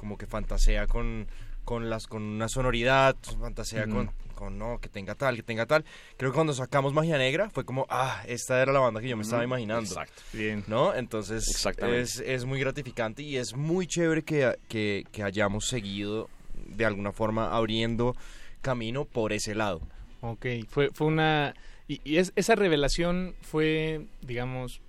[0.03, 1.29] como que fantasea con,
[1.65, 5.85] con, las, con una sonoridad, fantasea con, con, no, que tenga tal, que tenga tal.
[6.17, 9.17] Creo que cuando sacamos Magia Negra fue como, ah, esta era la banda que yo
[9.17, 9.89] me estaba imaginando.
[9.89, 10.21] Exacto.
[10.33, 10.65] Bien.
[10.67, 10.93] ¿No?
[10.93, 16.29] Entonces, es, es, muy gratificante y es muy chévere que, que, que hayamos seguido
[16.67, 18.17] de alguna forma abriendo
[18.61, 19.83] camino por ese lado.
[20.21, 21.55] Ok, fue, fue una...
[21.87, 24.81] Y, es, esa revelación fue, digamos,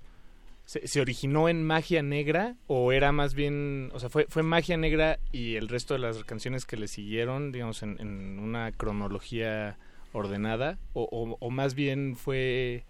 [0.66, 5.20] se, originó en Magia Negra o era más bien, o sea, fue, fue Magia Negra
[5.32, 9.78] y el resto de las canciones que le siguieron, digamos, en, una cronología
[10.14, 11.04] ordenada o,
[11.40, 12.86] o, más bien fue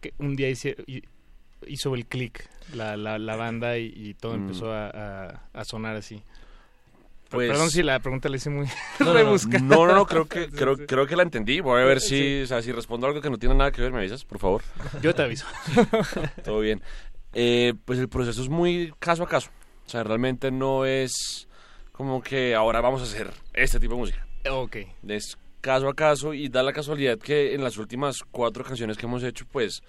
[0.00, 4.40] que un día hizo, el click la, la, la, banda y, todo mm.
[4.42, 6.22] empezó a, a, sonar así.
[7.28, 8.66] Pues, Perdón si la pregunta la hice muy
[9.00, 9.58] no, rebuscada.
[9.58, 11.60] No, no, no, creo que, creo, creo que la entendí.
[11.60, 13.92] Voy a ver si, o sea, si respondo algo que no tiene nada que ver,
[13.92, 14.62] me avisas, por favor.
[15.02, 15.46] Yo te aviso.
[16.44, 16.82] Todo bien.
[17.32, 19.50] Eh, pues el proceso es muy caso a caso.
[19.86, 21.48] O sea, realmente no es
[21.92, 24.26] como que ahora vamos a hacer este tipo de música.
[24.48, 24.76] Ok.
[25.08, 29.06] Es caso a caso y da la casualidad que en las últimas cuatro canciones que
[29.06, 29.82] hemos hecho, pues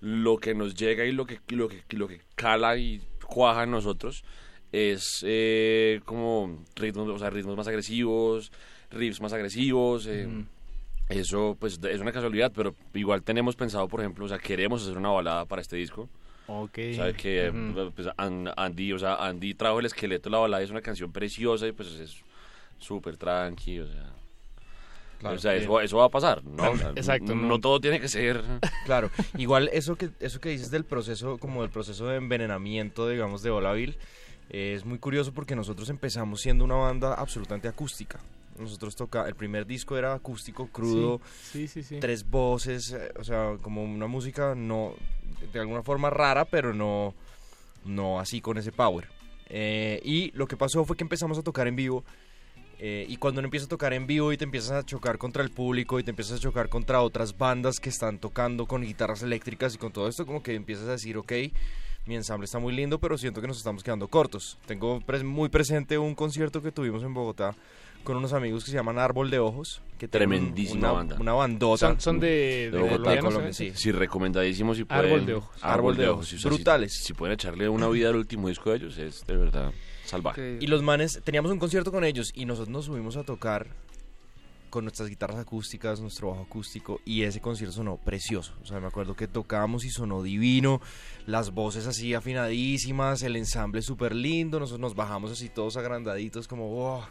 [0.00, 3.72] lo que nos llega y lo que, lo que, lo que cala y cuaja en
[3.72, 4.24] nosotros
[4.72, 8.52] es eh, como ritmos, o sea, ritmos más agresivos,
[8.90, 10.06] riffs más agresivos.
[10.06, 10.28] Eh,
[11.08, 14.98] eso pues es una casualidad, pero igual tenemos pensado, por ejemplo, o sea, queremos hacer
[14.98, 16.08] una balada para este disco.
[16.48, 16.78] Ok.
[16.98, 17.52] O que
[17.94, 21.66] pues, Andy, o sea, Andy trajo el esqueleto de la balada, es una canción preciosa
[21.66, 22.22] y pues es
[22.78, 24.12] súper tranqui, o sea...
[25.30, 26.74] o sea, eso, eso, va a pasar, ¿no?
[26.96, 27.34] Exacto.
[27.34, 28.42] No, todo tiene que ser...
[28.86, 33.42] Claro, igual eso que, eso que dices del proceso, como del proceso de envenenamiento, digamos,
[33.42, 33.98] de Olaville,
[34.48, 38.20] es muy curioso porque nosotros empezamos siendo una banda absolutamente acústica.
[38.58, 41.20] Nosotros toca, el primer disco era acústico, crudo,
[42.00, 44.94] tres voces, eh, o sea, como una música no,
[45.52, 47.14] de alguna forma rara, pero no,
[47.84, 49.08] no así con ese power.
[49.48, 52.04] Eh, y lo que pasó fue que empezamos a tocar en vivo.
[52.80, 55.42] Eh, y cuando uno empieza a tocar en vivo y te empiezas a chocar contra
[55.42, 59.22] el público y te empiezas a chocar contra otras bandas que están tocando con guitarras
[59.22, 61.32] eléctricas y con todo esto, como que empiezas a decir, ok,
[62.08, 64.56] mi ensamble está muy lindo, pero siento que nos estamos quedando cortos.
[64.66, 67.54] Tengo muy presente un concierto que tuvimos en Bogotá
[68.02, 69.82] con unos amigos que se llaman Árbol de Ojos.
[69.98, 71.16] Que Tremendísima una, banda.
[71.20, 72.00] Una bandota.
[72.00, 73.72] Son, de, de, Bogotá, Colombia, sí.
[73.74, 73.92] sí.
[73.92, 74.82] recomendadísimos.
[74.88, 75.58] Árbol de Ojos.
[75.60, 76.42] Árbol de Ojos.
[76.42, 76.98] Brutales.
[77.04, 79.72] Si, pueden echarle una vida al último disco de ellos, es de verdad
[80.06, 80.56] salvaje.
[80.60, 83.66] Y los manes, teníamos un concierto con ellos y nosotros nos subimos a tocar
[84.68, 88.54] con nuestras guitarras acústicas, nuestro bajo acústico y ese concierto sonó precioso.
[88.62, 90.80] O sea, me acuerdo que tocábamos y sonó divino,
[91.26, 96.68] las voces así afinadísimas, el ensamble súper lindo, nosotros nos bajamos así todos agrandaditos como
[96.68, 97.02] wow.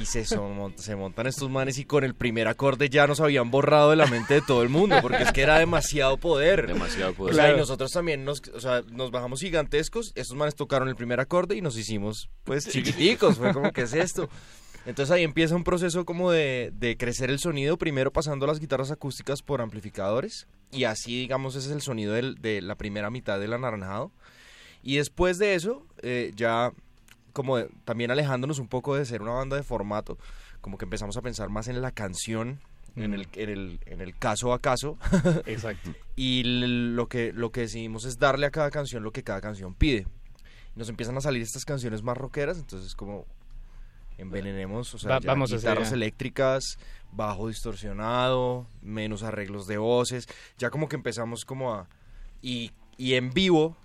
[0.00, 3.50] y se, son, se montan estos manes y con el primer acorde ya nos habían
[3.50, 6.66] borrado de la mente de todo el mundo porque es que era demasiado poder.
[6.66, 7.54] Demasiado poder.
[7.54, 11.56] y nosotros también nos, o sea, nos bajamos gigantescos, estos manes tocaron el primer acorde
[11.56, 14.28] y nos hicimos pues chiquiticos, fue como que es esto.
[14.90, 19.40] Entonces ahí empieza un proceso como de, crecer el sonido, primero pasando las guitarras acústicas
[19.40, 24.10] por amplificadores, y así digamos ese es el sonido de la primera mitad del anaranjado.
[24.82, 26.72] Y después de eso, eh, ya
[27.32, 30.18] como también alejándonos un poco de ser una banda de formato,
[30.60, 32.58] como que empezamos a pensar más en la canción,
[32.96, 34.98] en, el, en, el, en el caso a caso.
[35.46, 35.94] Exacto.
[36.16, 39.72] y lo que, lo que decidimos es darle a cada canción lo que cada canción
[39.72, 40.08] pide.
[40.74, 43.26] Nos empiezan a salir estas canciones más rockeras, entonces como
[44.20, 46.78] envenenemos, o sea, vamos guitarras eléctricas,
[47.12, 50.28] bajo distorsionado, menos arreglos de voces,
[50.58, 51.88] ya como que empezamos como a...
[52.42, 53.76] Y, y en vivo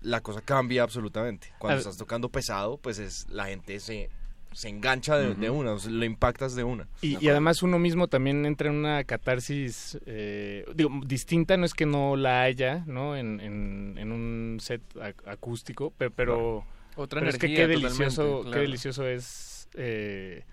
[0.00, 1.52] la cosa cambia absolutamente.
[1.58, 4.08] Cuando estás tocando pesado, pues es la gente se,
[4.52, 6.86] se engancha de, de una, o sea, lo impactas de una.
[7.02, 11.74] Y, y además uno mismo también entra en una catarsis eh, digo, distinta, no es
[11.74, 13.16] que no la haya, ¿no?
[13.16, 16.64] En, en, en un set ac- acústico, pero, pero,
[16.96, 20.44] Otra pero es que energía qué delicioso, qué delicioso es eh,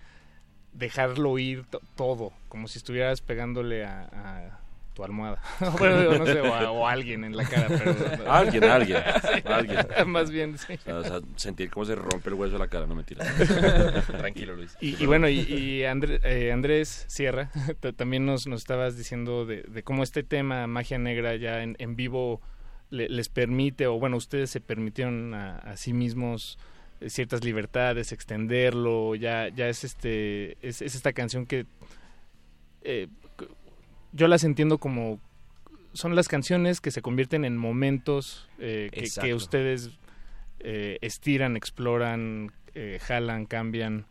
[0.73, 1.35] dejarlo
[1.69, 4.59] to- todo, como si estuvieras pegándole a, a
[4.93, 5.41] tu almohada.
[5.79, 7.93] bueno, no sé, o a, o a alguien en la cara, pero...
[8.31, 9.79] Alguien, alguien, Sí, alguien.
[10.07, 10.73] Más bien, sí.
[10.73, 13.25] O sea, o sea, sentir cómo se rompe el hueso de la cara, no mentira.
[14.17, 14.75] Tranquilo, Luis.
[14.79, 17.51] Y, y bueno, y, y André- eh, Andrés Sierra,
[17.97, 21.95] también nos, nos estabas diciendo de, de cómo este tema, magia negra, ya en, en
[21.95, 22.41] vivo
[22.89, 26.57] le- les permite, o bueno, ustedes se permitieron a, a sí mismos
[27.09, 31.65] ciertas libertades, extenderlo, ya, ya es este, es, es esta canción que
[32.83, 33.07] eh,
[34.11, 35.19] yo las entiendo como
[35.93, 38.89] son las canciones que se convierten en momentos eh,
[39.21, 39.91] que, ustedes
[40.59, 42.51] eh, estiran, exploran,
[42.99, 44.05] jalan, cambian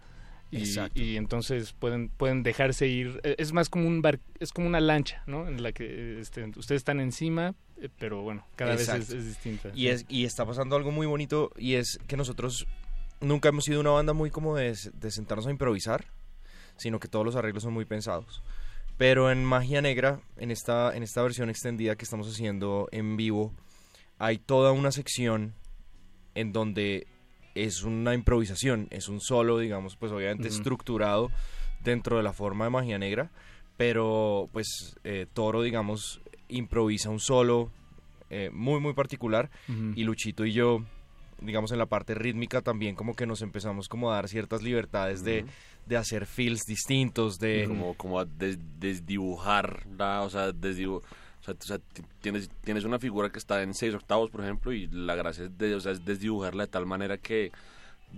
[0.95, 3.21] y, entonces pueden pueden dejarse ir.
[3.23, 5.49] Eh, Es más como un bar, es como una lancha, ¿no?
[5.49, 7.55] En la que este, ustedes están encima,
[7.99, 9.71] pero bueno, cada vez es distinta.
[9.75, 12.66] Y, es, y está pasando algo muy bonito y es que nosotros
[13.24, 16.06] nunca hemos sido una banda muy como de, de sentarnos a improvisar,
[16.76, 18.42] sino que todos los arreglos son muy pensados.
[18.96, 23.52] Pero en Magia Negra, en esta, en esta versión extendida que estamos haciendo en vivo,
[24.18, 25.55] hay toda una sección
[26.34, 27.06] en donde
[27.55, 31.30] es una improvisación, es un solo, digamos, pues obviamente estructurado
[31.82, 33.30] dentro de la forma de Magia Negra,
[33.76, 37.70] pero pues eh, Toro, digamos, improvisa un solo
[38.30, 40.84] eh, muy, muy particular y Luchito y yo,
[41.45, 45.23] digamos, en la parte rítmica también como que nos empezamos como a dar ciertas libertades
[45.25, 45.45] de,
[45.87, 47.65] de hacer feels distintos, de...
[47.69, 52.51] como, como a des- desdibujar la, o sea, desdibu- o sea, o sea, ti- tienes,
[52.62, 55.75] tienes una figura que está en seis octavos, por ejemplo, y la gracia es, de,
[55.75, 57.53] o sea, es desdibujarla de tal manera que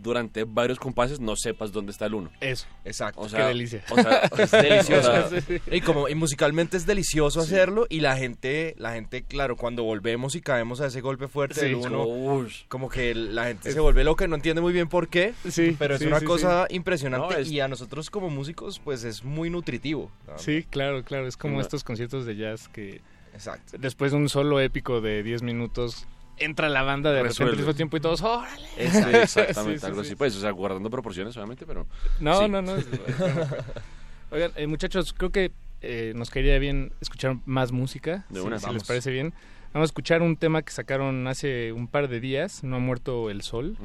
[0.02, 2.30] durante varios compases no sepas dónde está el uno.
[2.40, 2.66] Eso.
[2.84, 3.20] Exacto.
[3.20, 3.84] O sea, Qué delicia.
[3.90, 5.10] O sea, es delicioso.
[5.12, 9.56] o sea, y como y musicalmente es delicioso hacerlo y la gente, la gente, claro,
[9.56, 11.66] cuando volvemos y caemos a ese golpe fuerte Sí.
[11.66, 15.08] del uno, como, que la gente se vuelve loca y no entiende muy bien por
[15.08, 18.30] qué, Sí, pero es sí, una sí, cosa impresionante No, es- y a nosotros como
[18.30, 20.10] músicos pues es muy nutritivo.
[20.26, 20.38] ¿no?
[20.38, 21.26] Sí, claro, claro.
[21.26, 21.60] Es como No.
[21.60, 23.00] estos conciertos de jazz que
[23.34, 23.76] Exacto.
[23.78, 26.06] después de un solo épico de 10 minutos
[26.38, 27.52] entra la banda de repente Resuelve.
[27.52, 28.66] al mismo tiempo y todos, ¡órale!
[28.78, 31.86] Exactamente, Sí, sí, algo así, pues, o sea, guardando proporciones, obviamente, pero...
[32.20, 32.76] No, no, no.
[32.76, 32.86] es-
[34.30, 35.52] Oigan, eh, muchachos, creo que
[35.82, 38.74] eh, nos caería bien escuchar más música, De si, una, si vamos.
[38.82, 39.32] les parece bien.
[39.72, 43.30] Vamos a escuchar un tema que sacaron hace un par de días, No ha muerto
[43.30, 43.76] el sol.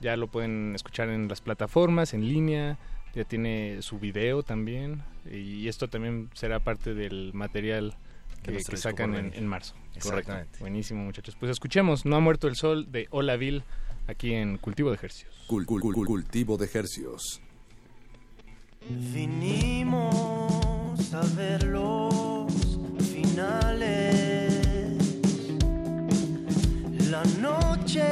[0.00, 2.78] Ya lo pueden escuchar en las plataformas, en línea.
[3.14, 5.02] Ya tiene su video también.
[5.30, 7.94] Y esto también será parte del material
[8.46, 9.74] que, que sacan en, marzo.
[9.94, 10.58] Exactamente.
[10.60, 11.36] Buenísimo, muchachos.
[11.38, 13.62] Pues escuchemos No ha muerto el sol de Olaville
[14.06, 15.34] aquí en Cultivo de Ejercicios.
[15.48, 17.40] Cul- cul- cul- cultivo de hercios.
[19.76, 22.52] Vinimos a ver los
[23.12, 24.64] finales.
[27.10, 28.04] La noche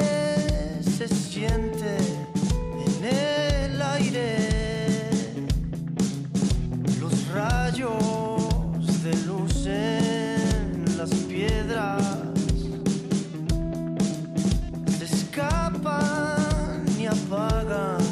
[0.82, 1.84] se siente
[17.15, 18.03] apagan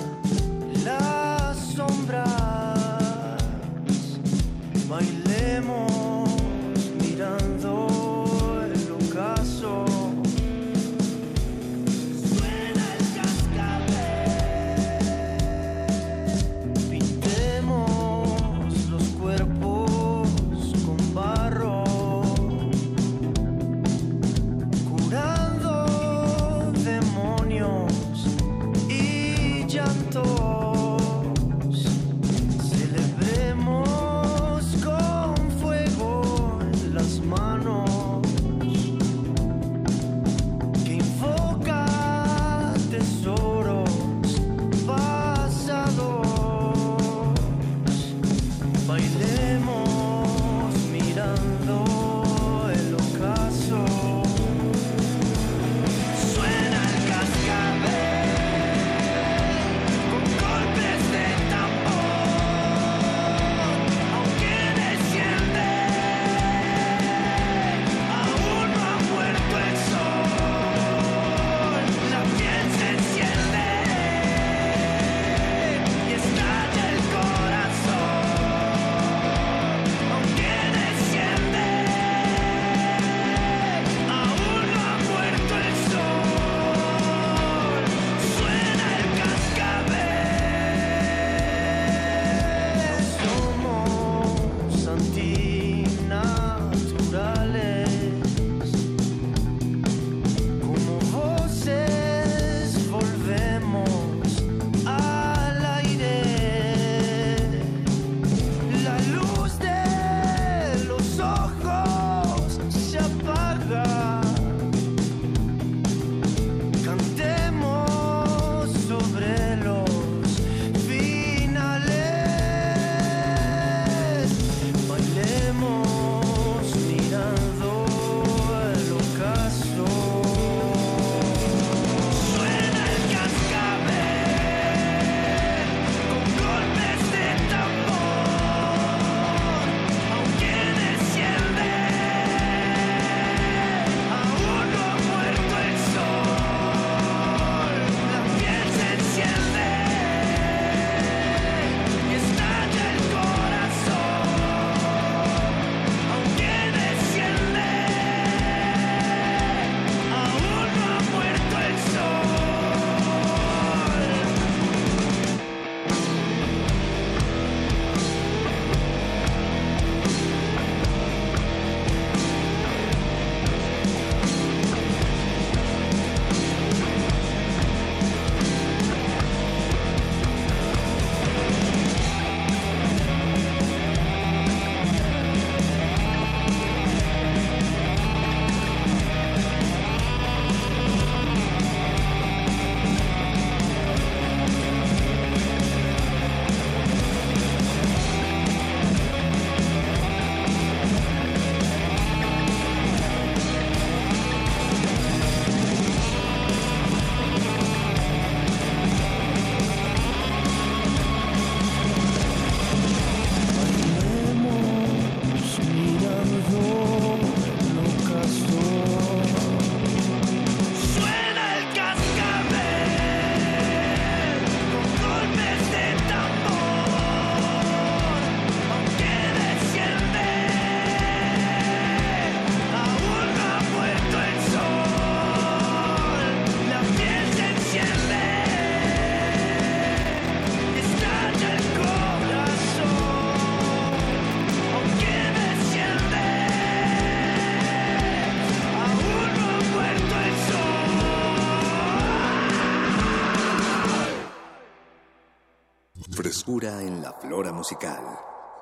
[256.53, 258.03] frescura en la flora musical.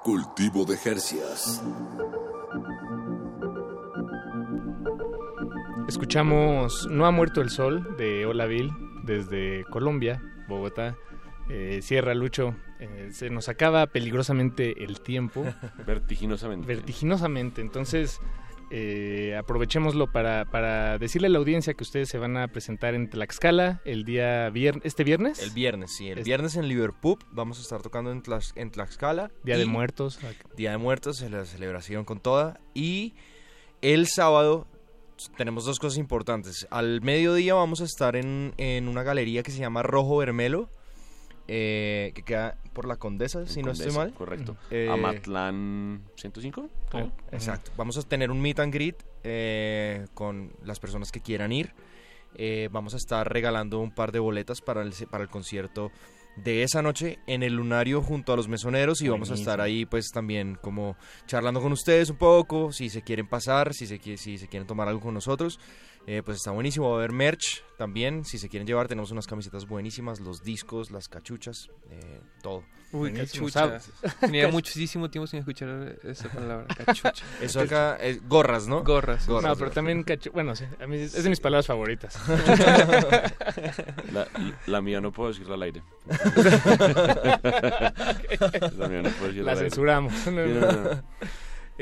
[0.05, 1.61] Cultivo de Jercias.
[5.89, 8.73] Escuchamos No ha muerto el sol de Olaville
[9.03, 10.97] desde Colombia, Bogotá.
[11.49, 15.43] Eh, Sierra Lucho, eh, se nos acaba peligrosamente el tiempo.
[15.85, 16.69] Vertiginosamente.
[16.69, 17.61] Vertiginosamente.
[17.61, 18.21] Entonces,
[18.71, 23.11] eh, aprovechémoslo para, para decirle a la audiencia que ustedes se van a presentar en
[23.11, 25.43] Tlaxcala el día viernes, este viernes.
[25.43, 26.09] El viernes, sí.
[26.09, 28.23] El viernes en Liverpool vamos a estar tocando en,
[28.55, 29.31] en Tlaxcala.
[29.43, 30.19] Día de Muertos.
[30.57, 32.61] Día de Muertos, la celebración con toda.
[32.73, 33.15] Y
[33.83, 34.67] el sábado
[35.37, 36.67] tenemos dos cosas importantes.
[36.71, 40.71] Al mediodía vamos a estar en, en una galería que se llama Rojo Vermelo
[41.53, 44.15] eh, que queda por la Condesa, si no estoy mal.
[44.15, 44.57] Correcto.
[44.71, 46.69] Eh, Amatlán 105.
[47.33, 47.73] exacto.
[47.77, 51.75] Vamos a tener un meet and greet eh, con las personas que quieran ir.
[52.37, 55.91] Eh, vamos a estar regalando un par de boletas para el, para el concierto
[56.37, 59.85] de esa noche en el lunario junto a los mesoneros y vamos a estar ahí
[59.85, 60.97] pues también como
[61.27, 64.87] charlando con ustedes un poco, si se quieren pasar, si se, si se quieren tomar
[64.87, 65.59] algo con nosotros.
[66.07, 66.89] Eh, pues está buenísimo.
[66.89, 68.25] Va a haber merch también.
[68.25, 72.65] Si se quieren llevar, tenemos unas camisetas buenísimas, los discos, las cachuchas, eh, todo.
[72.93, 73.91] Uy, cachuchas.
[74.21, 77.25] Tenía muchísimo tiempo sin escuchar esa palabra, cachucha.
[77.41, 78.83] Eso acá es gorras, ¿no?
[78.83, 79.29] Gorras.
[79.29, 80.33] no, pero también cachucha.
[80.33, 82.19] Bueno, sí, a mí es de mis palabras favoritas.
[84.67, 85.83] la, mía no puedo decirla al aire.
[88.77, 90.15] la mía no puedo decirla La censuramos.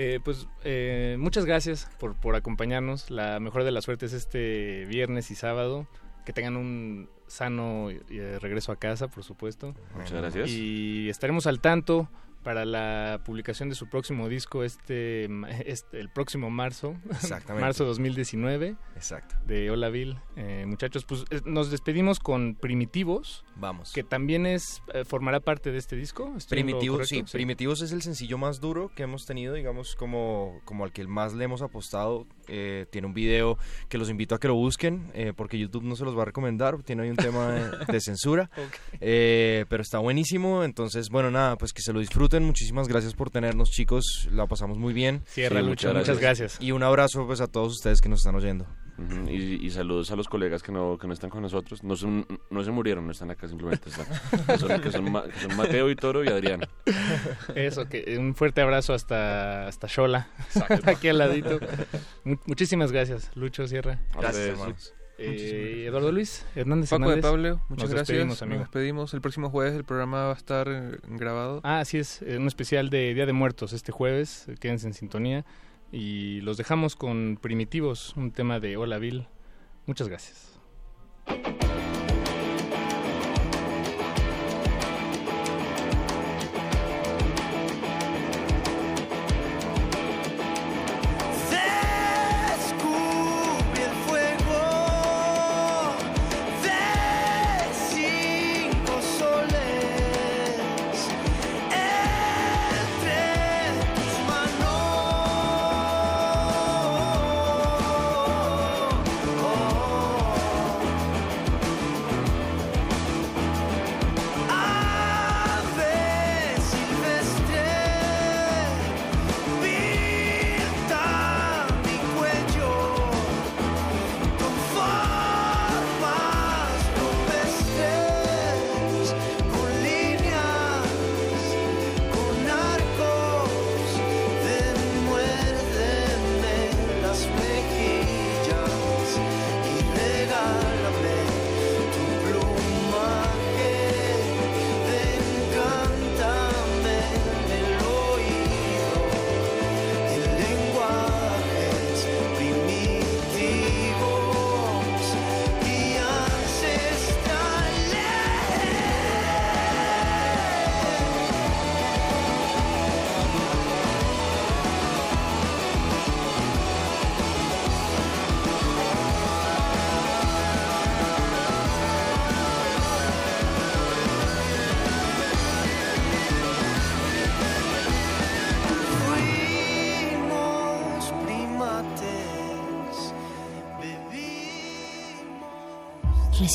[0.01, 3.11] Eh, pues eh, muchas gracias por, por acompañarnos.
[3.11, 5.89] La mejor de las suertes este viernes y sábado.
[6.25, 9.75] Que tengan un sano eh, regreso a casa, por supuesto.
[9.97, 10.51] Muchas gracias.
[10.51, 12.09] Y estaremos al tanto
[12.49, 15.29] para la publicación de su próximo disco este,
[15.67, 17.61] este el próximo marzo, Exactamente.
[17.67, 18.75] marzo 2019.
[18.97, 19.37] Exacto.
[19.45, 20.19] De Hola Bill.
[20.35, 23.45] Eh, muchachos, pues eh, nos despedimos con Primitivos.
[23.55, 23.93] Vamos.
[23.93, 26.33] Que también es eh, formará parte de este disco.
[26.49, 30.93] Primitivos, sí, Primitivos es el sencillo más duro que hemos tenido, digamos, como, como al
[30.93, 32.27] que más le hemos apostado.
[32.91, 33.59] Tiene un video
[33.89, 36.83] que los invito a que lo busquen, porque YouTube no se los va a recomendar,
[36.83, 37.53] tiene ahí un tema
[37.89, 38.51] de, censura.
[39.01, 43.71] pero está buenísimo, entonces, bueno, nada, pues que se lo disfruten Muchísimas gracias por tenernos,
[43.71, 44.29] chicos.
[44.33, 45.23] La pasamos muy bien.
[45.27, 46.59] Cierra, Lucha, muchas gracias.
[46.61, 48.67] Y un abrazo pues a todos ustedes que nos están oyendo.
[49.29, 51.85] Y, saludos a los colegas que no, que no están con nosotros.
[51.85, 53.91] No, son, no se murieron, no están acá simplemente.
[54.83, 55.13] que, son,
[55.57, 56.61] Mateo y Toro y Adrián.
[57.55, 60.29] Eso, que un fuerte abrazo hasta, hasta Xola,
[60.85, 61.61] aquí al ladito.
[62.47, 64.01] muchísimas gracias, Lucho Sierra.
[64.15, 64.95] Gracias, hermanos.
[65.21, 68.25] Eh, Eduardo Luis Hernández Paco de Pablo, muchas gracias.
[68.25, 69.15] Nos despedimos.
[69.15, 71.61] El próximo jueves el programa va a estar eh, grabado.
[71.65, 72.23] Ah, así es.
[72.23, 74.47] Un especial de Día de Muertos este jueves.
[74.61, 75.45] Quédense en sintonía.
[75.91, 79.27] Y los dejamos con Primitivos, un tema de Hola Bill.
[79.87, 80.61] Muchas gracias.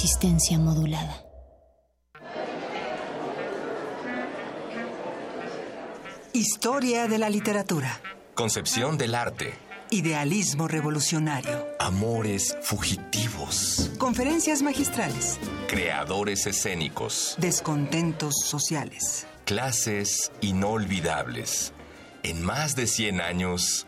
[0.04, 1.24] Resistencia modulada.
[6.34, 8.02] Historia de la literatura.
[8.36, 9.54] Concepción del arte.
[9.92, 11.68] Idealismo revolucionario.
[11.80, 13.92] Amores fugitivos.
[13.98, 15.40] Conferencias magistrales.
[15.70, 17.36] Creadores escénicos.
[17.38, 19.26] Descontentos sociales.
[19.46, 21.72] Clases inolvidables.
[22.24, 23.88] En más de 100 años.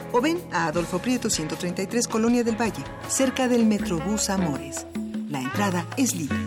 [0.11, 4.85] o ven a Adolfo Prieto 133 Colonia del Valle, cerca del Metrobús Amores.
[5.29, 6.37] La entrada es libre.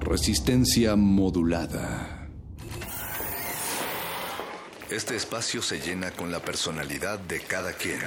[0.00, 2.28] Resistencia modulada.
[4.90, 8.00] Este espacio se llena con la personalidad de cada quien.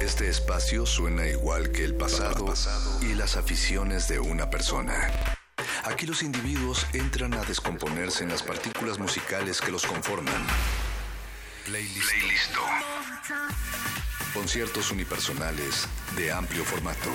[0.00, 2.52] Este espacio suena igual que el pasado
[3.00, 5.10] y las aficiones de una persona.
[5.84, 10.34] Aquí los individuos entran a descomponerse en las partículas musicales que los conforman.
[11.66, 12.10] Playlist.
[14.32, 15.86] Conciertos unipersonales
[16.16, 17.10] de amplio formato.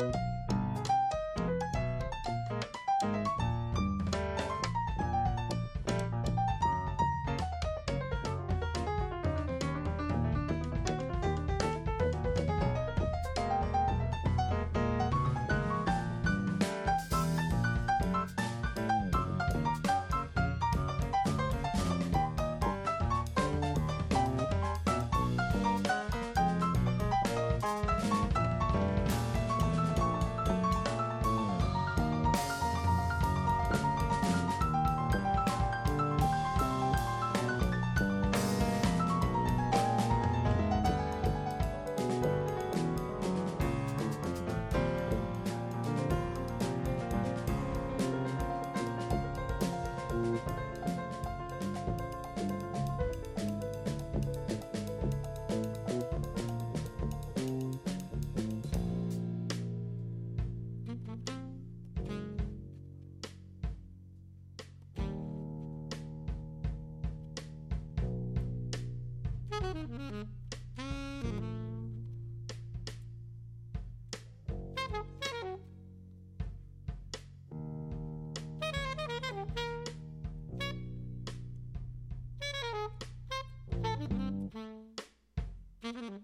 [0.00, 0.21] you
[85.82, 86.22] Playlist.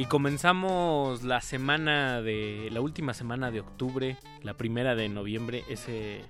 [0.00, 6.22] Y comenzamos la semana de la última semana de octubre, la primera de noviembre, ese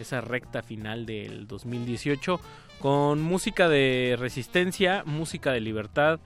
[0.00, 2.40] esa recta final del 2018
[2.80, 6.18] con música de resistencia, música de libertad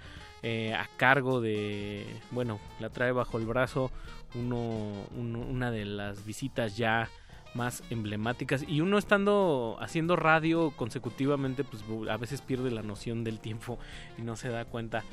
[0.43, 3.91] eh, a cargo de, bueno, la trae bajo el brazo
[4.35, 7.11] uno, una de las visitas ya
[7.53, 8.65] más emblemáticas.
[8.67, 13.79] Y uno estando haciendo radio consecutivamente pues a veces pierde la noción del tiempo
[14.17, 15.05] y no se da cuenta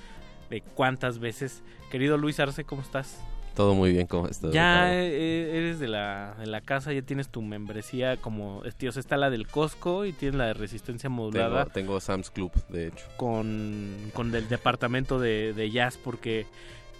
[0.53, 1.63] de cuántas veces.
[1.89, 3.19] Querido Luis Arce, ¿cómo estás?
[3.55, 4.51] Todo muy bien, ¿cómo estás?
[4.51, 9.17] Ya e, eres de la, de la casa, ya tienes tu membresía como, tío, está
[9.17, 11.65] la del Costco y tienes la de resistencia modulada.
[11.65, 13.05] Tengo, Sam's Club, de hecho.
[13.17, 16.45] Con, con el departamento de, de jazz, porque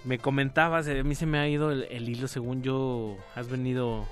[0.04, 4.08] me comentabas, a mí se me ha ido el, hilo, según yo, has venido,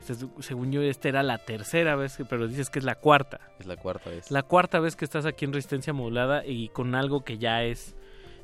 [0.00, 3.40] este, según yo, esta era la tercera vez, pero dices que es la cuarta.
[3.58, 4.30] Es la cuarta vez.
[4.30, 7.94] La cuarta vez que estás aquí en Resistencia Modulada y con algo que ya es,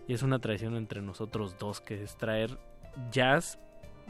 [0.09, 2.59] y es una tradición entre nosotros dos, que es traer
[3.13, 3.59] jazz,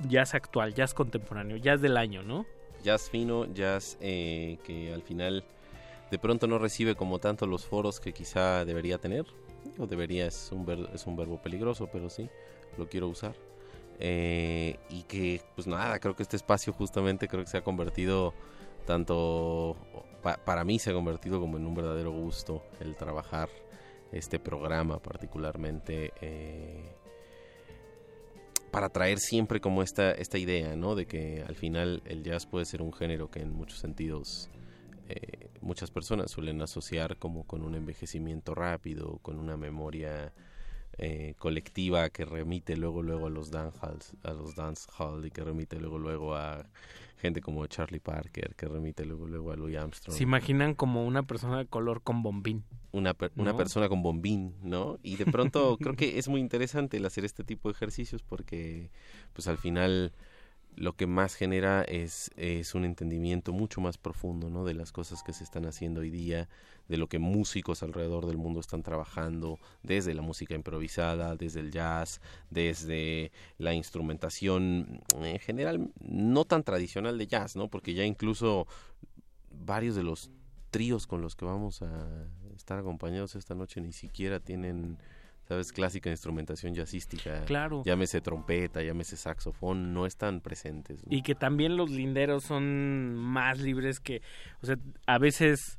[0.08, 2.46] jazz actual, jazz contemporáneo, jazz del año, ¿no?
[2.84, 5.44] Jazz fino, jazz eh, que al final
[6.12, 9.26] de pronto no recibe como tanto los foros que quizá debería tener.
[9.76, 12.30] O debería, es un, es un verbo peligroso, pero sí,
[12.78, 13.34] lo quiero usar.
[13.98, 18.34] Eh, y que, pues nada, creo que este espacio justamente creo que se ha convertido
[18.86, 19.76] tanto,
[20.44, 23.48] para mí se ha convertido como en un verdadero gusto el trabajar
[24.12, 26.12] este programa particularmente.
[26.20, 26.94] Eh,
[28.70, 30.94] para traer siempre como esta, esta idea, ¿no?
[30.94, 34.50] De que al final el jazz puede ser un género que en muchos sentidos
[35.08, 40.32] eh, muchas personas suelen asociar como con un envejecimiento rápido, con una memoria
[40.98, 45.30] eh, colectiva que remite luego luego a los dance halls, a los dance hall y
[45.30, 46.66] que remite luego luego a
[47.18, 50.16] gente como Charlie Parker, que remite luego luego a Louis Armstrong.
[50.16, 52.64] Se imaginan como una persona de color con bombín.
[52.90, 54.98] Una, una persona con bombín, ¿no?
[55.02, 58.90] Y de pronto creo que es muy interesante el hacer este tipo de ejercicios porque
[59.34, 60.12] pues al final
[60.78, 64.64] lo que más genera es, es un entendimiento mucho más profundo ¿no?
[64.64, 66.48] de las cosas que se están haciendo hoy día,
[66.88, 71.72] de lo que músicos alrededor del mundo están trabajando, desde la música improvisada, desde el
[71.72, 72.20] jazz,
[72.50, 77.68] desde la instrumentación en general no tan tradicional de jazz, ¿no?
[77.68, 78.68] porque ya incluso
[79.50, 80.30] varios de los
[80.70, 82.28] tríos con los que vamos a
[82.68, 84.98] estar acompañados esta noche ni siquiera tienen
[85.48, 85.72] ¿sabes?
[85.72, 87.42] Clásica instrumentación jazzística.
[87.46, 87.82] Claro.
[87.82, 91.02] Llámese trompeta, llámese saxofón, no están presentes.
[91.08, 94.20] Y que también los linderos son más libres que,
[94.62, 94.76] o sea,
[95.06, 95.78] a veces...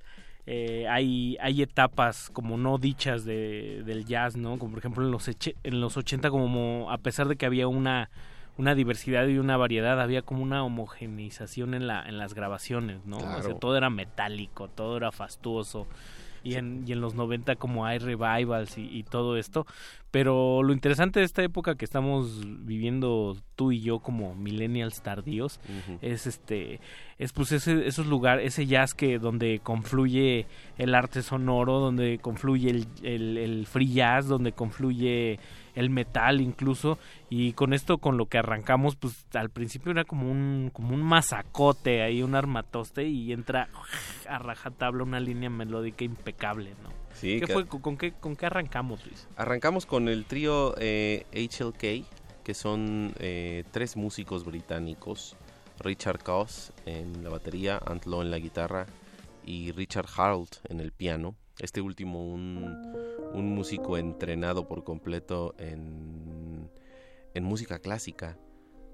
[0.52, 4.58] Eh, hay, hay etapas como no dichas de, del jazz, ¿no?
[4.58, 8.10] Como por ejemplo en los, en los 80 como a pesar de que había una,
[8.58, 13.18] una diversidad y una variedad, había como una homogeneización en, la, en las grabaciones, ¿no?
[13.18, 15.86] O sea, todo era metálico, todo era fastuoso
[16.44, 19.66] y, en, y en los 90 como hay revivals y, todo esto.
[20.12, 25.60] Pero lo interesante de esta época que estamos viviendo tú y yo como millennials tardíos
[26.02, 26.80] es este
[27.20, 30.48] es pues ese, esos lugares, ese jazz que donde confluye
[30.78, 35.40] el arte sonoro, donde confluye el, el, el free jazz, donde confluye
[35.80, 37.00] el metal incluso
[37.30, 41.02] y con esto con lo que arrancamos pues al principio era como un como un
[41.02, 43.70] masacote ahí un armatoste y entra
[44.28, 49.06] a rajatabla una línea melódica impecable no sí ¿Qué fue con qué con qué arrancamos
[49.06, 55.38] Luis arrancamos con el trío eh, HLK que son eh, tres músicos británicos
[55.80, 58.86] Richard Coss en la batería Antlo en la guitarra
[59.46, 62.94] y Richard Harold en el piano este último un,
[63.34, 66.70] un músico entrenado por completo en,
[67.34, 68.38] en música clásica.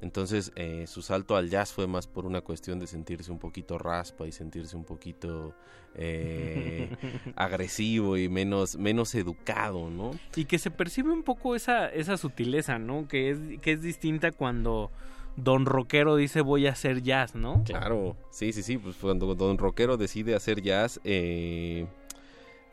[0.01, 3.77] Entonces eh, su salto al jazz fue más por una cuestión de sentirse un poquito
[3.77, 5.55] raspa y sentirse un poquito
[5.95, 6.89] eh,
[7.35, 10.11] agresivo y menos, menos educado, ¿no?
[10.35, 13.07] Y que se percibe un poco esa, esa sutileza, ¿no?
[13.07, 14.91] Que es, que es distinta cuando
[15.37, 17.63] Don Rockero dice voy a hacer jazz, ¿no?
[17.63, 21.87] Claro, sí, sí, sí, pues cuando Don Rockero decide hacer jazz, eh,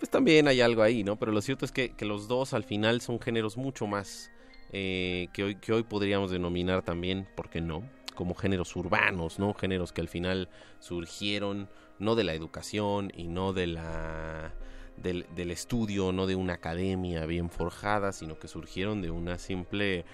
[0.02, 1.16] pues también hay algo ahí, ¿no?
[1.16, 4.32] Pero lo cierto es que, los dos al final son géneros mucho más
[4.72, 7.88] eh, que, hoy, que hoy podríamos denominar también, ¿por qué no?
[8.16, 9.54] Como géneros urbanos, ¿no?
[9.54, 10.48] Géneros que al final
[10.80, 11.68] surgieron
[12.00, 14.52] no de la educación y no de la
[14.96, 20.04] del, del estudio, no de una academia bien forjada, sino que surgieron de una simple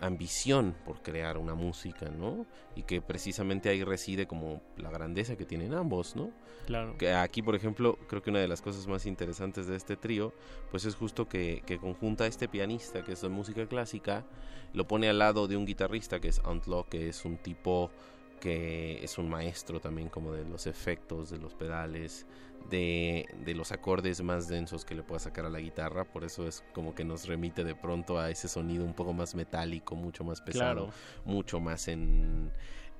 [0.00, 2.44] ambición por crear una música, ¿no?
[2.74, 6.32] Y que precisamente ahí reside como la grandeza que tienen ambos, ¿no?
[6.68, 6.98] Claro.
[6.98, 10.34] Que aquí, por ejemplo, creo que una de las cosas más interesantes de este trío,
[10.70, 14.26] pues es justo que, que conjunta a este pianista que es de música clásica,
[14.74, 17.90] lo pone al lado de un guitarrista que es Antlo, que es un tipo
[18.38, 22.26] que es un maestro también como de los efectos, de los pedales,
[22.68, 26.46] de, de, los acordes más densos que le pueda sacar a la guitarra, por eso
[26.46, 30.22] es como que nos remite de pronto a ese sonido un poco más metálico, mucho
[30.22, 30.90] más pesado,
[31.24, 32.52] mucho más en,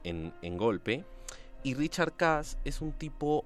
[0.04, 1.04] en, en, golpe.
[1.62, 3.44] Y Richard Cass es un tipo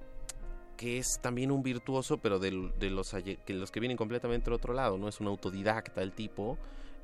[0.83, 4.55] que es también un virtuoso, pero de, de los, que los que vienen completamente del
[4.55, 5.07] otro lado, ¿no?
[5.07, 6.57] Es un autodidacta el tipo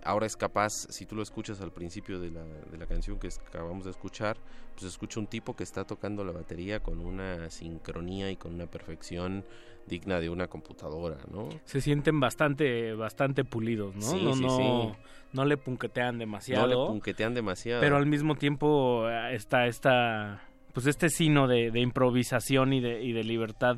[0.03, 3.29] ahora es capaz, si tú lo escuchas al principio de la, de la canción que
[3.47, 4.37] acabamos de escuchar,
[4.73, 8.67] pues escucha un tipo que está tocando la batería con una sincronía y con una
[8.67, 9.43] perfección
[9.87, 11.49] digna de una computadora, ¿no?
[11.65, 14.35] Se sienten bastante, bastante pulidos, ¿no?
[14.35, 14.95] no, no,
[15.33, 16.67] no le punquetean demasiado.
[16.67, 17.81] No le punquetean demasiado.
[17.81, 23.03] Pero al mismo tiempo eh, está esta, pues este sino de, de improvisación y de,
[23.03, 23.77] y de libertad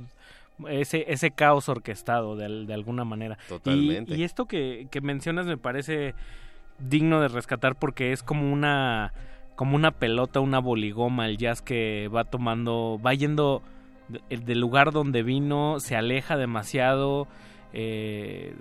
[0.70, 3.38] ese, ese caos orquestado de, de alguna manera.
[3.48, 4.16] Totalmente.
[4.16, 6.14] Y, esto que, que, mencionas me parece
[6.80, 9.14] digno de rescatar porque es como una
[9.56, 13.62] como una pelota, una boligoma, el jazz que va tomando, va yendo
[14.30, 17.28] del lugar donde vino, se aleja demasiado,
[17.72, 18.56] eh,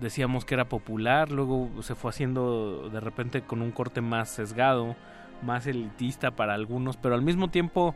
[0.00, 4.96] decíamos que era popular, luego se fue haciendo de repente con un corte más sesgado,
[5.42, 7.94] más elitista para algunos, pero al mismo tiempo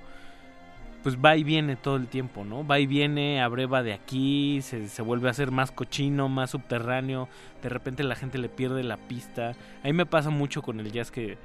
[1.02, 2.64] pues va y viene todo el tiempo, ¿no?
[2.64, 7.28] Va y viene, abreva de aquí, se, se vuelve a ser más cochino, más subterráneo,
[7.60, 9.56] de repente la gente le pierde la pista.
[9.82, 11.38] A mí me pasa mucho con el jazz que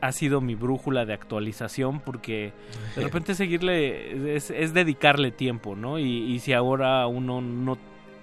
[0.00, 2.52] ha, sido mi brújula de actualización porque
[2.94, 5.98] de repente seguirle es, dedicarle tiempo, ¿no?
[5.98, 7.78] Y, si ahora uno no,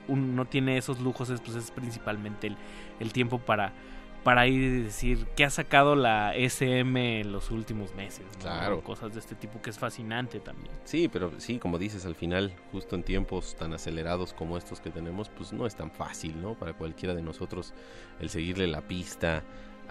[0.08, 2.58] no tiene esos lujos, es, pues es principalmente el,
[3.00, 3.74] el tiempo para
[4.24, 8.26] para ir y decir qué ha sacado la SM en los últimos meses.
[8.40, 8.82] Claro.
[8.82, 10.74] Cosas de este tipo que es fascinante también.
[10.86, 14.90] Sí, pero sí, como dices, al final, justo en tiempos tan acelerados como estos que
[14.90, 16.56] tenemos, pues no es tan fácil, ¿no?
[16.56, 17.74] Para cualquiera de nosotros
[18.20, 19.44] el seguirle la pista,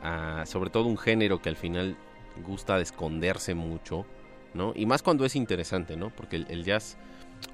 [0.02, 1.96] a, sobre todo un género que al final
[2.46, 4.06] gusta de esconderse mucho,
[4.54, 4.72] ¿no?
[4.74, 6.08] Y más cuando es interesante, ¿no?
[6.08, 6.96] Porque el, jazz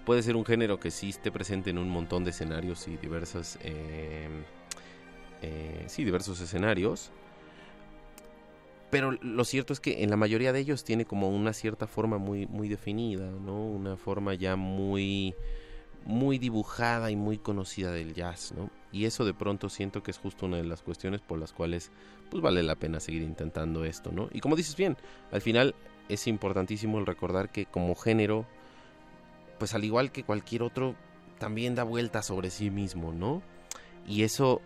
[0.04, 3.58] puede ser un género que sí esté presente en un montón de escenarios y diversas...
[3.62, 4.28] Eh,
[5.42, 7.10] eh, sí, diversos escenarios.
[8.90, 12.16] Pero lo cierto es que en la mayoría de ellos tiene como una cierta forma
[12.16, 13.66] muy, muy definida, ¿no?
[13.66, 15.34] Una forma ya muy,
[16.06, 18.70] muy dibujada y muy conocida del jazz, ¿no?
[18.90, 21.90] Y eso de pronto siento que es justo una de las cuestiones por las cuales
[22.30, 24.30] pues vale la pena seguir intentando esto, ¿no?
[24.32, 24.96] Y como dices bien,
[25.32, 25.74] al final
[26.08, 28.46] es importantísimo el recordar que como género,
[29.58, 30.94] pues al igual que cualquier otro,
[31.38, 33.42] también da vuelta sobre sí mismo, ¿no?
[34.06, 34.62] Y eso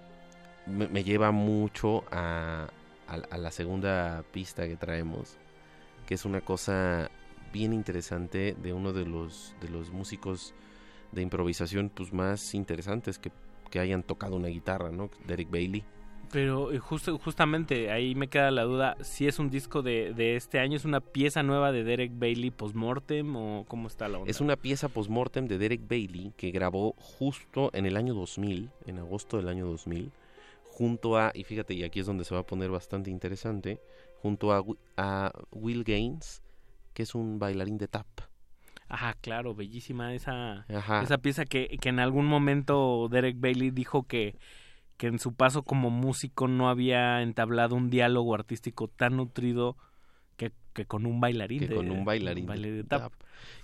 [0.67, 2.69] me, lleva mucho a,
[3.07, 5.37] a, la segunda pista que traemos,
[6.07, 7.11] que es una cosa
[7.53, 10.55] bien interesante de uno de los, de los músicos
[11.13, 13.31] de improvisación pues más interesantes que,
[13.71, 15.11] que hayan tocado una guitarra, ¿no?
[15.27, 15.85] Derek Bailey.
[16.33, 20.37] Pero eh, justo, justamente ahí me queda la duda, si es un disco de, de
[20.37, 24.31] este año, ¿es una pieza nueva de Derek Bailey postmortem o cómo está la onda?
[24.31, 28.99] Es una pieza postmortem de Derek Bailey que grabó justo en el año 2000, en
[28.99, 30.11] agosto del año 2000,
[30.83, 33.81] junto a, y fíjate, y aquí es donde se va a poner bastante interesante,
[34.21, 34.65] junto a,
[34.97, 36.43] a Will Gaines,
[36.93, 38.09] que es un bailarín de tap.
[38.89, 44.37] Ajá, claro, bellísima esa, esa pieza que, que en algún momento Derek Bailey dijo que
[44.97, 49.77] que en su paso como músico no había entablado un diálogo artístico tan nutrido
[50.37, 51.61] que, que con un bailarín.
[51.61, 52.47] Que con un bailarín.
[52.47, 53.13] de tap.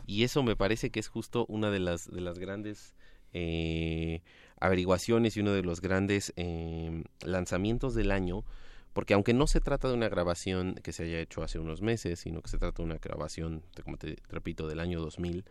[0.07, 2.95] Y eso me parece que es justo una de las, de las grandes
[3.33, 4.23] eh,
[4.61, 8.45] averiguaciones y uno de los grandes eh, lanzamientos del año,
[8.93, 12.21] porque aunque no se trata de una grabación que se haya hecho hace unos meses,
[12.21, 15.45] sino que se trata de una grabación, como te repito, del año 2000,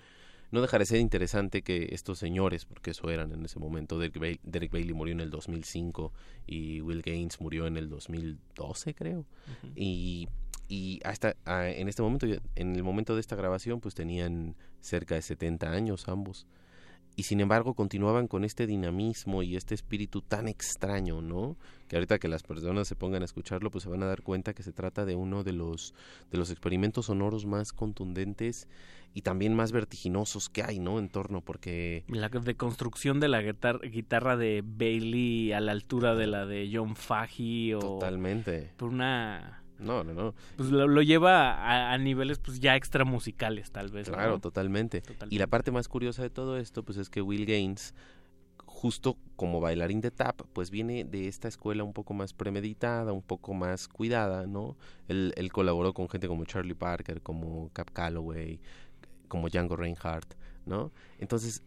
[0.49, 4.71] no dejará de ser interesante que estos señores, porque eso eran en ese momento, Derek
[4.71, 6.13] Bailey, murió en el 2005
[6.45, 9.25] y Will Gaines murió en el 2012, creo.
[9.75, 10.29] Y
[10.67, 15.21] y hasta en este momento en el momento de esta grabación pues tenían cerca de
[15.21, 16.45] 70 años ambos
[17.18, 21.57] y sin embargo continuaban con este dinamismo y este espíritu tan extraño, ¿no?
[21.88, 24.53] Que ahorita que las personas se pongan a escucharlo, pues se van a dar cuenta
[24.53, 25.95] que se trata de uno de los
[26.31, 28.68] de los experimentos sonoros más contundentes
[29.15, 30.99] y también más vertiginosos que hay, ¿no?
[30.99, 36.45] En torno, porque la deconstrucción de la guitarra de Bailey a la altura de la
[36.45, 40.33] de John Fahey o totalmente por una no, no, no.
[40.55, 44.09] Pues lo, lleva a, niveles pues ya extra musicales tal vez.
[44.09, 45.03] Claro, totalmente.
[45.29, 47.93] Y la parte más curiosa de todo esto pues es que Will Gaines
[48.65, 53.23] justo como bailarín de tap, pues viene de esta escuela un poco más premeditada, un
[53.23, 54.77] poco más cuidada, ¿no?
[55.07, 58.59] Él, él colaboró con gente como Charlie Parker, como Cap Calloway,
[59.27, 60.35] como Django Reinhardt,
[60.67, 60.91] ¿no?
[61.17, 61.63] Entonces,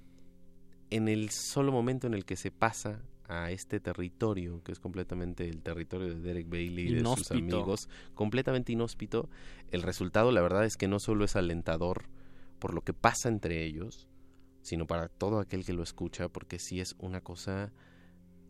[0.91, 5.49] en el solo momento en el que se pasa a este territorio, que es completamente
[5.49, 9.31] el territorio de Derek Bailey y de sus amigos, completamente inhóspito,
[9.71, 12.09] el resultado la verdad es que no solo es alentador
[12.59, 14.09] por lo que pasa entre ellos,
[14.63, 17.73] sino para todo aquel que lo escucha, porque sí es una cosa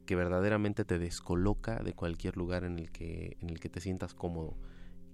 [0.06, 4.14] que verdaderamente te descoloca de cualquier lugar en el que, en el que te sientas
[4.14, 4.56] cómodo.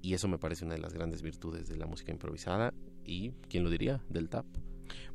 [0.01, 2.73] Y eso me parece una de las grandes virtudes de la música improvisada
[3.05, 4.47] y, ¿quién lo diría?, del tap.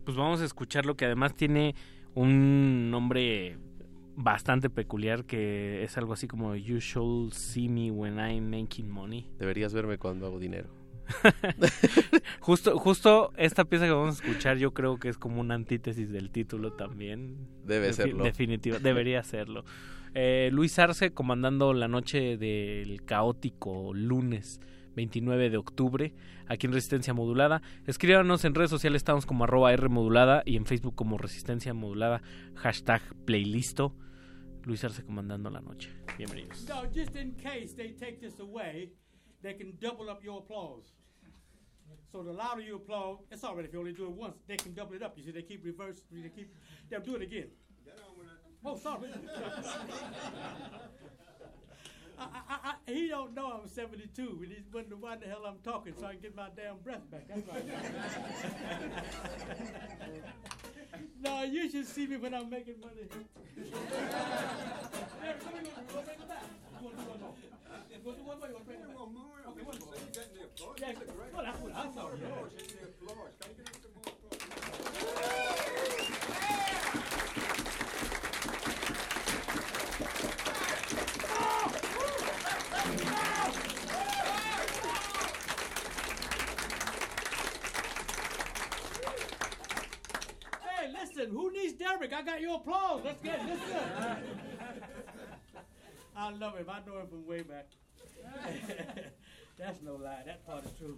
[0.03, 1.73] Pues vamos a escuchar lo que además tiene
[2.13, 3.57] un nombre
[4.15, 9.29] bastante peculiar que es algo así como You should see me when I'm making money.
[9.39, 10.69] Deberías verme cuando hago dinero.
[12.39, 16.11] justo, justo esta pieza que vamos a escuchar yo creo que es como una antítesis
[16.11, 17.37] del título también.
[17.65, 18.23] Debe serlo.
[18.23, 19.65] Definitivo, debería serlo.
[20.13, 24.59] Eh, Luis Arce comandando la noche del caótico lunes
[24.95, 26.13] 29 de octubre
[26.47, 27.61] aquí en Resistencia Modulada.
[27.85, 32.21] Escríbanos en redes sociales, estamos como arroba R modulada y en Facebook como Resistencia Modulada,
[32.55, 33.95] hashtag playlisto.
[34.63, 35.89] Luis Arce comandando la noche.
[36.17, 36.57] Bienvenidos.
[36.57, 38.91] So just in case they take this away,
[39.41, 40.93] they can double up your applause.
[42.11, 44.37] So the louder you applaud, it's all right if you only do it once.
[44.47, 45.17] They can double it up.
[45.17, 46.53] You see, they keep reverse, they keep,
[46.89, 47.47] they'll do it again.
[48.63, 49.09] Oh, sorry.
[52.21, 55.57] I, I, I, he don't know I'm 72, and he's wondering why the hell I'm
[55.63, 57.27] talking so I can get my damn breath back.
[57.27, 57.65] That's right.
[61.23, 63.07] no, you should see me when I'm making money.
[71.71, 72.70] listen,
[92.41, 93.01] Got your applause.
[93.05, 93.59] Let's get it.
[96.15, 96.65] I love him.
[96.69, 97.67] I know him from way back.
[99.59, 100.23] That's no lie.
[100.25, 100.97] That part is true.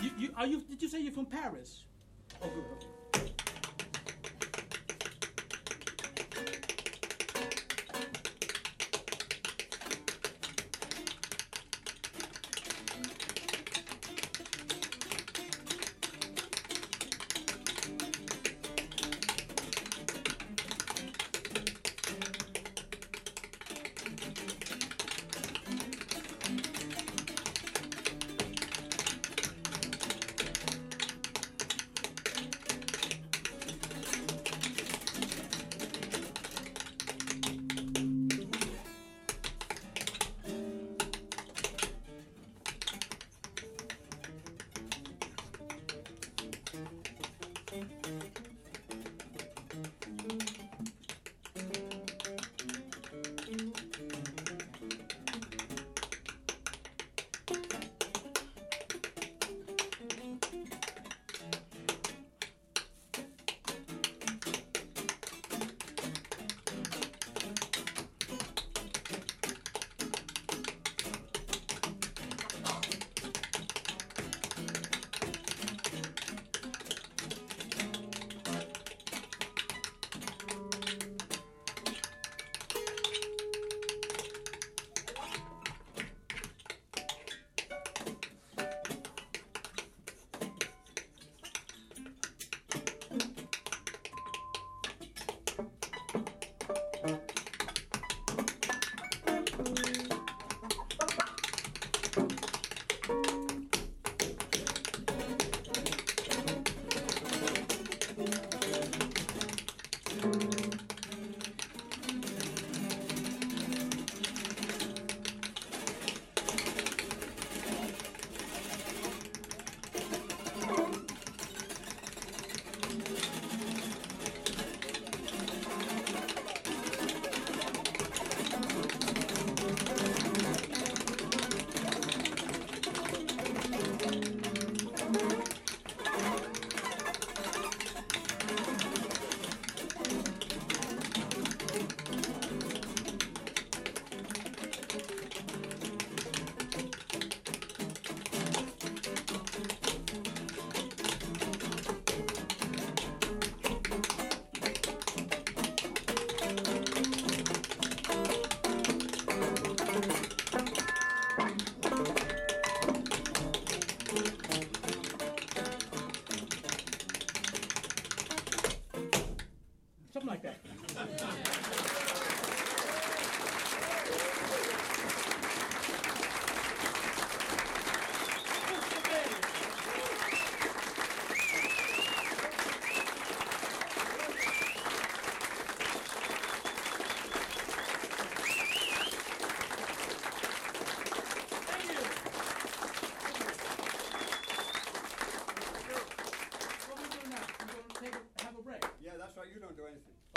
[0.00, 0.60] You, you, are you?
[0.60, 1.84] Did you say you're from Paris?
[2.42, 2.64] Oh, good.
[2.82, 3.03] something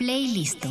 [0.08, 0.70] Playlisto.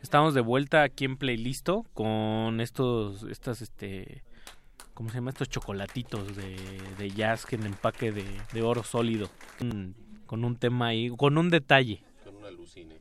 [0.00, 4.24] Estamos de vuelta aquí en Playlisto con estos, estas, este,
[4.94, 5.28] ¿cómo se llama?
[5.28, 6.56] Estos chocolatitos de,
[6.96, 9.28] de jazz que en empaque de, de oro sólido.
[10.24, 12.02] Con un tema ahí, con un detalle.
[12.24, 12.96] Con un alucine.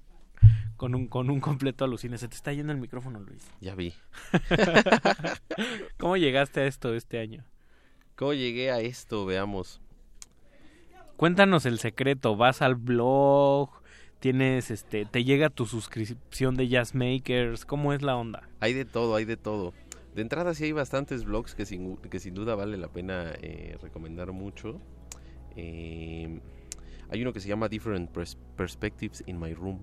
[0.76, 2.18] Con un, con un completo alucine.
[2.18, 3.50] Se te está yendo el micrófono, Luis.
[3.62, 3.94] Ya vi.
[5.98, 7.46] ¿Cómo llegaste a esto este año?
[8.18, 9.26] ¿Cómo llegué a esto?
[9.26, 9.80] Veamos.
[11.18, 12.36] Cuéntanos el secreto.
[12.36, 13.70] Vas al blog,
[14.20, 17.66] tienes, este, te llega tu suscripción de Jazz Makers.
[17.66, 18.48] ¿Cómo es la onda?
[18.60, 19.74] Hay de todo, hay de todo.
[20.16, 23.78] De entrada sí hay bastantes blogs que sin, que sin duda vale la pena eh,
[23.82, 24.80] recomendar mucho.
[25.56, 26.40] Eh,
[27.10, 29.80] hay uno que se llama Different Pers- Perspectives in My Room.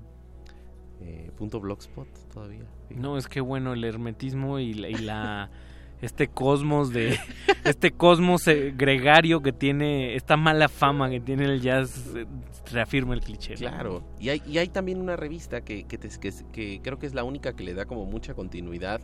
[1.01, 2.65] Eh, punto blogspot todavía.
[2.91, 5.51] No, es que bueno, el hermetismo y la, y la
[6.05, 7.19] este cosmos de
[7.65, 12.27] este cosmos eh, gregario que tiene esta mala fama que tiene el jazz eh,
[12.73, 13.55] reafirma el cliché.
[13.55, 14.05] Claro.
[14.19, 17.15] Y hay, y hay también una revista que, que, te- que, que creo que es
[17.15, 19.01] la única que le da como mucha continuidad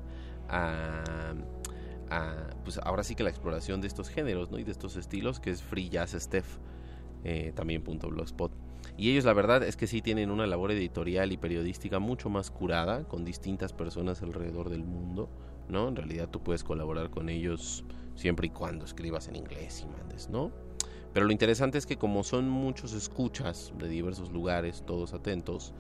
[0.49, 1.35] a,
[2.11, 4.59] a, pues ahora sí que la exploración de estos géneros, ¿no?
[4.59, 6.59] Y de estos estilos, que es Free Jazz Steph,
[7.25, 8.53] eh, también punto blogspot.
[8.97, 12.51] Y ellos la verdad es que sí tienen una labor editorial y periodística mucho más
[12.51, 15.29] curada con distintas personas alrededor del mundo,
[15.71, 15.89] ¿no?
[15.89, 17.85] En realidad tú puedes colaborar con ellos
[18.15, 20.51] siempre y cuando escribas en inglés y mandes, ¿no?
[21.13, 25.73] Pero lo interesante es que como son muchos escuchas de diversos lugares, todos atentos,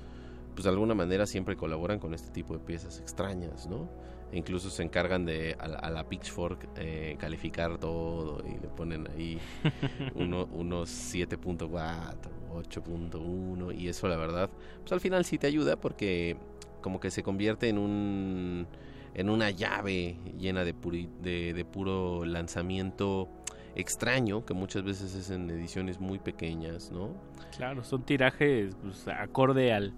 [0.54, 3.88] pues de alguna manera siempre colaboran con este tipo de piezas extrañas, ¿no?
[4.32, 9.08] E incluso se encargan de a a la Pitchfork eh, calificar todo y le ponen
[9.08, 9.38] ahí
[10.14, 16.36] uno- unos 7.4, 8.1 y eso la verdad, pues al final sí te ayuda porque
[16.80, 18.66] como que se convierte en un
[19.14, 23.28] en una llave llena de, puri- de, de puro lanzamiento
[23.74, 27.10] extraño que muchas veces es en ediciones muy pequeñas, ¿no?
[27.56, 29.92] Claro, son tirajes pues, acorde al,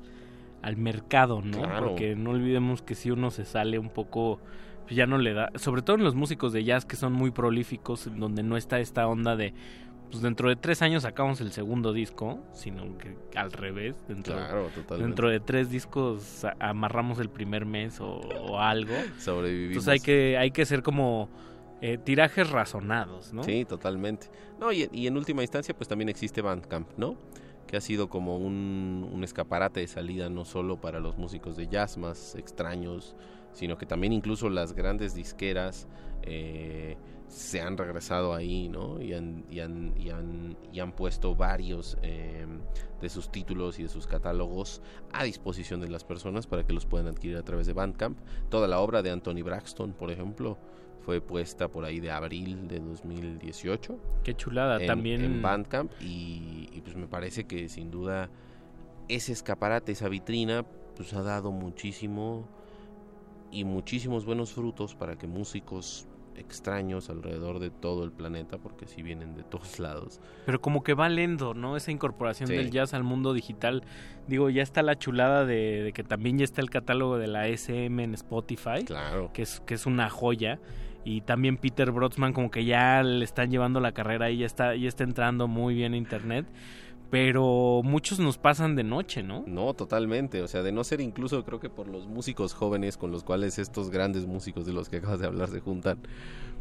[0.63, 1.59] al mercado, ¿no?
[1.63, 1.89] Claro.
[1.89, 4.41] Porque no olvidemos que si uno se sale un poco,
[4.85, 7.31] pues ya no le da, sobre todo en los músicos de jazz que son muy
[7.31, 9.55] prolíficos, donde no está esta onda de,
[10.13, 14.69] pues dentro de tres años sacamos el segundo disco, sino que al revés, dentro, Claro,
[14.99, 18.93] dentro de tres discos amarramos el primer mes o, o algo.
[19.19, 19.79] Sobrevivimos.
[19.79, 21.31] Entonces hay que, hay que ser como
[21.81, 23.43] eh, tirajes razonados, ¿no?
[23.43, 24.29] Sí, totalmente.
[24.61, 27.17] No, y, y en última instancia, pues también existe Bandcamp, ¿no?
[27.67, 31.69] Que ha sido como un, un escaparate de salida no solo para los músicos de
[31.69, 33.17] jazz más extraños,
[33.55, 35.89] sino que también incluso las grandes disqueras
[36.23, 36.99] eh,
[37.33, 39.01] se han regresado ahí, ¿no?
[39.01, 42.47] Y han, y han, y han, y han puesto varios eh,
[43.01, 46.85] de sus títulos y de sus catálogos a disposición de las personas para que los
[46.85, 48.19] puedan adquirir a través de Bandcamp.
[48.51, 50.59] Toda la obra de Anthony Braxton, por ejemplo,
[51.01, 53.99] fue puesta por ahí de abril de 2018.
[54.23, 58.29] Qué chulada, en, también- En Bandcamp y, y, pues me parece que sin duda
[59.09, 60.65] ese escaparate, esa vitrina,
[60.97, 62.47] pues ha dado muchísimo
[63.51, 69.03] y muchísimos buenos frutos para que músicos extraños alrededor de todo el planeta, porque si
[69.03, 71.77] vienen de todos lados, Pero como que va lento, ¿no?
[71.77, 72.55] Esa incorporación Sí.
[72.55, 73.83] del jazz al mundo digital.
[74.29, 77.49] Digo, ya está la chulada de, de que también ya está el catálogo de la
[77.49, 78.85] SM en Spotify.
[78.87, 79.31] Claro.
[79.33, 80.59] Que es, que es una joya.
[81.05, 84.77] Y también Peter Brodsman como que ya le están llevando la carrera y ya está,
[84.77, 86.47] ya está entrando muy bien a internet.
[87.13, 89.45] Pero muchos nos pasan de noche, ¿no?
[89.47, 90.41] No, totalmente.
[90.41, 93.59] O sea, de no ser incluso creo que por los músicos jóvenes con los cuales
[93.59, 95.99] estos grandes músicos de los que acabas de hablar se juntan,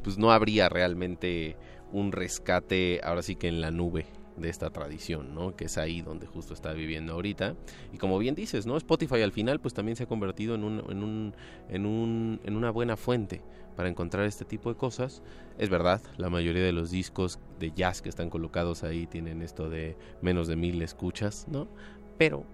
[0.04, 1.56] pues no habría realmente
[1.94, 4.06] un rescate ahora sí que en la nube
[4.38, 5.56] de esta tradición, ¿no?
[5.56, 7.56] Que es ahí donde justo está viviendo ahorita.
[7.94, 8.78] Y como bien dices, ¿no?
[8.78, 11.34] Spotify al final pues también se ha convertido en un, en un,
[11.70, 13.42] en un, en una buena fuente
[13.76, 15.22] para encontrar este tipo de cosas.
[15.58, 19.70] Es verdad, la mayoría de los discos de jazz que están colocados ahí tienen esto
[19.70, 21.68] de menos de mil escuchas, ¿no?
[22.18, 22.46] Pero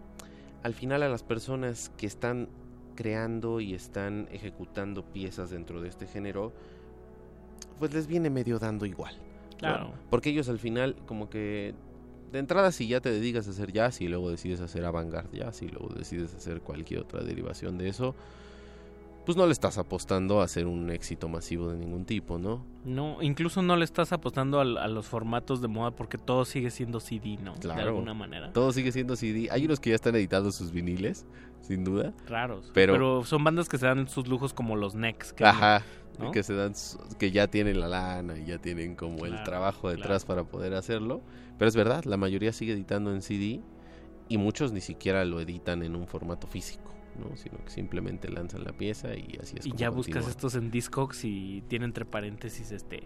[0.64, 2.50] al final a las personas que están
[2.96, 6.52] creando y están ejecutando piezas dentro de este género,
[7.80, 9.16] pues les viene medio dando igual.
[9.58, 9.94] Claro.
[10.10, 11.74] Porque ellos al final como que
[12.32, 15.61] de entrada si ya te dedicas a hacer jazz y luego decides hacer avant-garde jazz
[15.61, 18.16] y luego decides hacer cualquier otra derivación de eso,
[19.27, 22.66] pues no le estás apostando a hacer un éxito masivo de ningún tipo, ¿no?
[22.86, 27.02] No, incluso no le estás apostando a, los formatos de moda porque todo sigue siendo
[27.02, 27.53] CD, ¿no?
[27.56, 27.82] Claro.
[27.82, 28.53] De alguna manera.
[28.53, 29.50] Todo sigue siendo CD.
[29.52, 31.26] Hay unos que ya están editando sus viniles,
[31.60, 32.14] sin duda.
[32.26, 32.72] Raros.
[32.74, 35.34] Pero, Pero, son bandas que se dan sus lujos como los Nex.
[35.34, 35.84] Que Ajá,
[36.20, 36.32] ¿no?
[36.32, 36.74] que se dan,
[37.20, 41.22] que ya tienen la lana y ya tienen como el trabajo detrás para poder hacerlo.
[41.58, 43.62] Pero es verdad, la mayoría sigue editando en CD
[44.30, 47.36] y muchos ni siquiera lo editan en un formato físico, ¿no?
[47.38, 49.66] Sino que simplemente lanzan la pieza y así es.
[49.66, 53.04] Y como ya buscas estos en Discogs y tiene entre paréntesis este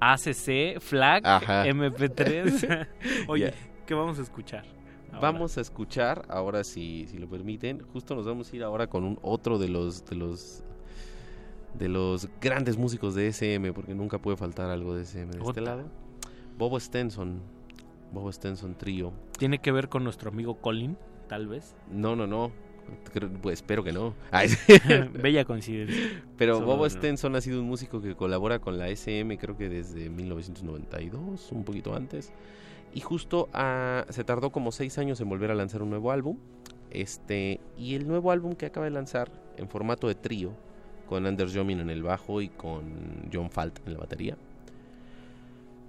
[0.00, 1.66] ACC, FLAC, Ajá.
[1.66, 2.88] MP3.
[3.28, 3.84] Oye, Ya.
[3.86, 4.64] ¿qué vamos a escuchar?
[5.12, 5.20] ahora?
[5.20, 9.04] Vamos a escuchar, ahora si, si lo permiten, justo nos vamos a ir ahora con
[9.04, 10.62] un otro de los de los
[11.74, 15.60] de los grandes músicos de SM, porque nunca puede faltar algo de SM de este
[15.60, 15.84] lado.
[16.58, 17.40] Bobo Stenson.
[18.12, 19.12] Bobo Stenson Trío.
[19.38, 20.96] ¿Tiene que ver con nuestro amigo Colin,
[21.28, 21.74] tal vez?
[21.90, 22.50] No, no, no.
[23.12, 24.14] Creo- pues, espero que no.
[25.22, 26.22] Bella coincidencia.
[26.36, 26.90] Pero Bobo no.
[26.90, 31.64] Stenson ha sido un músico que colabora con la SM creo que desde 1992, un
[31.64, 32.32] poquito antes.
[32.92, 36.38] Y justo ah, se tardó como seis años en volver a lanzar un nuevo álbum.
[36.90, 40.52] Este, y el nuevo álbum que acaba de lanzar en formato de trío,
[41.10, 42.84] con Anders Jomin en el bajo y con
[43.32, 44.36] John Falt en la batería,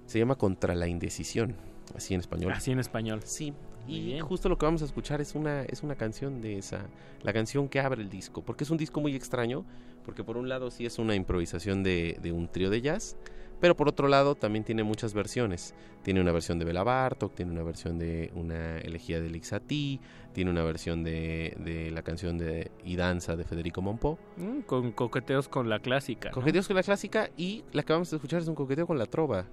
[0.06, 1.54] se llama Contra la Indecisión,
[1.94, 2.50] así en español.
[2.52, 3.20] Así en español.
[3.24, 3.52] Sí.
[3.86, 4.20] Muy Y bien.
[4.24, 6.86] justo lo que vamos a escuchar es una, es una canción de esa,
[7.22, 9.64] la canción que abre el disco, porque es un disco muy extraño,
[10.04, 13.16] porque por un lado sí es una improvisación de, de un trío de jazz,
[13.62, 15.72] pero por otro lado también tiene muchas versiones.
[16.02, 20.00] Tiene una versión de Bela Bartok, tiene una versión de una elegía de Lixati,
[20.32, 24.18] tiene una versión de, de la canción de Y Danza de Federico Monpó.
[24.36, 26.30] Mm, con coqueteos con la clásica.
[26.30, 26.34] ¿no?
[26.34, 29.06] Coqueteos con la clásica y la que vamos a escuchar es un coqueteo con la
[29.06, 29.46] trova,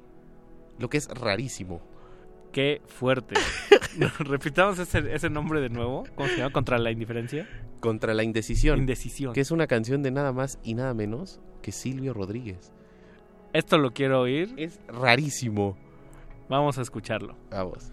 [0.79, 1.79] lo que es rarísimo.
[2.51, 3.35] Qué fuerte.
[4.21, 6.03] Repitamos ese, ese nombre de nuevo.
[6.15, 6.51] ¿Cómo se llama?
[6.51, 7.47] Contra la indiferencia.
[7.79, 8.79] Contra la indecisión.
[8.79, 9.33] Indecisión.
[9.33, 12.73] Que es una canción de nada más y nada menos que Silvio Rodríguez.
[13.53, 14.53] Esto lo quiero oír.
[14.57, 15.75] Es rarísimo.
[16.49, 17.35] Vamos a escucharlo.
[17.49, 17.91] Vamos.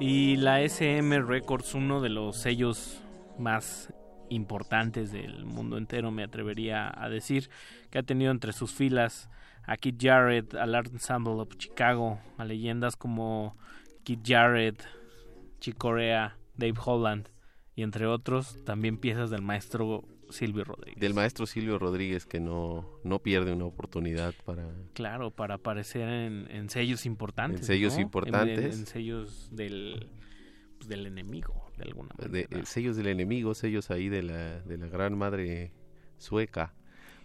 [0.00, 3.02] Y la SM Records, uno de los sellos
[3.36, 3.92] más
[4.28, 7.50] importantes del mundo entero, me atrevería a decir,
[7.90, 9.28] que ha tenido entre sus filas
[9.66, 13.56] a Kid Jarrett, al Art Ensemble of Chicago, a leyendas como
[14.04, 14.84] Kid Jarrett,
[15.58, 17.28] Chick Corea, Dave Holland
[17.74, 21.00] y entre otros, también piezas del maestro Silvio Rodríguez.
[21.00, 24.66] Del maestro Silvio Rodríguez que no, no pierde una oportunidad para...
[24.94, 27.60] Claro, para aparecer en, en sellos importantes.
[27.60, 28.00] En sellos ¿no?
[28.00, 28.58] importantes.
[28.58, 30.08] En, en- en sellos del,
[30.78, 32.48] pues, del enemigo, de alguna manera.
[32.48, 35.72] de, eh, sellos del enemigo, sellos ahí de la, de la gran madre
[36.18, 36.74] sueca.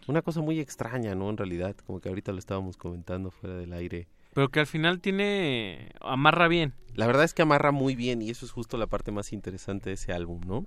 [0.07, 1.30] Una cosa muy extraña, ¿no?
[1.30, 4.07] En realidad, como que ahorita lo estábamos comentando fuera del aire.
[4.33, 5.91] Pero que al final tiene...
[6.01, 6.73] amarra bien.
[6.95, 9.90] La verdad es que amarra muy bien y eso es justo la parte más interesante
[9.90, 10.65] de ese álbum, ¿no?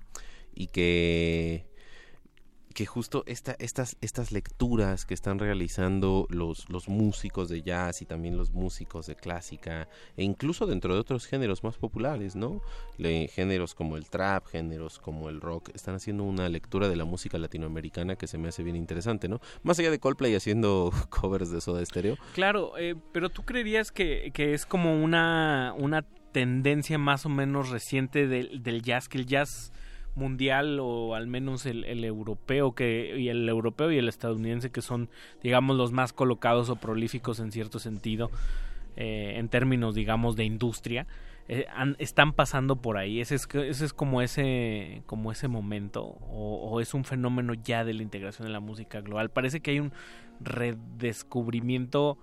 [0.55, 1.67] Y que
[2.77, 8.05] que justo esta, estas, estas lecturas que están realizando los, los músicos de jazz y
[8.05, 12.61] también los músicos de clásica, e incluso dentro de otros géneros más populares, ¿no?
[12.99, 17.39] Géneros como el trap, géneros como el rock, están haciendo una lectura de la música
[17.39, 19.41] latinoamericana que se me hace bien interesante, ¿no?
[19.63, 24.29] Más allá de Coldplay haciendo covers de Soda Stereo, Claro, eh, pero tú creerías que,
[24.35, 29.25] que es como una, una tendencia más o menos reciente del, del jazz, que el
[29.25, 29.71] jazz
[30.17, 34.81] mundial o al menos el, el europeo que y el europeo y el estadounidense que
[34.81, 35.09] son
[35.41, 38.29] digamos los más colocados o prolíficos en cierto sentido
[38.95, 41.07] eh, en términos digamos de industria
[41.49, 41.65] eh,
[41.99, 43.21] están pasando por ahí.
[43.21, 47.93] Ese es ese es como ese como ese momento o es un fenómeno ya de
[47.93, 49.29] la integración de la música global.
[49.29, 49.93] Parece que hay un
[50.41, 52.17] redescubrimiento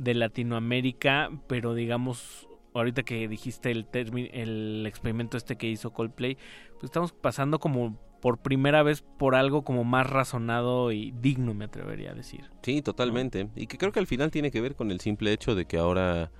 [0.00, 3.86] de Latinoamérica, pero digamos, ahorita que dijiste el,
[4.32, 6.36] el experimento este que hizo Coldplay,
[6.74, 11.64] pues estamos pasando como por primera vez por algo como más razonado y digno, me
[11.64, 12.50] atrevería a decir.
[12.62, 13.48] Sí, totalmente.
[13.56, 15.78] Y que creo que al final tiene que ver con el simple hecho de que
[15.78, 16.30] ahora,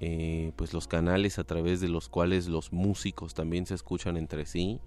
[0.00, 4.46] eh, pues los canales a través de los cuales los músicos también se escuchan entre
[4.46, 4.80] sí,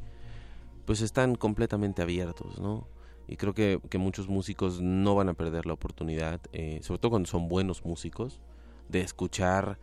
[0.86, 2.88] pues están completamente abiertos, ¿no?
[3.28, 7.10] Y creo que, que muchos músicos no van a perder la oportunidad, eh, sobre todo
[7.12, 8.40] cuando son buenos músicos,
[8.88, 9.80] de escuchar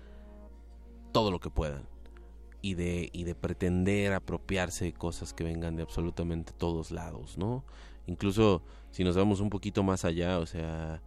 [1.15, 1.85] todo lo que puedan
[2.61, 7.65] y de, y de pretender apropiarse de cosas que vengan de absolutamente todos lados, ¿no?
[8.09, 11.01] Incluso si nos vamos un poquito más allá, o sea,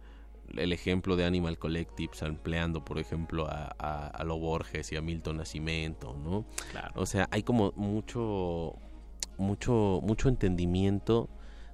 [0.56, 5.02] el ejemplo de Animal Collective, empleando, por ejemplo, a, a, a Lo Borges y a
[5.02, 6.46] Milton Nascimento, ¿no?
[6.94, 8.76] O sea, hay como mucho,
[9.36, 11.28] mucho, mucho entendimiento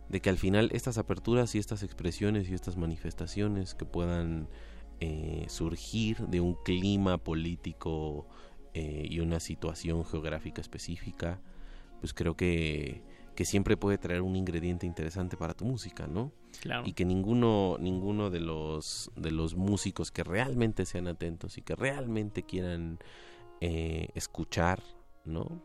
[0.09, 4.49] de que al final estas aperturas y estas expresiones y estas manifestaciones que puedan
[5.07, 8.27] eh, surgir de un clima político
[8.73, 11.43] eh, y una situación geográfica específica,
[12.01, 13.03] pues creo que,
[13.37, 16.33] que siempre puede traer un ingrediente interesante para tu música, ¿no?
[16.63, 16.85] Claro.
[16.87, 21.77] Y que ninguno, ninguno de los de los músicos que realmente sean atentos y que
[21.77, 22.99] realmente quieran
[23.61, 24.83] eh, escuchar,
[25.27, 25.61] ¿no?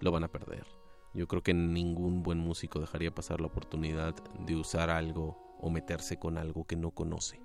[0.00, 0.66] Lo van a perder.
[1.14, 6.18] Yo creo que ningún buen músico dejaría pasar la oportunidad de usar algo o meterse
[6.18, 7.40] con algo que no conoce,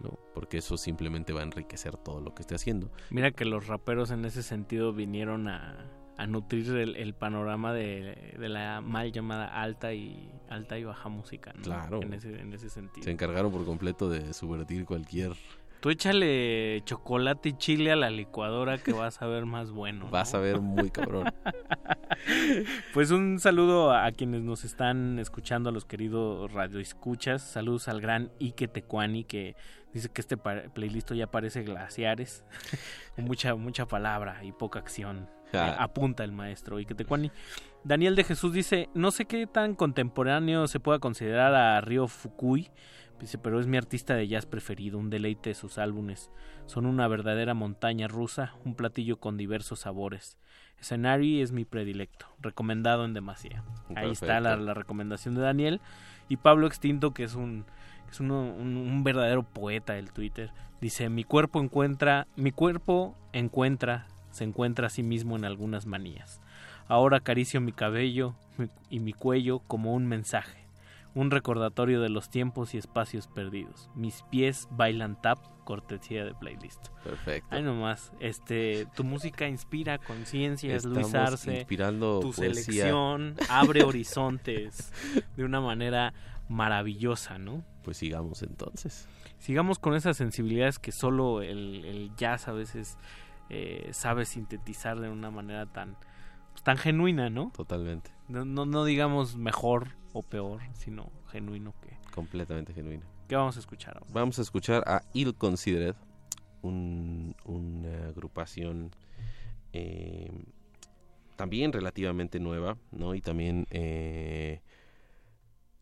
[0.00, 0.18] ¿no?
[0.34, 2.90] Porque eso simplemente va a enriquecer todo lo que esté haciendo.
[3.10, 8.34] Mira que los raperos en ese sentido vinieron a, a nutrir el, el panorama de,
[8.38, 11.62] de la mal llamada alta y alta y baja música, ¿no?
[11.62, 12.02] Claro.
[12.02, 13.04] En ese, en ese sentido.
[13.04, 15.32] Se encargaron por completo de subvertir cualquier...
[15.80, 20.06] Tú échale chocolate y chile a la licuadora que vas a ver más bueno.
[20.06, 20.10] ¿no?
[20.10, 21.26] Vas a ver muy cabrón.
[22.94, 27.42] Pues un saludo a quienes nos están escuchando, a los queridos radioescuchas.
[27.42, 29.56] Saludos al gran Ike Tecuani que
[29.94, 32.44] dice que este playlist ya parece glaciares.
[33.16, 35.30] Mucha, mucha palabra y poca acción.
[35.52, 37.30] Eh, apunta el maestro Ike Tecuani.
[37.84, 42.70] Daniel de Jesús dice, no sé qué tan contemporáneo se pueda considerar a Ryo Fukui,
[43.20, 46.32] dice, pero es mi artista de jazz preferido, un deleite de sus álbumes.
[46.66, 50.38] Son una verdadera montaña rusa, un platillo con diversos sabores.
[50.80, 53.62] Escenario es mi predilecto, recomendado en demasía.
[53.94, 55.80] Ahí está la, recomendación de Daniel.
[56.28, 57.70] Y Pablo Extinto, que es un que
[58.14, 64.06] es uno- un, un verdadero poeta del Twitter, dice, mi cuerpo encuentra, mi cuerpo encuentra,
[64.30, 66.40] se encuentra a sí mismo en algunas manías.
[66.86, 68.34] Ahora acaricio mi cabello
[68.90, 70.64] y mi cuello como un mensaje,
[71.14, 73.90] un recordatorio de los tiempos y espacios perdidos.
[73.96, 76.88] Mis pies bailan tap, cortesía de playlist.
[77.02, 77.48] Perfecto.
[77.50, 81.56] Ay nomás, este, tu música inspira conciencia, es Estamos Luis Arce.
[81.56, 82.52] inspirando tu poesía.
[82.54, 84.92] selección abre horizontes
[85.36, 86.12] de una manera
[86.48, 87.64] maravillosa, ¿no?
[87.82, 89.08] Pues sigamos entonces.
[89.38, 92.96] Sigamos con esas sensibilidades que solo el, el jazz a veces
[93.50, 95.96] eh, sabe sintetizar de una manera tan,
[96.52, 97.52] pues, tan genuina, ¿no?
[97.54, 98.10] Totalmente.
[98.28, 101.98] No, no, no digamos mejor o peor, sino genuino que...
[102.12, 103.04] Completamente genuino.
[103.28, 104.10] ¿Qué vamos a escuchar ahora?
[104.12, 105.94] Vamos a escuchar a Ill Considered,
[106.62, 108.90] un, una agrupación
[109.72, 110.30] eh,
[111.36, 113.14] también relativamente nueva, ¿no?
[113.14, 114.62] Y también eh,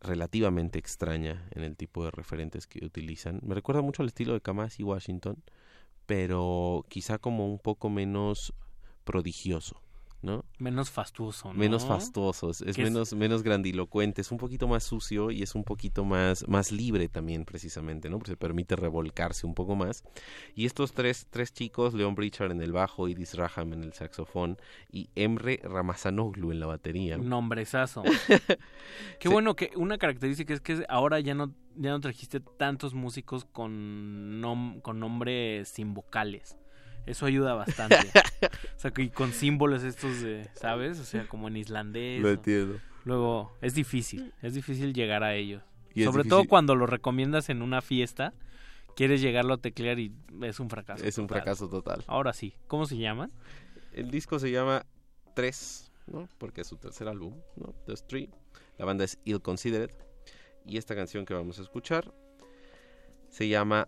[0.03, 3.39] relativamente extraña en el tipo de referentes que utilizan.
[3.43, 5.43] Me recuerda mucho al estilo de Kamasi Washington,
[6.05, 8.53] pero quizá como un poco menos
[9.03, 9.82] prodigioso.
[10.23, 10.45] ¿No?
[10.57, 11.59] Menos fastuoso, ¿no?
[11.59, 16.05] Menos fastuoso, es, menos, menos grandilocuente, es un poquito más sucio y es un poquito
[16.05, 18.17] más, más libre también, precisamente, ¿no?
[18.17, 20.03] Porque se permite revolcarse un poco más.
[20.55, 24.57] Y estos tres, tres chicos, Leon Brichard en el bajo, Idis Raham en el saxofón
[24.89, 27.17] y Emre Ramazanoglu en la batería.
[27.17, 28.03] Un nombrezazo.
[29.19, 33.43] Qué bueno que una característica es que ahora ya no, ya no trajiste tantos músicos
[33.43, 36.57] con, con nombres sin vocales.
[37.05, 37.97] Eso ayuda bastante.
[38.75, 40.99] o sea, y con símbolos estos de, ¿sabes?
[40.99, 42.21] O sea, como en islandés.
[42.21, 42.79] Lo entiendo.
[43.05, 45.63] Luego, es difícil, es difícil llegar a ellos.
[46.03, 48.33] Sobre todo cuando lo recomiendas en una fiesta,
[48.95, 51.03] quieres llegarlo a teclear y es un fracaso.
[51.03, 52.03] Es un fracaso total.
[52.07, 53.29] Ahora sí, ¿cómo se llama?
[53.91, 54.85] El disco se llama
[55.35, 56.27] 3, ¿no?
[56.37, 57.73] Porque es su tercer álbum, ¿no?
[57.85, 58.29] The Street.
[58.77, 59.91] La banda es Ill Considered.
[60.65, 62.13] Y esta canción que vamos a escuchar
[63.29, 63.87] se llama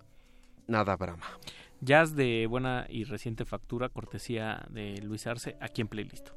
[0.67, 1.39] Nada Brahma.
[1.81, 6.29] Jazz de buena y reciente factura, cortesía de Luis Arce, aquí en Playlist.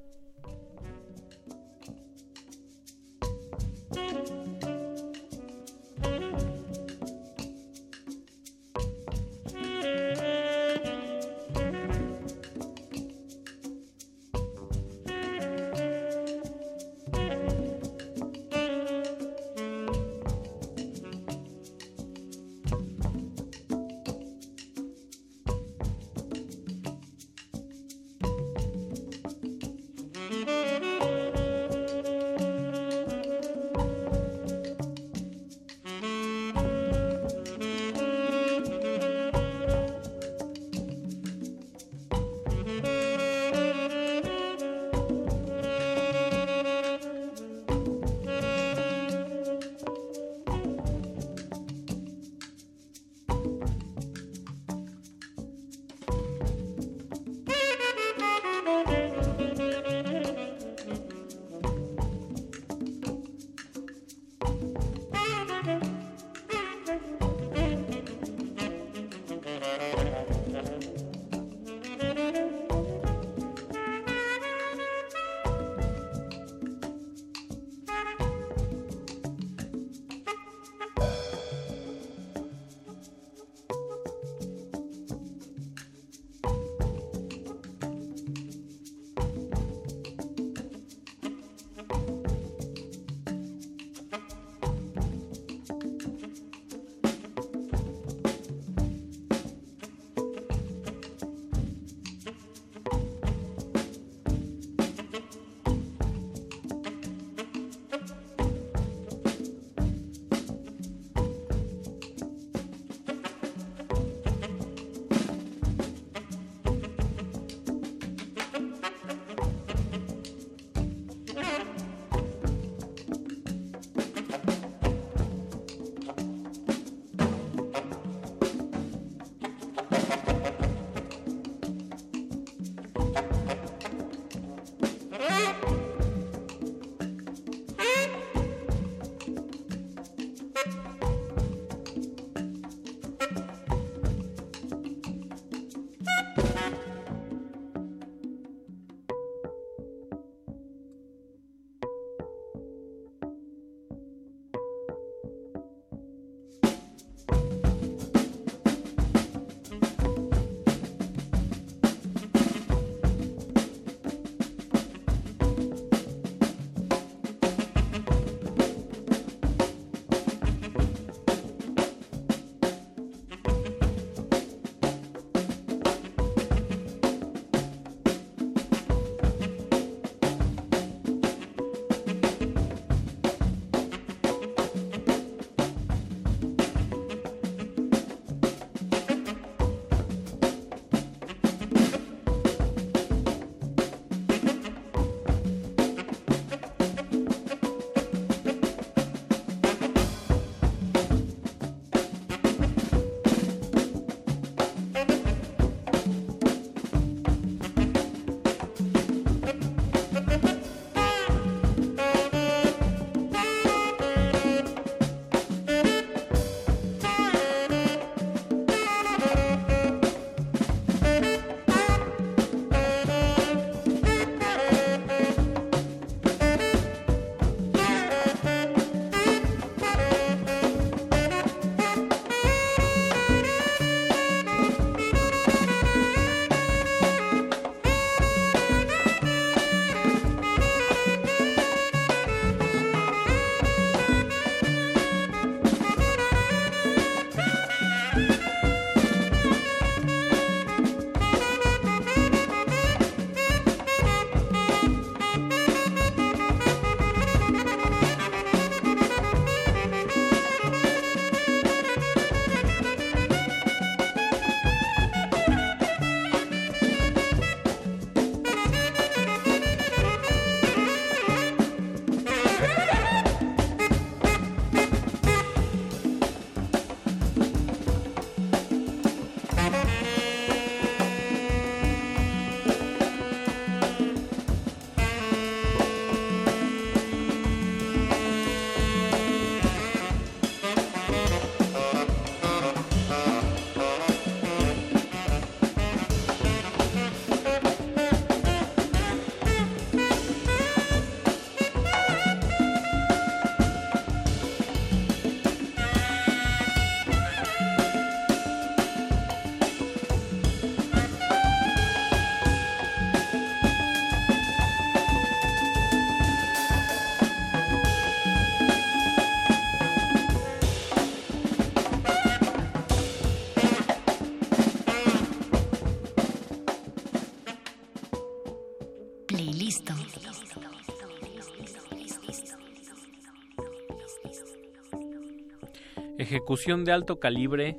[336.49, 337.77] Ejecución de alto calibre,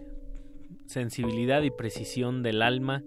[0.85, 3.01] sensibilidad y precisión del alma,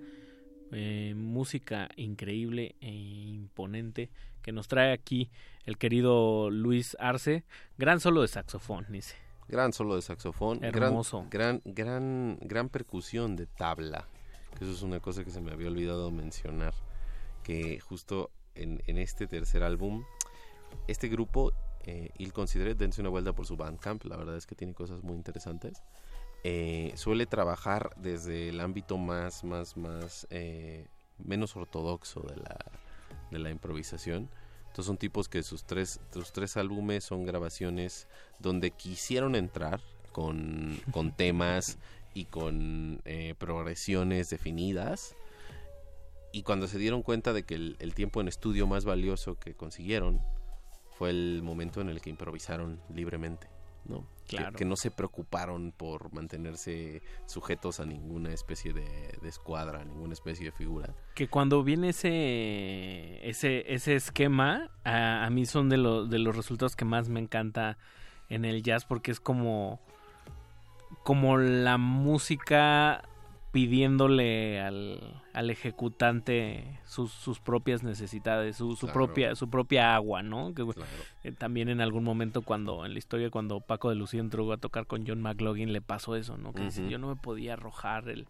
[0.73, 4.11] eh, música increíble e imponente
[4.43, 5.31] que nos trae aquí
[5.65, 7.45] el querido Luis Arce,
[7.79, 9.15] gran solo de saxofón, dice.
[9.47, 11.29] Gran solo de saxofón, Hermoso.
[11.31, 14.09] Gran, gran, gran, percusión de tabla,
[14.59, 16.75] que eso es una cosa que se me había olvidado mencionar,
[17.45, 20.03] que justo en, este tercer álbum,
[20.89, 21.53] este grupo,
[21.85, 25.02] eh, Il Consideré, dense una vuelta por su Bandcamp, la verdad es que tiene cosas
[25.02, 25.83] muy interesantes.
[26.44, 30.86] Eh, suele trabajar desde el ámbito más, más, más, eh,
[31.19, 32.59] menos ortodoxo de la,
[33.31, 34.28] de la improvisación.
[34.62, 38.09] Entonces son tipos que sus tres, sus tres álbumes son grabaciones
[38.41, 39.81] donde quisieron entrar
[40.11, 41.78] con, con temas
[42.15, 45.15] y con eh, progresiones definidas.
[46.33, 50.23] Y cuando se dieron cuenta de que el tiempo en estudio más valioso que consiguieron
[51.03, 53.49] fue el momento en el que improvisaron libremente.
[53.87, 54.07] ¿no?
[54.29, 60.53] Que, no se preocuparon por mantenerse sujetos a ninguna especie de, escuadra, ninguna especie de
[60.53, 60.95] figura.
[61.17, 66.77] Que cuando viene ese ese, ese esquema, a, a mí son de, de los resultados
[66.77, 67.79] que más me encanta
[68.29, 69.81] en el jazz porque es como
[71.03, 73.03] como la música
[73.53, 80.55] pidiéndole al, al ejecutante sus, sus, propias necesidades, su, su propia su propia agua, ¿no?
[80.55, 80.65] Que,
[81.23, 84.57] eh, también en algún momento cuando en la historia cuando Paco de Lucía entró a
[84.57, 86.55] tocar con John McLaughlin le pasó eso, ¿no?
[86.55, 88.27] Que yo no me podía arrojar el,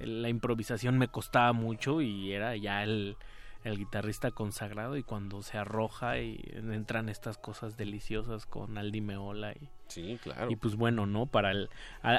[0.00, 3.16] la improvisación me costaba mucho y era ya el,
[3.62, 9.52] el guitarrista consagrado y cuando se arroja y entran estas cosas deliciosas con Aldi Meola
[9.52, 10.50] y sí claro.
[10.50, 11.70] y pues bueno no para el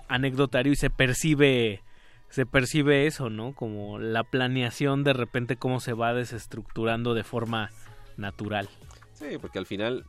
[0.07, 1.81] anecdotario y se percibe
[2.29, 3.53] se percibe eso, ¿no?
[3.53, 7.71] Como la planeación de repente cómo se va desestructurando de forma
[8.17, 8.69] natural.
[9.13, 10.05] Sí, porque al final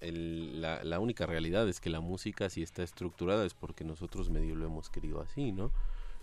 [0.00, 4.54] la, la, única realidad es que la música si está estructurada es porque nosotros medio
[4.54, 5.70] lo hemos querido así, ¿no?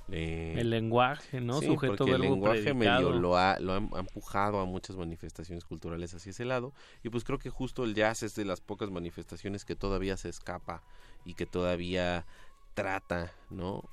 [0.09, 1.59] el lenguaje, ¿no?
[1.59, 6.13] Sí, Sujeto porque el lenguaje medio lo ha, lo ha empujado a muchas manifestaciones culturales
[6.13, 6.73] hacia ese lado
[7.03, 10.30] y pues creo que justo el jazz es de las pocas manifestaciones que todavía se
[10.30, 10.83] escapa
[11.23, 12.25] y que todavía
[12.73, 13.83] trata, ¿no?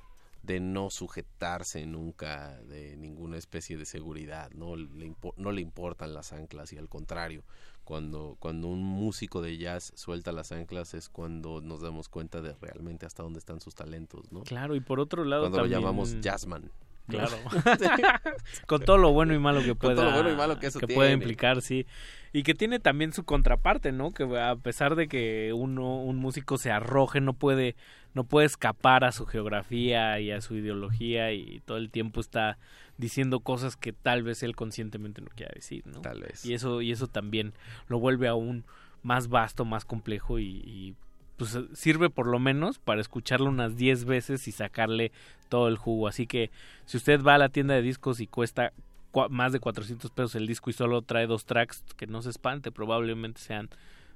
[0.42, 6.32] De no sujetarse nunca de ninguna especie de seguridad, no le, no le importan las
[6.32, 7.44] anclas y al contrario,
[7.88, 12.54] cuando, cuando un músico de jazz suelta las anclas es cuando nos damos cuenta de
[12.60, 14.42] realmente hasta dónde están sus talentos, ¿no?
[14.42, 16.70] Claro, y por otro lado Cuando lo llamamos jazzman.
[17.08, 17.36] Claro.
[18.66, 20.80] Con todo lo bueno y malo que pueda, todo lo bueno y malo que, eso
[20.80, 21.86] puede implicar, sí.
[22.34, 24.10] Y que tiene también su contraparte, ¿no?
[24.10, 27.74] Que a pesar de que uno, un músico se arroje, no puede,
[28.18, 32.58] no puede escapar a su geografía y a su ideología y todo el tiempo está
[32.96, 36.00] diciendo cosas que tal vez él conscientemente no quiera decir, ¿no?
[36.00, 36.44] Tal vez.
[36.44, 37.52] Y eso, y eso también
[37.86, 38.64] lo vuelve aún
[39.04, 40.96] más vasto, más complejo y, y
[41.36, 45.12] pues sirve por lo menos para escucharlo unas 10 veces y sacarle
[45.48, 46.08] todo el jugo.
[46.08, 46.50] Así que
[46.86, 48.72] si usted va a la tienda de discos y cuesta
[49.30, 52.72] más de 400 pesos el disco y solo trae dos tracks, que no se espante,
[52.72, 53.70] probablemente sean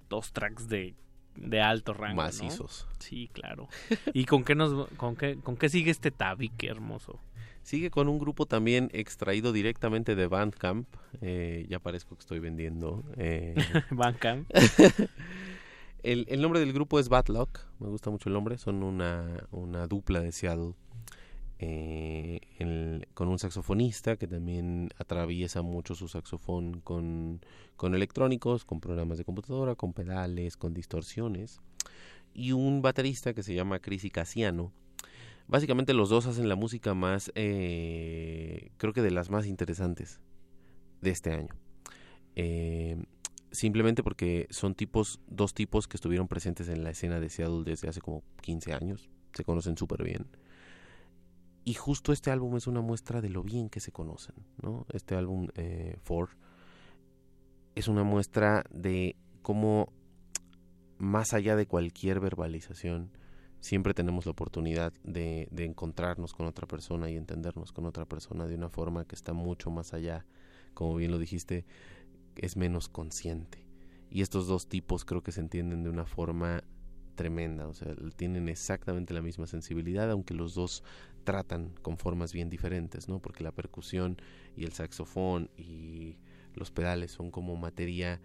[0.08, 0.96] dos tracks de,
[1.36, 2.22] de alto rango.
[2.22, 2.86] Macizos.
[2.98, 3.68] Sí, claro.
[4.14, 7.20] ¿Y con qué, nos, con, qué, con qué sigue este tabique hermoso?
[7.62, 10.88] Sigue con un grupo también extraído directamente de Bandcamp.
[11.20, 13.04] Eh, ya parezco que estoy vendiendo.
[13.16, 13.54] Eh.
[13.90, 14.50] Bandcamp.
[16.02, 17.60] el, el, nombre del grupo es Bad Luck.
[17.78, 18.58] Me gusta mucho el nombre.
[18.58, 20.74] Son una, una dupla de Seattle
[21.64, 22.40] eh,
[23.14, 27.40] con un saxofonista que también atraviesa mucho su saxofón con,
[27.76, 31.60] con electrónicos, con programas de computadora, con pedales, con distorsiones.
[32.34, 34.72] Y un baterista que se llama Chris Casiano.
[35.46, 40.20] Básicamente los dos hacen la música más, eh, creo que de las más interesantes
[41.00, 41.54] de este año.
[42.34, 42.96] Eh,
[43.52, 47.88] simplemente porque son tipos, dos tipos que estuvieron presentes en la escena de Seattle desde
[47.88, 49.10] hace como 15 años.
[49.32, 50.26] Se conocen súper bien
[51.64, 54.86] y justo este álbum es una muestra de lo bien que se conocen, ¿no?
[54.92, 56.30] Este álbum, eh, Four,
[57.74, 59.92] es una muestra de cómo,
[60.98, 63.10] más allá de cualquier verbalización,
[63.60, 68.46] siempre tenemos la oportunidad de, de, encontrarnos con otra persona y entendernos con otra persona
[68.46, 70.26] de una forma que está mucho más allá,
[70.74, 71.64] como bien lo dijiste,
[72.36, 73.64] es menos consciente.
[74.10, 76.64] Y estos dos tipos creo que se entienden de una forma
[77.14, 80.82] tremenda, o sea, tienen exactamente la misma sensibilidad, aunque los dos
[81.22, 83.20] tratan con formas bien diferentes, ¿no?
[83.20, 84.16] Porque la percusión
[84.56, 86.16] y el saxofón y
[86.54, 88.20] los pedales son como materia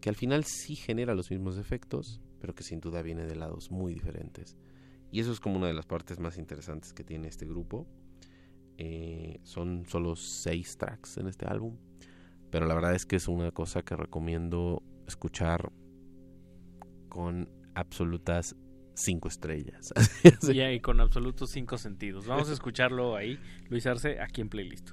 [0.00, 3.70] que al final sí genera los mismos efectos, pero que sin duda viene de lados
[3.70, 4.56] muy diferentes.
[5.10, 7.86] Y eso es como una de las partes más interesantes que tiene este grupo.
[8.76, 11.76] Eh, son solo seis tracks en este álbum,
[12.50, 15.72] pero la verdad es que es una cosa que recomiendo escuchar
[17.08, 18.56] con absolutas
[18.94, 19.92] cinco estrellas.
[20.42, 22.26] y, con absolutos cinco sentidos.
[22.26, 24.92] Vamos a escucharlo ahí, Luis Arce, aquí en Playlist.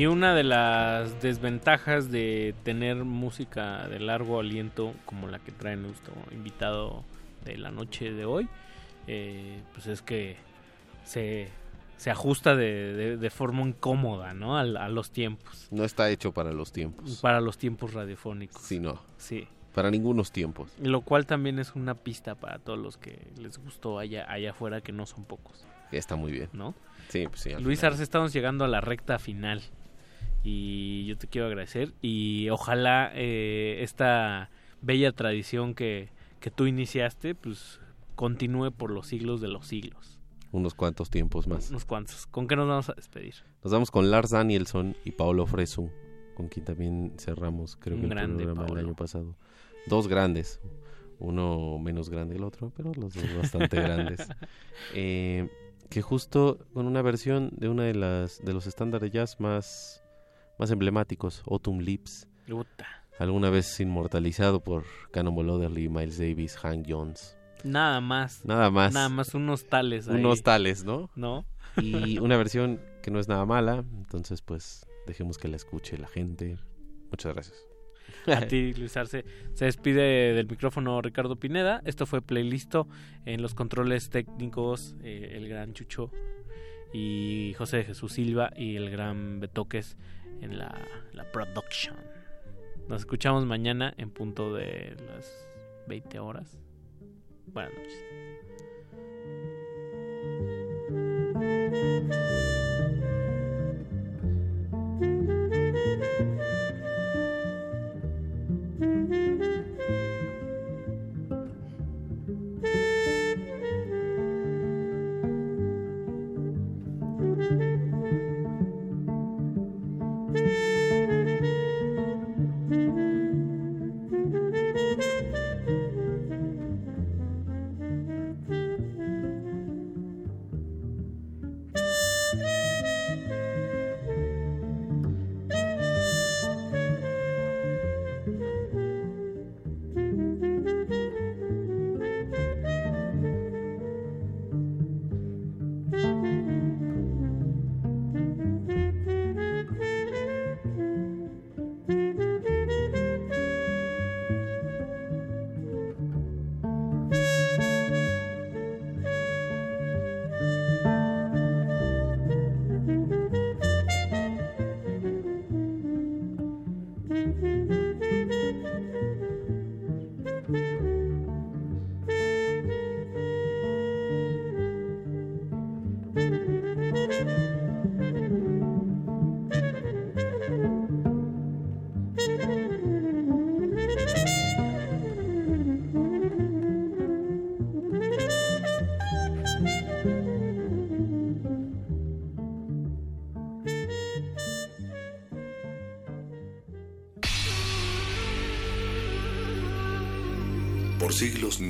[0.00, 5.76] Y una de las desventajas de tener música de largo aliento como la que trae
[5.76, 7.04] nuestro invitado
[7.44, 8.48] de la noche de hoy,
[9.06, 10.38] eh, pues es que
[11.04, 11.50] se,
[11.98, 14.56] se ajusta de, de, forma incómoda, ¿no?
[14.56, 15.68] A, a, los tiempos.
[15.70, 17.18] No está hecho para los tiempos.
[17.20, 18.62] Para los tiempos radiofónicos.
[18.62, 19.02] Sí, no.
[19.18, 19.48] Sí.
[19.74, 20.72] Para ningunos tiempos.
[20.80, 24.80] Lo cual también es una pista para todos los que les gustó allá, allá afuera,
[24.80, 25.66] que no son pocos.
[25.92, 26.48] Está muy bien.
[26.54, 26.74] ¿No?
[27.10, 27.50] Sí, pues sí.
[27.60, 29.60] Luis Arce, estamos llegando a la recta final
[30.42, 36.08] y yo te quiero agradecer y ojalá eh, esta bella tradición que,
[36.40, 37.80] que tú iniciaste pues
[38.16, 40.18] continúe por los siglos de los siglos.
[40.52, 41.70] Unos cuantos tiempos más.
[41.70, 42.26] Unos cuantos.
[42.26, 43.34] ¿Con qué nos vamos a despedir?
[43.62, 45.90] Nos vamos con Lars Danielson y Paolo Fresu,
[46.34, 49.36] con quien también cerramos, creo que el programa el año pasado.
[49.86, 50.60] Dos grandes,
[51.20, 54.28] uno menos grande que el otro, pero los dos bastante grandes.
[54.94, 55.48] Eh,
[55.88, 60.02] que justo con una versión de una de las de los estándares jazz más
[60.60, 62.28] más emblemáticos, Autumn Leaves.
[63.18, 67.34] Alguna vez inmortalizado por Cannonball Adderley, Miles Davis, Hank Jones.
[67.64, 68.44] Nada más.
[68.44, 68.92] Nada más.
[68.92, 70.06] Nada más unos tales.
[70.06, 70.20] Ahí.
[70.20, 71.10] Unos tales, ¿no?
[71.16, 71.46] ¿No?
[71.78, 76.08] Y una versión que no es nada mala, entonces pues dejemos que la escuche la
[76.08, 76.58] gente.
[77.10, 77.66] Muchas gracias.
[78.26, 79.24] A ti, Luis Arce.
[79.54, 81.80] Se despide del micrófono Ricardo Pineda.
[81.86, 82.86] Esto fue Playlisto
[83.24, 86.10] en los controles técnicos, eh, el gran Chucho
[86.92, 89.96] y José Jesús Silva y el gran Betoques
[90.40, 90.74] en la,
[91.12, 91.96] la production.
[92.88, 95.48] Nos escuchamos mañana en punto de las
[95.86, 96.58] 20 horas.
[97.46, 98.20] Buenas noches.